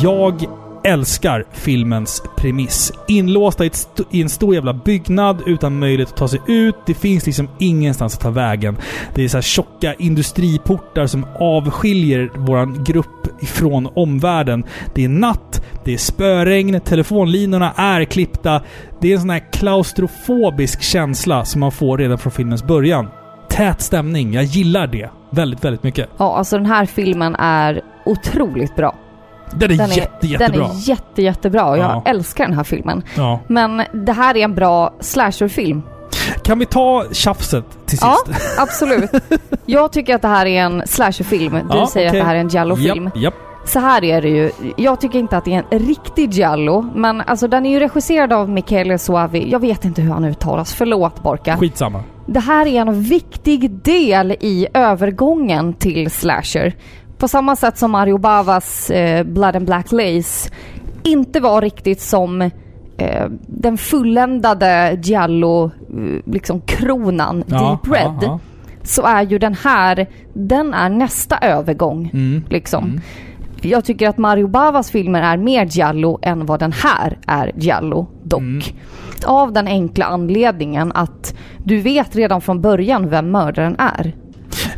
[0.03, 0.45] Jag
[0.85, 2.93] älskar filmens premiss.
[3.09, 6.75] Inlåsta i, ett st- i en stor jävla byggnad utan möjlighet att ta sig ut.
[6.87, 8.77] Det finns liksom ingenstans att ta vägen.
[9.15, 14.65] Det är så här tjocka industriportar som avskiljer våran grupp ifrån omvärlden.
[14.95, 18.63] Det är natt, det är spöregn, telefonlinorna är klippta.
[19.01, 23.09] Det är en sån här klaustrofobisk känsla som man får redan från filmens början.
[23.51, 25.11] Tät stämning, jag gillar det.
[25.31, 26.09] Väldigt, väldigt mycket.
[26.17, 28.95] Ja, alltså den här filmen är otroligt bra.
[29.55, 30.59] Den är, Den är, jätte, jättebra.
[30.67, 32.03] Den är jätte, jättebra och jag Ja.
[32.07, 33.03] älskar den här filmen.
[33.17, 33.41] Ja.
[33.47, 35.83] Men det här är en bra slasherfilm.
[36.45, 38.41] Kan vi ta tjafset till Ja, sist?
[38.59, 39.11] absolut.
[39.67, 41.53] Jag tycker att det här är en slasherfilm.
[41.53, 42.21] Du Ja, säger okej.
[42.21, 43.05] att det här är en giallo-film.
[43.05, 43.35] Japp, japp.
[43.65, 44.51] Så här är det ju.
[44.77, 48.33] Jag tycker inte att det är en riktig giallo, men alltså den är ju regisserad
[48.33, 49.51] av Michele Soavi.
[49.51, 50.75] Jag vet inte hur han uttalas.
[50.75, 51.57] Förlåt Borka.
[51.57, 52.03] Skitsamma.
[52.27, 56.75] Det här är en viktig del i övergången till slasher.
[57.21, 60.51] På samma sätt som Mario Bavas eh, Blood and Black Lace
[61.03, 62.43] inte var riktigt som
[62.97, 68.39] eh, den fulländade Giallo, eh, liksom kronan, Deep Red, Ja, ja.
[68.83, 72.11] så är ju den här, den är nästa övergång.
[72.13, 72.45] Mm.
[72.49, 72.85] Liksom.
[72.85, 73.01] Mm.
[73.63, 78.07] Jag tycker att Mario Bavas filmer är mer Giallo än vad den här är Giallo,
[78.23, 78.41] dock.
[78.41, 78.63] Mm.
[79.25, 81.35] Av den enkla anledningen att
[81.65, 84.15] du vet redan från början vem mördaren är.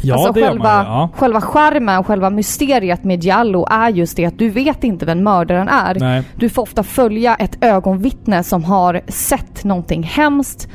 [0.03, 0.87] Ja, alltså det själva, man.
[0.87, 1.09] Ja.
[1.17, 5.69] själva charmen, själva mysteriet med Giallo är just det att du vet inte vem mördaren
[5.69, 5.95] är.
[5.95, 6.23] Nej.
[6.37, 10.69] Du får ofta följa ett ögonvittne som har sett någonting hemskt,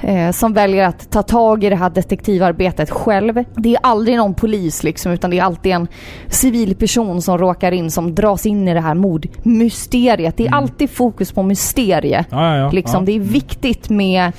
[0.00, 3.44] eh, som väljer att ta tag i det här detektivarbetet själv.
[3.56, 5.88] Det är aldrig någon polis liksom, utan det är alltid en
[6.28, 10.36] civilperson som råkar in, som dras in i det här mordmysteriet.
[10.36, 12.24] Det är alltid fokus på mysterie.
[12.30, 12.70] Ja, ja.
[12.70, 13.04] Liksom.
[13.04, 14.32] Det är viktigt med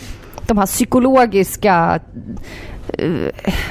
[0.48, 2.00] de här psykologiska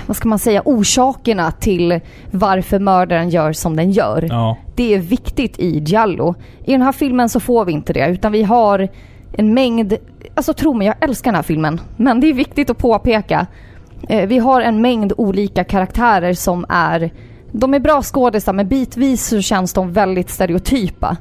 [0.07, 2.01] vad ska man säga, orsakerna till
[2.31, 4.27] varför mördaren gör som den gör.
[4.31, 4.57] Ja.
[4.75, 6.35] Det är viktigt i Giallo.
[6.65, 8.89] I den här filmen så får vi inte det, utan vi har
[9.33, 9.95] en mängd...
[10.35, 11.81] Alltså tro mig, jag älskar den här filmen.
[11.97, 13.47] Men det är viktigt att påpeka.
[14.09, 17.11] Eh, vi har en mängd olika karaktärer som är...
[17.53, 21.17] De är bra skådisar, men bitvis så känns de väldigt stereotypa.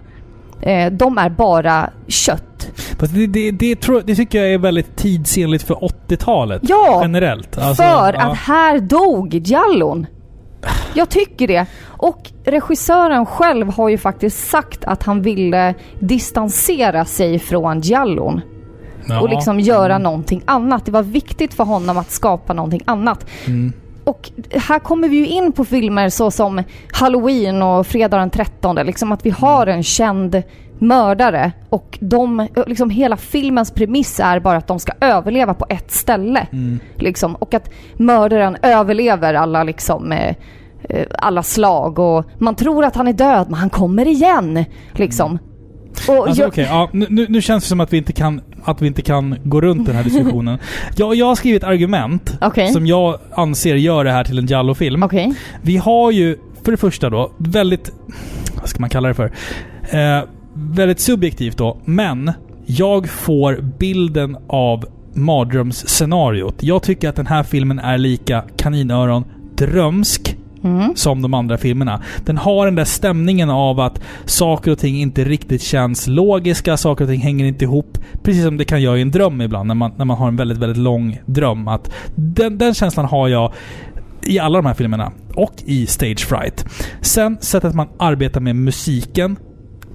[0.65, 2.71] Eh, de är bara kött.
[2.99, 6.61] Fast det, det, det, tror, det tycker jag är väldigt tidsenligt för 80-talet.
[6.65, 7.57] Ja, Generellt.
[7.57, 8.21] Alltså, för ja.
[8.21, 10.07] att här dog Giallon.
[10.93, 11.65] Jag tycker det.
[11.87, 18.41] Och regissören själv har ju faktiskt sagt att han ville distansera sig från Giallon
[19.07, 19.21] Ja.
[19.21, 20.85] och liksom göra någonting annat.
[20.85, 23.25] Det var viktigt för honom att skapa någonting annat.
[23.47, 23.73] Mm.
[24.03, 26.63] Och här kommer vi ju in på filmer så som
[26.93, 28.75] Halloween och Fredag den 13.
[28.75, 30.43] Liksom att vi har en känd
[30.79, 35.91] mördare och de, liksom hela filmens premiss är bara att de ska överleva på ett
[35.91, 36.47] ställe.
[36.51, 36.79] Mm.
[36.95, 40.35] Liksom, och att mördaren överlever alla liksom eh,
[40.89, 44.65] eh, alla slag och man tror att han är död men han kommer igen.
[44.91, 45.39] Liksom.
[46.07, 48.81] Och Alltså, jag- okej, ja, nu- nu känns det som att vi inte kan, att
[48.81, 50.57] vi inte kan gå runt den här diskussionen.
[50.95, 52.73] jag, jag har skrivit argument Okej.
[52.73, 55.03] som jag anser gör det här till en Jallo-film.
[55.03, 55.33] Okej.
[55.61, 57.91] Vi har ju, för det första då, väldigt...
[58.59, 59.31] Vad ska man kalla det för?
[59.89, 60.23] Eh,
[60.53, 62.31] väldigt subjektivt då, men
[62.65, 66.55] jag får bilden av mardrömsscenariot.
[66.63, 69.23] Jag tycker att den här filmen är lika kaninöron
[69.55, 70.95] drömsk Mm.
[70.95, 72.01] som de andra filmerna.
[72.25, 77.03] Den har den där stämningen av att saker och ting inte riktigt känns logiska, saker
[77.03, 77.97] och ting hänger inte ihop.
[78.23, 80.35] Precis som det kan göra i en dröm ibland, när man, när man har en
[80.35, 81.67] väldigt, väldigt lång dröm.
[81.67, 83.53] Att den, den känslan har jag
[84.25, 85.11] i alla de här filmerna.
[85.35, 86.65] Och i Stage Fright.
[87.01, 89.37] Sen sättet man arbetar med musiken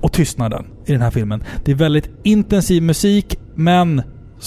[0.01, 1.45] och tystnaden i den här filmen.
[1.65, 4.03] Det är väldigt intensiv musik, men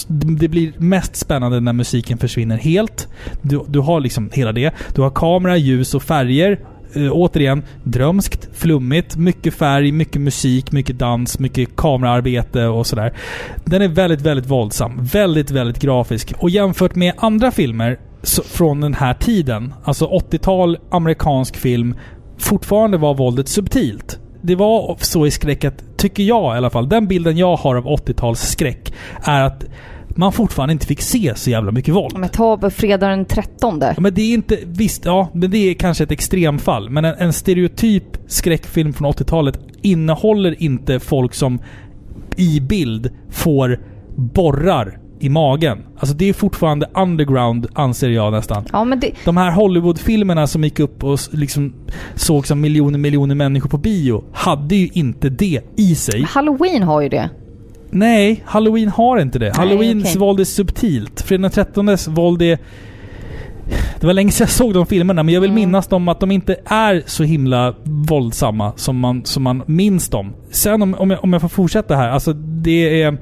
[0.08, 3.08] det blir mest spännande när musiken försvinner helt.
[3.42, 4.74] Du, du har liksom hela det.
[4.94, 6.60] Du har kamera, ljus och färger.
[6.96, 13.12] Uh, återigen, drömskt, flummigt, mycket färg, mycket musik, mycket dans, mycket kameraarbete och sådär.
[13.64, 15.04] Den är väldigt, väldigt våldsam.
[15.04, 16.32] Väldigt, väldigt grafisk.
[16.38, 21.94] Och jämfört med andra filmer så, från den här tiden, alltså 80-tal amerikansk film,
[22.38, 24.18] fortfarande var våldet subtilt.
[24.42, 27.76] Det var så i skräck att, tycker jag i alla fall, den bilden jag har
[27.76, 28.92] av 80-tals skräck
[29.22, 29.64] är att
[30.08, 32.18] man fortfarande inte fick se så jävla mycket våld.
[32.18, 33.78] Men ta på fredag den 13.
[33.80, 34.58] Ja, men det är inte...
[34.66, 36.90] Visst, ja, men det är kanske ett extremfall.
[36.90, 41.58] Men en, en stereotyp skräckfilm från 80-talet innehåller inte folk som
[42.36, 43.80] i bild får
[44.16, 45.78] borrar i magen.
[45.98, 48.64] Alltså det är fortfarande underground, anser jag nästan.
[48.72, 51.72] Ja, men det, De här Hollywood-filmerna som gick upp och liksom
[52.14, 56.22] såg som miljoner, miljoner människor på bio hade ju inte det i sig.
[56.28, 57.30] Halloween har ju det.
[57.90, 59.56] Nej, Halloween har inte det.
[59.56, 60.18] Halloweens okej.
[60.20, 61.20] våld är subtilt.
[61.20, 62.58] Fredag den 13 våld är...
[64.00, 65.60] Det var länge sedan jag såg de filmerna, men jag vill Mm.
[65.60, 70.32] minnas dem att de inte är så himla våldsamma som man, som man minns dem.
[70.50, 72.08] Sen om, om, jag, om jag får fortsätta här.
[72.08, 73.18] Alltså det är...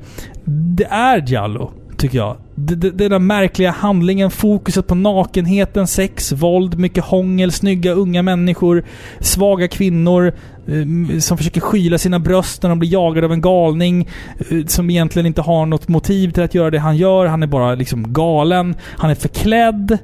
[0.76, 1.70] Det är Giallo,
[2.00, 2.36] tycker jag.
[2.54, 8.22] Det, det, den där märkliga handlingen, fokuset på nakenheten, sex, våld, mycket hångel, snygga unga
[8.22, 8.84] människor,
[9.20, 10.32] svaga kvinnor
[10.66, 14.08] eh, som försöker skyla sina bröst när de blir jagade av en galning
[14.50, 17.26] eh, som egentligen inte har något motiv till att göra det han gör.
[17.26, 18.74] Han är bara liksom galen.
[18.82, 19.98] Han är förklädd.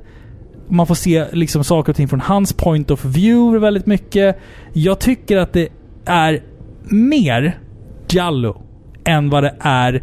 [0.68, 4.38] Man får se liksom saker och ting från hans point of view väldigt mycket.
[4.72, 5.68] Jag tycker att det
[6.04, 6.42] är
[6.88, 7.58] mer
[8.08, 8.62] Jallo,
[9.04, 10.02] än vad det är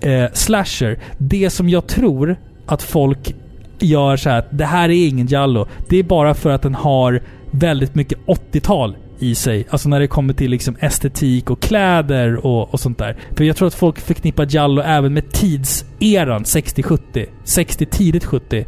[0.00, 0.98] eh, slasher.
[1.18, 2.36] Det som jag tror
[2.66, 3.34] att folk
[3.78, 5.66] gör så här att det här är ingen Jallo.
[5.88, 9.66] Det är bara för att den har väldigt mycket 80-tal i sig.
[9.70, 13.16] Alltså när det kommer till liksom estetik och kläder och, och sånt där.
[13.36, 17.26] För jag tror att folk förknippar Jallo även med tidseran 60-70.
[17.44, 18.66] 60 tidigt 70.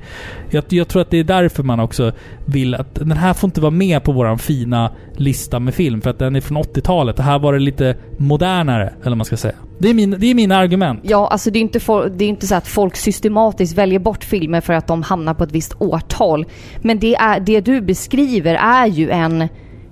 [0.50, 2.12] Jag, jag tror att det är därför man också
[2.44, 6.00] vill att den här får inte vara med på våran fina lista med film.
[6.00, 7.16] För att den är från 80-talet.
[7.16, 9.54] Det här var det lite modernare, eller vad man ska säga.
[9.78, 11.00] Det är, min, det är mina argument.
[11.02, 14.24] Ja, alltså det är inte, for, det är inte så att folk systematiskt väljer bort
[14.24, 16.46] filmer för att de hamnar på ett visst årtal.
[16.82, 19.38] Men det, är, det du beskriver är ju en...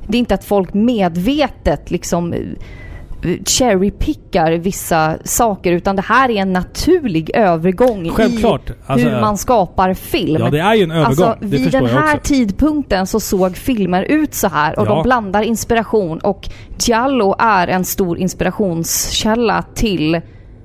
[0.09, 2.35] Det är inte att folk medvetet liksom
[3.47, 8.71] cherrypickar vissa saker utan det här är en naturlig övergång Självklart.
[8.71, 10.43] i Alltså, hur man skapar film.
[10.43, 11.07] Ja, det är ju en övergång.
[11.07, 14.95] Alltså, det vid den här tidpunkten så såg filmer ut så här och Ja.
[14.95, 16.49] de blandar inspiration och
[16.79, 20.21] Giallo är en stor inspirationskälla till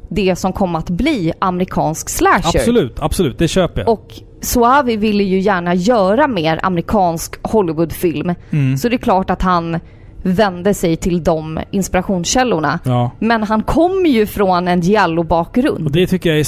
[0.09, 2.59] det som kom att bli amerikansk slasher.
[2.59, 3.37] Absolut, absolut.
[3.39, 3.89] Det köper jag.
[3.89, 8.33] Och Suavi ville ju gärna göra mer amerikansk Hollywoodfilm.
[8.51, 8.77] Mm.
[8.77, 9.79] Så det är klart att han
[10.23, 12.79] vände sig till de inspirationskällorna.
[12.83, 13.11] Ja.
[13.19, 15.91] Men han kommer ju från en Och Giallo-bakgrund.
[15.91, 16.47] det tycker jag är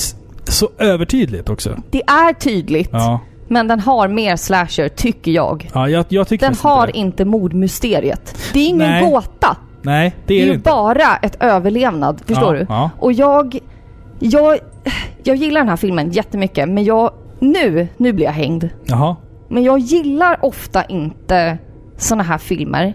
[0.51, 1.75] så övertydligt också.
[1.91, 3.19] Det är tydligt, Ja.
[3.47, 5.69] men den har mer slasher, tycker jag.
[5.73, 6.97] Ja, jag, jag tycker Den inte har det.
[6.97, 8.37] inte mordmysteriet.
[8.53, 9.11] Det är ingen Nej.
[9.11, 9.57] gåta.
[9.81, 10.69] Nej, det Det är är det ju inte.
[10.69, 12.21] bara ett överlevnad.
[12.25, 12.65] Förstår ja, du?
[12.69, 12.89] Ja.
[12.99, 13.59] Och jag,
[14.19, 14.57] jag...
[15.23, 17.11] Jag gillar den här filmen jättemycket, men jag...
[17.39, 18.69] Nu, nu blir jag hängd.
[18.85, 19.15] Jaha.
[19.49, 21.57] Men jag gillar ofta inte
[21.97, 22.93] såna här filmer.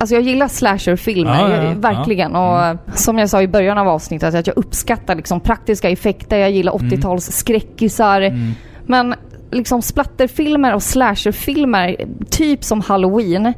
[0.00, 2.32] Alltså jag gillar slasherfilmer, Ja, ja, verkligen.
[2.32, 2.64] Ja.
[2.64, 2.78] Mm.
[2.92, 6.38] Och som jag sa i början av avsnittet, att jag uppskattar liksom praktiska effekter.
[6.38, 8.20] Jag gillar 80-tals skräckisar.
[8.20, 8.52] Mm.
[8.86, 9.14] Men
[9.50, 11.96] liksom splatterfilmer och slasherfilmer,
[12.30, 13.52] typ som Halloween,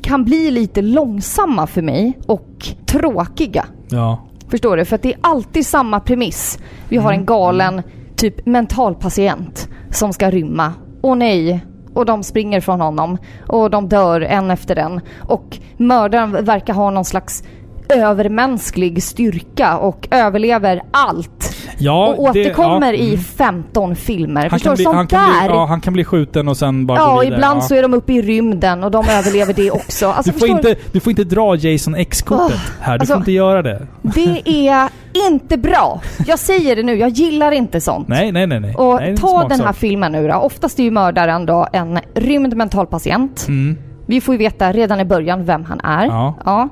[0.00, 3.64] kan bli lite långsamma för mig och tråkiga.
[3.88, 4.26] Ja.
[4.48, 4.84] Förstår du?
[4.84, 6.58] För att det är alltid samma premiss.
[6.88, 7.20] Vi har Mm.
[7.20, 7.82] en galen
[8.16, 10.72] typ mentalpatient som ska rymma.
[11.00, 11.60] Och nej.
[11.94, 13.18] Och de springer från honom.
[13.48, 15.00] Och de dör en efter en.
[15.20, 17.44] Och mördaren verkar ha någon slags
[17.92, 21.56] övermänsklig styrka och överlever allt.
[21.78, 23.20] ja och det- återkommer ja, i mm.
[23.24, 24.40] 15 filmer.
[24.40, 24.76] Han Förstår kan, du?
[24.76, 25.48] bli, Sånt han, kan där.
[25.48, 27.34] bli, ja, han kan bli skjuten och sen bara gå Ja, vidare.
[27.36, 27.62] ibland ja.
[27.62, 30.06] så är de uppe i rymden och de överlever det också.
[30.06, 32.92] Alltså, du, får förstår inte, du får inte dra Jason X-kortet här.
[32.94, 33.86] Du alltså- får inte göra det.
[34.02, 34.88] Det är
[35.28, 36.00] inte bra.
[36.26, 38.08] Jag säger det nu, jag gillar inte sånt.
[38.08, 38.60] Nej, nej, nej.
[38.60, 38.74] nej.
[38.74, 40.34] Och nej, det ta den här filmen nu då.
[40.34, 43.44] Oftast är ju mördaren då en rymd mentalpatient.
[43.48, 43.76] Mm.
[44.06, 46.06] Vi får ju veta redan i början vem han är.
[46.06, 46.68] Ja.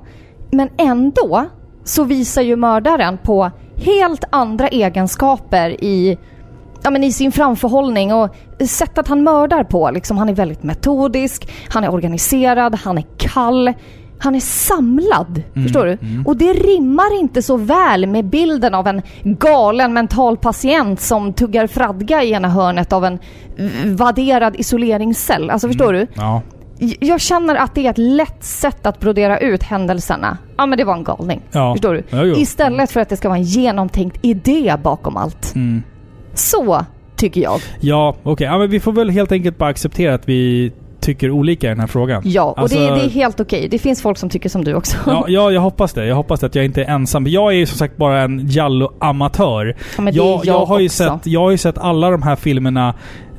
[0.51, 1.47] Men ändå
[1.85, 6.18] så visar ju mördaren på helt andra egenskaper i,
[6.82, 8.36] ja, men i sin framförhållning och
[8.68, 9.90] sättet han mördar på.
[9.90, 13.72] Liksom, han är väldigt metodisk, han är organiserad, han är kall.
[14.22, 15.98] Han är samlad, Mm, förstår du?
[16.27, 21.66] Och det rimmar inte så väl med bilden av en galen mental patient som tuggar
[21.66, 23.18] fradga i ena hörnet av en
[23.97, 25.51] vadderad isoleringscell.
[25.51, 26.06] Alltså förstår du?
[26.14, 26.43] Ja.
[27.01, 30.39] Jag känner att det är ett lätt sätt att brodera ut händelserna.
[30.57, 31.43] Ja men det var en galning.
[31.52, 31.74] Ja.
[31.74, 32.02] Förstår du?
[32.11, 32.24] Ja.
[32.24, 35.55] Istället för att det ska vara en genomtänkt idé bakom allt.
[35.55, 35.82] Mm.
[36.35, 36.85] Så
[37.16, 37.61] tycker jag.
[37.81, 38.47] Ja, okej.
[38.47, 41.81] Ja, men vi får väl helt enkelt bara acceptera att vi tycker olika i den
[41.81, 42.23] här frågan.
[42.24, 43.69] Ja, och Alltså- det, det är helt okej.
[43.70, 44.97] Det finns folk som tycker som du också.
[45.07, 46.07] Ja, ja, jag hoppas det.
[46.07, 47.27] Jag hoppas att jag inte är ensam.
[47.27, 49.77] Jag är ju som sagt bara en Jallo-amatör.
[49.98, 52.94] Ja, är Jag, jag, har sett, jag har ju sett alla de här filmerna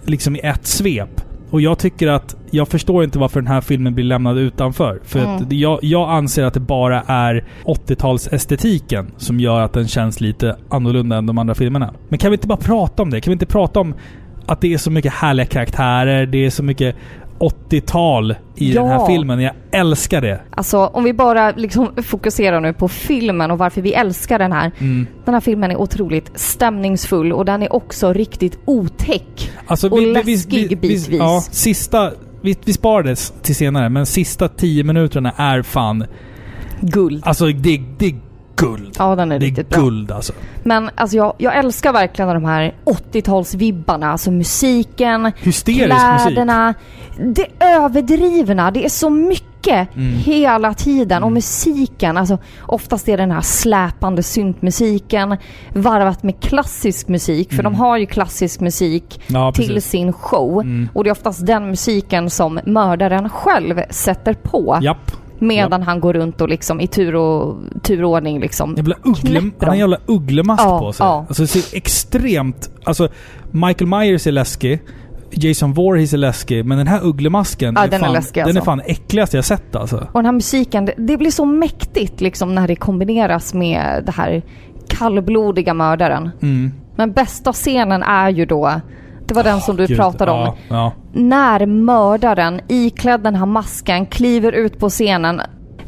[0.05, 1.22] liksom i ett svep.
[1.52, 2.36] Och jag tycker att...
[2.52, 4.99] Jag förstår inte varför den här filmen blir lämnad utanför.
[5.03, 5.36] För Mm.
[5.36, 10.56] att jag, jag anser att det bara är 80-talsestetiken som gör att den känns lite
[10.69, 11.94] annorlunda än de andra filmerna.
[12.10, 13.22] Men kan vi inte bara prata om det?
[13.22, 13.94] Kan vi inte prata om
[14.45, 16.95] att det är så mycket härliga karaktärer, det är så mycket
[17.41, 19.07] 80-tal i den här Ja.
[19.07, 19.39] filmen.
[19.39, 20.41] Jag älskar det.
[20.49, 24.72] Alltså om vi bara liksom fokuserar nu på filmen och varför vi älskar den här.
[24.80, 25.07] Mm.
[25.26, 29.51] Den här filmen är otroligt stämningsfull och den är också riktigt otäck.
[29.65, 31.09] Alltså, Och läskig bitvis.
[31.09, 32.11] ja, sista...
[32.43, 32.73] Vi, vi
[33.03, 36.05] det till senare, men sista tio minuterna är fan...
[36.81, 37.22] Guld.
[37.26, 38.15] Alltså det, det är
[38.65, 38.95] guld.
[38.99, 39.81] Ja, den är det är riktigt bra.
[39.81, 40.33] guld alltså.
[40.63, 44.11] Men alltså jag, jag älskar verkligen de här 80-talsvibbarna.
[44.11, 45.81] Alltså musiken, Hysterisk
[46.11, 46.27] musik.
[46.27, 46.73] kläderna.
[47.19, 48.71] Det överdrivna.
[48.71, 49.47] Det är så mycket
[49.95, 50.13] Mm.
[50.13, 51.23] hela tiden.
[51.23, 55.38] Och musiken, alltså oftast är det den här släpande syntmusiken
[55.73, 57.53] varvat med klassisk musik.
[57.53, 59.41] För de har ju klassisk musik Mm.
[59.41, 59.89] Ja, till precis.
[59.91, 60.61] sin show.
[60.61, 60.89] Mm.
[60.93, 64.79] Och det är oftast den musiken som mördaren själv sätter på.
[64.81, 65.11] Japp.
[65.41, 69.73] Medan han går runt och liksom i tur och turordning liksom Jävla uggle, han har
[69.73, 71.05] en jävla ugglemask Ja, på sig.
[71.05, 71.26] ja.
[71.27, 72.69] Alltså det ser extremt...
[72.84, 73.07] Alltså
[73.51, 74.81] Michael Myers är läskig.
[75.31, 76.65] Jason Voorhees är läskig.
[76.65, 78.65] Men den här ugglemasken Ja, är, den är fan, läskig, den är alltså.
[78.65, 79.97] fan äckligaste jag sett alltså.
[79.97, 84.11] Och den här musiken, det, det blir så mäktigt liksom när det kombineras med det
[84.11, 84.41] här
[84.88, 86.30] kallblodiga mördaren.
[86.41, 86.72] Mm.
[86.95, 88.81] Men bästa scenen är ju då,
[89.33, 90.91] det var den som du Gud, pratade om, Ja, ja.
[91.13, 95.41] när mördaren iklädd den här masken kliver ut på scenen.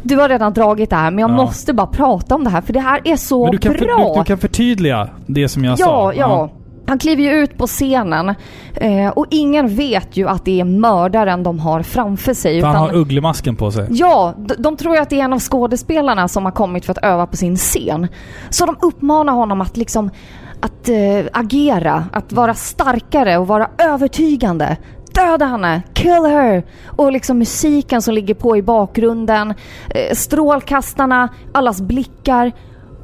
[0.03, 1.35] Du har redan dragit det här men jag Ja.
[1.35, 3.85] måste bara prata om det här för det här är så Men du kan, för,
[3.85, 4.13] bra.
[4.13, 6.13] du, du kan förtydliga det som jag ja, sa.
[6.13, 6.49] ja.
[6.87, 8.29] Han kliver ju ut på scenen
[8.75, 12.61] eh, och ingen vet ju att det är mördaren de har framför sig.
[12.61, 13.87] För han utan- har ugglemasken på sig.
[13.89, 16.91] Ja, de, de tror ju att det är en av skådespelarna som har kommit för
[16.91, 18.07] att öva på sin scen.
[18.49, 20.09] Så de uppmanar honom att liksom
[20.63, 24.77] att eh, agera, att vara starkare och vara övertygande.
[25.13, 25.81] Döda henne!
[25.93, 26.63] Kill her!
[26.85, 29.53] Och liksom musiken som ligger på i bakgrunden,
[29.89, 32.51] eh, strålkastarna, allas blickar.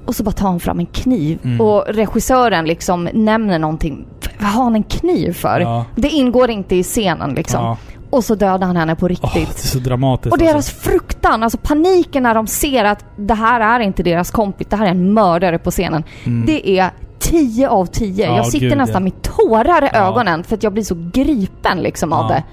[0.05, 1.61] Och så bara tar han fram en kniv Mm.
[1.61, 4.07] och regissören liksom nämner någonting.
[4.39, 5.59] Vad har han en kniv för?
[5.59, 5.85] Ja.
[5.95, 7.63] Det ingår inte i scenen liksom.
[7.63, 7.77] Ja.
[8.09, 9.33] Och så dödar han henne på riktigt.
[9.33, 10.31] det är så dramatiskt.
[10.33, 10.75] Och deras alltså.
[10.89, 14.85] fruktan, alltså paniken när de ser att det här är inte deras kompis, det här
[14.85, 16.03] är en mördare på scenen.
[16.45, 18.23] Det är 10 av 10.
[18.25, 18.35] Mm.
[18.35, 19.13] Ja, jag sitter gud, nästan ja.
[19.13, 22.43] med tårar i ögonen för att jag blir så gripen liksom av det.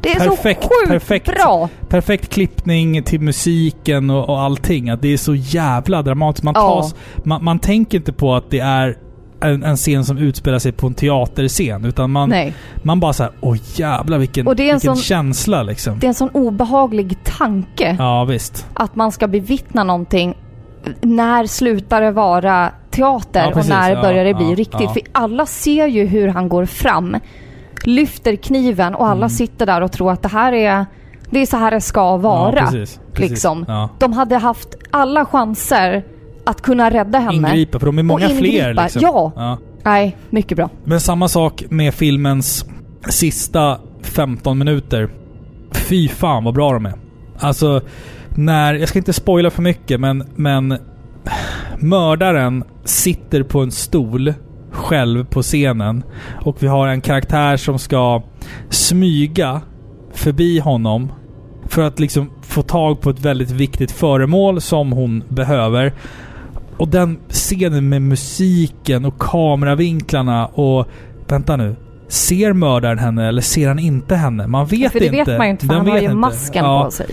[0.00, 1.26] Det är Perfekt, så sjukt perfekt.
[1.34, 1.68] bra!
[1.88, 4.90] Perfekt klippning till musiken och, och allting.
[4.90, 6.44] Att det är så jävla dramatiskt.
[6.44, 6.94] Man, tas,
[7.24, 8.96] man, man tänker inte på att det är
[9.40, 11.84] en, en scen som utspelar sig på en teaterscen.
[11.84, 12.54] Utan man, Nej.
[12.82, 15.98] man bara såhär, åh jävlar vilken, Och det är en vilken sån- känsla liksom.
[15.98, 18.66] Det är en sån obehaglig tanke Ja visst.
[18.74, 20.34] att man ska bevittna någonting.
[21.00, 23.70] När slutar det vara teater Ja, precis.
[23.70, 24.90] och när Ja, börjar det bli ja, riktigt?
[24.90, 27.16] För alla ser ju hur han går fram,
[27.84, 29.28] lyfter kniven och alla Mm.
[29.30, 30.86] sitter där och tror att det här är,
[31.30, 32.52] det är så här det ska vara.
[32.66, 33.30] Precis, precis.
[33.30, 33.88] liksom.
[33.98, 36.04] De hade haft alla chanser
[36.44, 37.36] att kunna rädda henne.
[37.36, 39.02] Ingripa, för de är många fler liksom.
[39.02, 39.32] ja.
[39.36, 39.58] ja.
[39.82, 40.70] Nej, mycket bra.
[40.84, 42.64] Men samma sak med filmens
[43.08, 45.08] sista 15 minuter.
[45.72, 46.94] Fy fan vad bra de är.
[47.38, 47.80] Alltså,
[48.34, 48.74] när...
[48.74, 50.24] Jag ska inte spoila för mycket, men...
[50.36, 50.78] men
[51.78, 54.34] mördaren sitter på en stol
[54.70, 56.02] själv på scenen.
[56.44, 58.22] Och vi har en karaktär som ska
[58.70, 59.60] smyga
[60.12, 61.12] förbi honom.
[61.68, 65.92] För att liksom få tag på ett väldigt viktigt föremål som hon behöver.
[66.76, 70.86] Och den scenen med musiken och kameravinklarna och...
[71.28, 71.76] Vänta nu.
[72.08, 74.46] Ser mördaren henne eller ser han inte henne?
[74.46, 75.16] Man vet för det inte.
[75.30, 76.14] vet man ju inte för Den han har ju inte.
[76.16, 76.84] masken Ja.
[76.84, 77.06] på sig.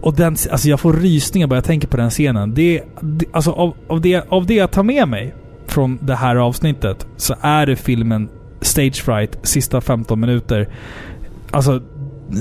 [0.00, 2.54] Och den, alltså jag får rysningar bara jag tänker på den scenen.
[2.54, 5.34] Det, det, alltså av, av, det, av det jag tar med mig
[5.66, 8.28] från det här avsnittet så är det filmen
[8.60, 10.68] Stage Fright, sista 15 minuter.
[11.50, 11.82] Alltså,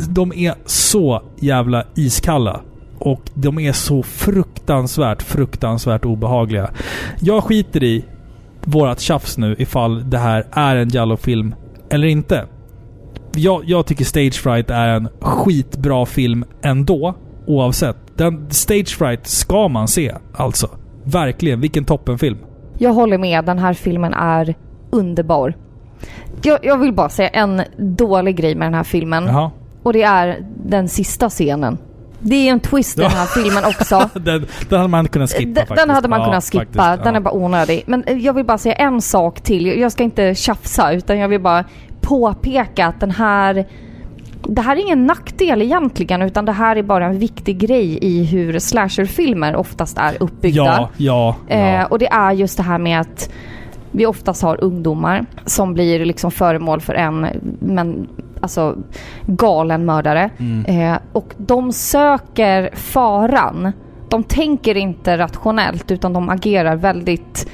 [0.10, 2.62] de är så jävla iskalla.
[2.98, 6.70] Och de är så fruktansvärt, fruktansvärt obehagliga.
[7.20, 8.06] Jag skiter i
[8.64, 11.56] vårat tjafs nu ifall det här är en Jallo-film
[11.90, 12.46] eller inte.
[13.36, 17.16] Jag, jag tycker Stage Fright är en skitbra film ändå,
[17.48, 17.98] oavsett.
[18.16, 20.70] Den Stage Fright ska man se, alltså.
[21.04, 22.38] Verkligen, vilken toppenfilm.
[22.78, 24.56] Jag håller med, den här filmen är
[24.90, 25.54] underbar.
[26.42, 29.26] Jag, jag vill bara säga en dålig grej med den här filmen.
[29.26, 29.52] Jaha.
[29.84, 31.78] Och det är den sista scenen.
[32.22, 34.10] Det är en twist i den här filmen också.
[34.20, 35.88] Den, den hade man kunnat skippa Den, faktiskt.
[35.88, 36.66] den hade man Ja, kunnat skippa.
[36.84, 37.20] faktiskt, Den ja.
[37.20, 37.84] är bara onödig.
[37.88, 39.66] Men eh, jag vill bara säga en sak till.
[39.66, 41.66] Jag ska inte tjafsa utan jag vill bara
[42.02, 43.66] påpeka att den här...
[44.44, 48.24] Det här är ingen nackdel egentligen utan det här är bara en viktig grej i
[48.24, 50.64] hur slasherfilmer oftast är uppbyggda.
[50.66, 51.56] Ja, ja, ja.
[51.56, 53.30] Eh, och det är just det här med att
[53.92, 57.28] vi oftast har ungdomar som blir liksom föremål för en
[57.60, 58.08] men,
[58.42, 58.76] alltså,
[59.26, 60.30] galen mördare.
[60.40, 60.66] Mm.
[60.94, 63.72] Eh, och de söker faran.
[64.10, 67.48] De tänker inte rationellt utan de agerar väldigt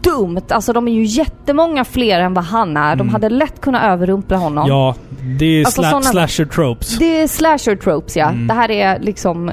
[0.00, 0.40] dumt.
[0.48, 2.96] Alltså de är ju jättemånga fler än vad han är.
[2.96, 3.08] De Mm.
[3.12, 4.68] hade lätt kunnat överrumpla honom.
[4.68, 4.94] ja,
[5.38, 6.98] det är Alltså sla- såna- slasher tropes.
[6.98, 8.28] Det är slasher tropes ja.
[8.28, 8.46] Mm.
[8.46, 9.50] Det här är liksom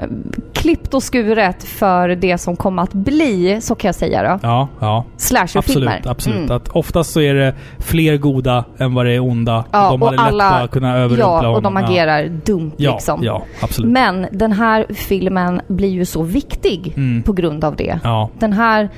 [0.57, 4.67] klippt och skuret för det som kommer att bli, så kan jag säga då, Ja,
[4.79, 5.05] ja.
[5.17, 5.88] slasherfilmer.
[5.91, 6.38] Absolut, absolut.
[6.39, 6.51] Mm.
[6.57, 9.65] Att oftast så är det fler goda än vad det är onda.
[9.71, 11.84] Ja, de och hade alla- lätt bara kunnat överrumpla Ja, och de honom.
[11.89, 12.91] agerar dumt ja.
[12.93, 13.19] liksom.
[13.23, 13.91] Ja, absolut.
[13.91, 17.23] Men den här filmen blir ju så viktig Mm.
[17.23, 17.99] på grund av det.
[18.03, 18.89] Ja, Den här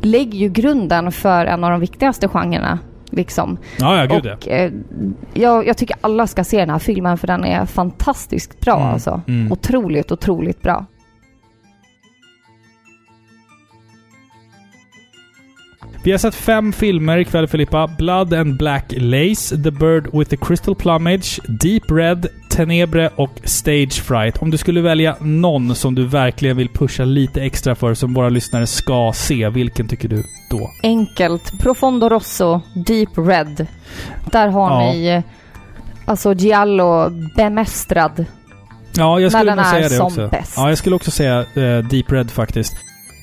[0.00, 2.78] lägger ju grunden för en av de viktigaste genrerna.
[3.10, 3.56] Liksom.
[3.78, 4.34] ja, ja gud ja.
[4.34, 4.72] och eh,
[5.34, 8.88] jag, jag tycker alla ska se den här filmen för den är fantastiskt bra Mm,
[8.88, 9.20] alltså.
[9.28, 9.52] mm.
[9.52, 10.84] Otroligt, otroligt bra.
[16.06, 17.86] Vi har sett fem filmer ikväll Filippa.
[17.86, 23.92] Blood and Black Lace, The Bird with the Crystal Plumage, Deep Red, Tenebre och Stage
[23.92, 24.38] Fright.
[24.42, 28.28] Om du skulle välja någon som du verkligen vill pusha lite extra för, som våra
[28.28, 30.70] lyssnare ska se, vilken tycker du då?
[30.82, 31.60] Enkelt.
[31.60, 33.66] Profondo Rosso, Deep Red.
[34.32, 34.92] Där har Ja.
[34.92, 35.22] ni eh,
[36.04, 38.24] alltså Giallo bemästrad.
[38.96, 40.30] Ja, jag skulle nog säga det också.
[40.56, 42.76] Ja, jag skulle också säga eh, Deep Red faktiskt.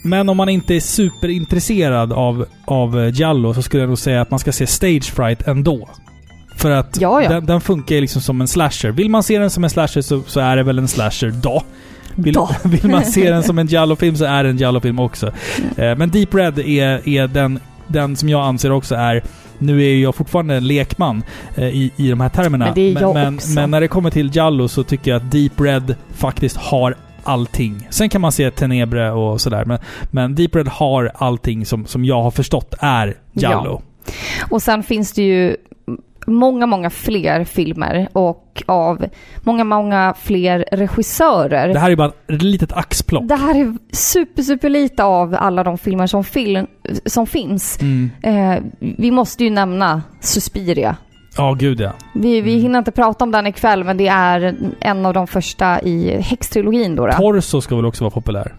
[0.03, 4.31] Men om man inte är superintresserad av, av Giallo så skulle jag nog säga att
[4.31, 5.89] man ska se Stage Fright ändå.
[6.55, 7.30] För att Ja, ja.
[7.30, 8.91] Den, den funkar liksom som en slasher.
[8.91, 11.63] Vill man se den som en slasher så, så är det väl en slasher då.
[12.15, 12.49] Vill, Då.
[12.63, 15.31] vill man se den som en Giallo-film så är det en Giallo-film också.
[15.77, 15.97] Mm.
[15.99, 19.23] Men Deep Red är, är den, den som jag anser också är
[19.57, 21.23] Nu är jag fortfarande en lekman
[21.55, 22.73] eh, i, i de här termerna.
[22.75, 26.57] Men men, men när det kommer till Jallo så tycker jag att Deep Red faktiskt
[26.57, 27.87] har allting.
[27.89, 29.79] Sen kan man se Tenebre och sådär, men,
[30.11, 33.81] men Deep Red har allting som, som jag har förstått är Jallo.
[34.49, 35.55] Och sen finns det ju
[36.27, 39.05] många, många fler filmer och av
[39.41, 41.73] många, många fler regissörer.
[41.73, 43.27] Det här är bara ett litet axplock.
[43.27, 46.67] Det här är super, super lite av alla de filmer som, film,
[47.05, 47.79] som finns.
[47.81, 48.11] Mm.
[48.23, 50.95] Eh, vi måste ju nämna Suspiria.
[51.38, 51.91] Ja, gud ja.
[52.14, 52.61] Vi, vi Mm.
[52.64, 56.95] hinner inte prata om den ikväll, men det är en av de första i häxtrilogin
[56.95, 57.05] då.
[57.07, 57.14] då.
[57.14, 58.53] Torso ska väl också vara populär?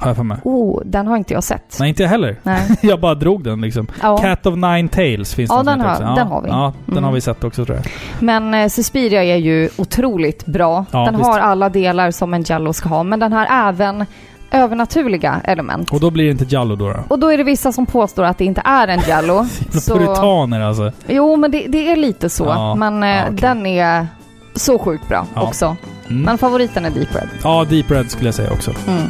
[0.00, 0.38] Har jag för mig.
[0.44, 1.76] Oh, den har inte jag sett.
[1.80, 2.36] Nej, inte jag heller.
[2.42, 2.62] Nej.
[2.82, 3.86] jag bara drog den liksom.
[4.02, 4.16] Ja.
[4.18, 6.02] Cat of Nine Tails finns Ja, det den har- också.
[6.02, 6.48] den har vi.
[6.48, 7.04] Ja, den Mm.
[7.04, 7.86] har vi sett också tror jag.
[8.20, 10.84] Men eh, Suspiria är ju otroligt bra.
[10.90, 11.26] Ja, den visst.
[11.30, 14.04] har alla delar som en Jallo ska ha, men den har även
[14.50, 15.90] övernaturliga element.
[15.92, 16.88] Och då blir det inte Jallo då?
[16.88, 16.96] då.
[17.08, 19.46] Och då är det vissa som påstår att det inte är en Jallo.
[19.72, 19.98] Så...
[19.98, 20.92] Puritaner alltså.
[21.06, 22.44] Jo, men det, det är lite så.
[22.44, 23.36] Ja, men eh, ja, okej.
[23.40, 24.06] den är
[24.54, 25.42] så sjukt bra Ja.
[25.42, 25.76] också.
[26.08, 26.22] Mm.
[26.22, 27.28] Men favoriten är Deep Red.
[27.42, 28.70] Ja, Deep Red skulle jag säga också.
[28.88, 29.02] Mm.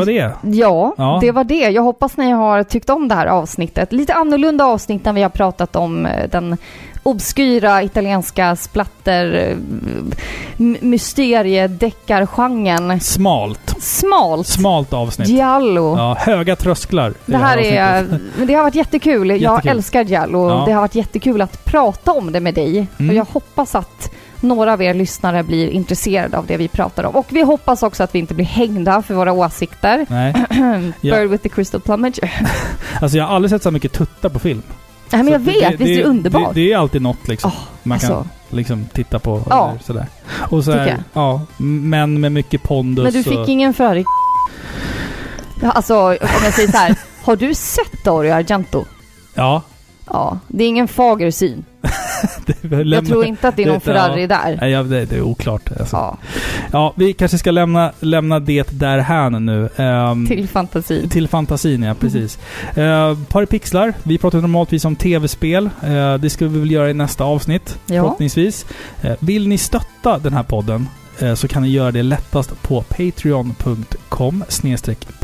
[0.00, 0.32] Var det.
[0.56, 1.18] Ja, Ja.
[1.20, 1.54] det var det.
[1.70, 3.92] Jag hoppas ni har tyckt om det här avsnittet.
[3.92, 6.56] Lite annorlunda avsnitt än vi har pratat om eh, den
[7.02, 9.56] obskyra italienska splatter eh,
[10.80, 13.00] mysteriedeckargenren.
[13.00, 13.74] Smalt.
[13.80, 14.46] Smalt.
[14.46, 15.28] Smalt avsnitt.
[15.28, 15.96] Giallo.
[15.96, 17.10] Ja, höga trösklar.
[17.10, 18.06] i Det här är,
[18.38, 19.28] men det har varit jättekul.
[19.30, 19.70] Jag Jättekul.
[19.70, 20.48] älskar Giallo.
[20.50, 20.62] Ja.
[20.66, 22.86] Det har varit jättekul att prata om det med dig.
[22.98, 23.10] Mm.
[23.10, 24.10] Och jag hoppas att
[24.42, 27.16] några av er lyssnare blir intresserade av det vi pratar om.
[27.16, 30.06] Och vi hoppas också att vi inte blir hängda för våra åsikter.
[30.08, 30.34] Nej.
[31.02, 32.18] Bird with the crystal plumage.
[33.00, 34.62] Alltså jag har aldrig sett så mycket tuttar på film.
[35.12, 36.54] Nej men jag det- vet, det, visst är det underbart?
[36.54, 37.50] Det, det är alltid något liksom.
[37.54, 38.30] Åh, man kan alltså.
[38.48, 39.42] liksom titta på.
[39.50, 39.70] Ja.
[39.70, 40.06] Eller sådär.
[40.32, 43.02] Och så här, ja, män med mycket pondus.
[43.02, 43.74] Men du fick och, ingen
[45.62, 46.96] Ja, Alltså om jag säger så här.
[47.22, 48.84] Har du sett Dario Argento?
[49.34, 49.62] Ja.
[50.12, 51.64] Ja, det är ingen fager syn.
[52.84, 54.26] Jag tror inte att det är någon det- Ferrari ja.
[54.26, 54.58] där.
[54.60, 55.70] Nej, ja, det, det är oklart.
[55.80, 55.96] Alltså.
[55.96, 56.16] Ja.
[56.72, 59.68] Ja, vi kanske ska lämna, lämna det där här nu.
[59.76, 61.08] Ehm, till fantasin.
[61.08, 61.94] Till fantasin, ja.
[61.94, 62.38] Precis.
[62.78, 63.94] Uh, par pixlar.
[64.02, 65.70] Vi pratar normaltvis om tv-spel.
[65.82, 68.02] Eh, det ska vi väl göra i nästa avsnitt, Ja.
[68.02, 68.66] förhoppningsvis.
[69.02, 70.88] Eh, vill ni stötta den här podden
[71.34, 74.44] så kan ni göra det lättast på patreon.com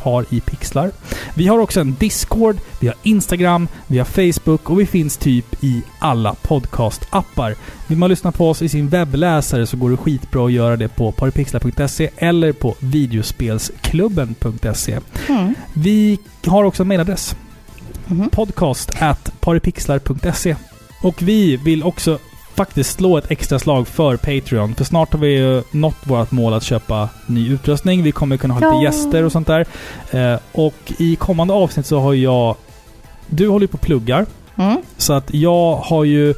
[0.06, 0.90] par i pixlar.
[1.34, 5.64] Vi har också en Discord, vi har Instagram, vi har Facebook och vi finns typ
[5.64, 7.54] i alla podcast-appar.
[7.86, 10.88] Vill man lyssna på oss i sin webbläsare så går det skitbra att göra det
[10.88, 14.98] på paripixlar.se eller på videospelsklubben.se.
[15.28, 15.54] Mm.
[15.72, 17.36] Vi har också en mailadress.
[18.06, 18.30] Mhm.
[18.30, 20.56] Podcast at paripixlar.se.
[21.02, 22.18] Och vi vill också
[22.56, 24.74] faktiskt slå ett extra slag för Patreon.
[24.74, 28.02] För snart har vi ju nått vårt mål att köpa ny utrustning.
[28.02, 28.82] Vi kommer kunna ha lite Ja.
[28.82, 29.66] gäster och sånt där.
[30.10, 32.56] Eh, och i kommande avsnitt så har jag...
[33.26, 34.26] Du håller ju på och pluggar.
[34.56, 34.76] Mm.
[34.96, 36.34] Så att jag har ju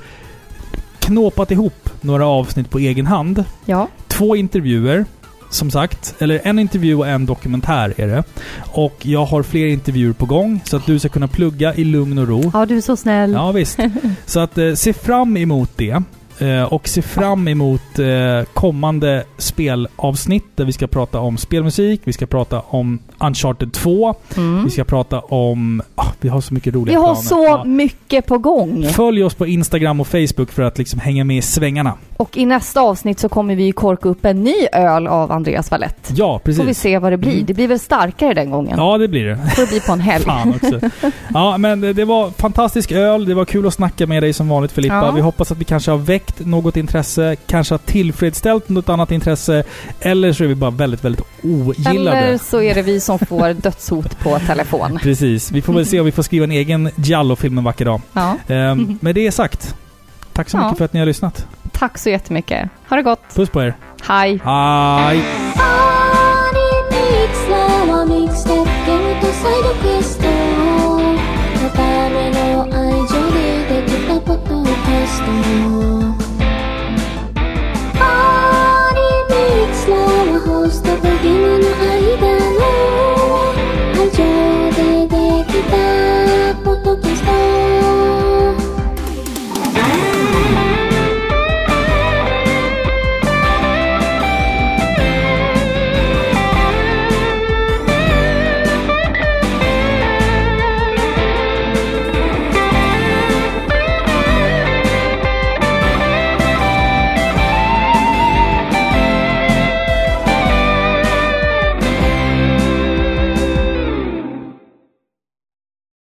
[0.98, 3.44] knåpat ihop några avsnitt på egen hand.
[3.64, 3.88] Ja.
[4.08, 5.04] Två intervjuer,
[5.50, 6.14] som sagt.
[6.18, 8.24] Eller en intervju och en dokumentär är det.
[8.72, 12.18] Och jag har fler intervjuer på gång så att du ska kunna plugga i lugn
[12.18, 12.50] och ro.
[12.54, 13.32] ja, du är så snäll.
[13.32, 13.78] Ja, visst.
[14.26, 16.02] Så att eh, se fram emot det.
[16.40, 18.06] Eh, och se fram emot eh,
[18.54, 24.64] kommande spelavsnitt där vi ska prata om spelmusik, vi ska prata om Uncharted 2, Mm.
[24.64, 25.82] vi ska prata om...
[25.94, 27.20] ah, vi har så mycket Vi roliga har planer.
[27.22, 27.64] så Ja.
[27.64, 28.86] mycket på gång.
[28.88, 31.92] Följ oss på Instagram och Facebook för att liksom hänga med i svängarna.
[32.16, 36.10] Och i nästa avsnitt så kommer vi korka upp en ny öl av Andreas Wallett.
[36.16, 36.60] Ja, precis.
[36.60, 37.32] Får vi se vad det blir.
[37.32, 37.46] Mm.
[37.46, 38.78] Det blir väl starkare den gången.
[38.78, 39.36] Ja, det blir det.
[39.56, 40.24] Får det bli på en helg.
[40.28, 40.80] Fan också.
[41.34, 43.24] Ja, men det var fantastisk öl.
[43.24, 44.94] Det var kul att snacka med dig som vanligt Filippa.
[44.94, 45.10] Ja.
[45.10, 49.64] Vi hoppas att vi kanske har väckt något intresse, kanske har tillfredsställt något annat intresse.
[50.00, 52.16] Eller så är vi bara väldigt, väldigt ogillade.
[52.18, 54.98] Eller så är det vi som får dödshot på telefon.
[55.02, 55.52] Precis.
[55.52, 58.00] Vi får väl se om vi får skriva en egen Giallo-film en vacker dag.
[58.12, 58.36] Ja.
[58.48, 59.74] Ehm, med det sagt.
[60.32, 60.64] Tack så Ja.
[60.64, 61.46] mycket för att ni har lyssnat.
[61.72, 62.68] Tack så jättemycket.
[62.88, 63.20] Ha det gott.
[63.34, 63.74] Puss på er.
[64.02, 64.40] Hej.
[64.44, 65.24] Hej!
[71.88, 72.28] パリ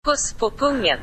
[0.06, 1.00] Puss på pungen.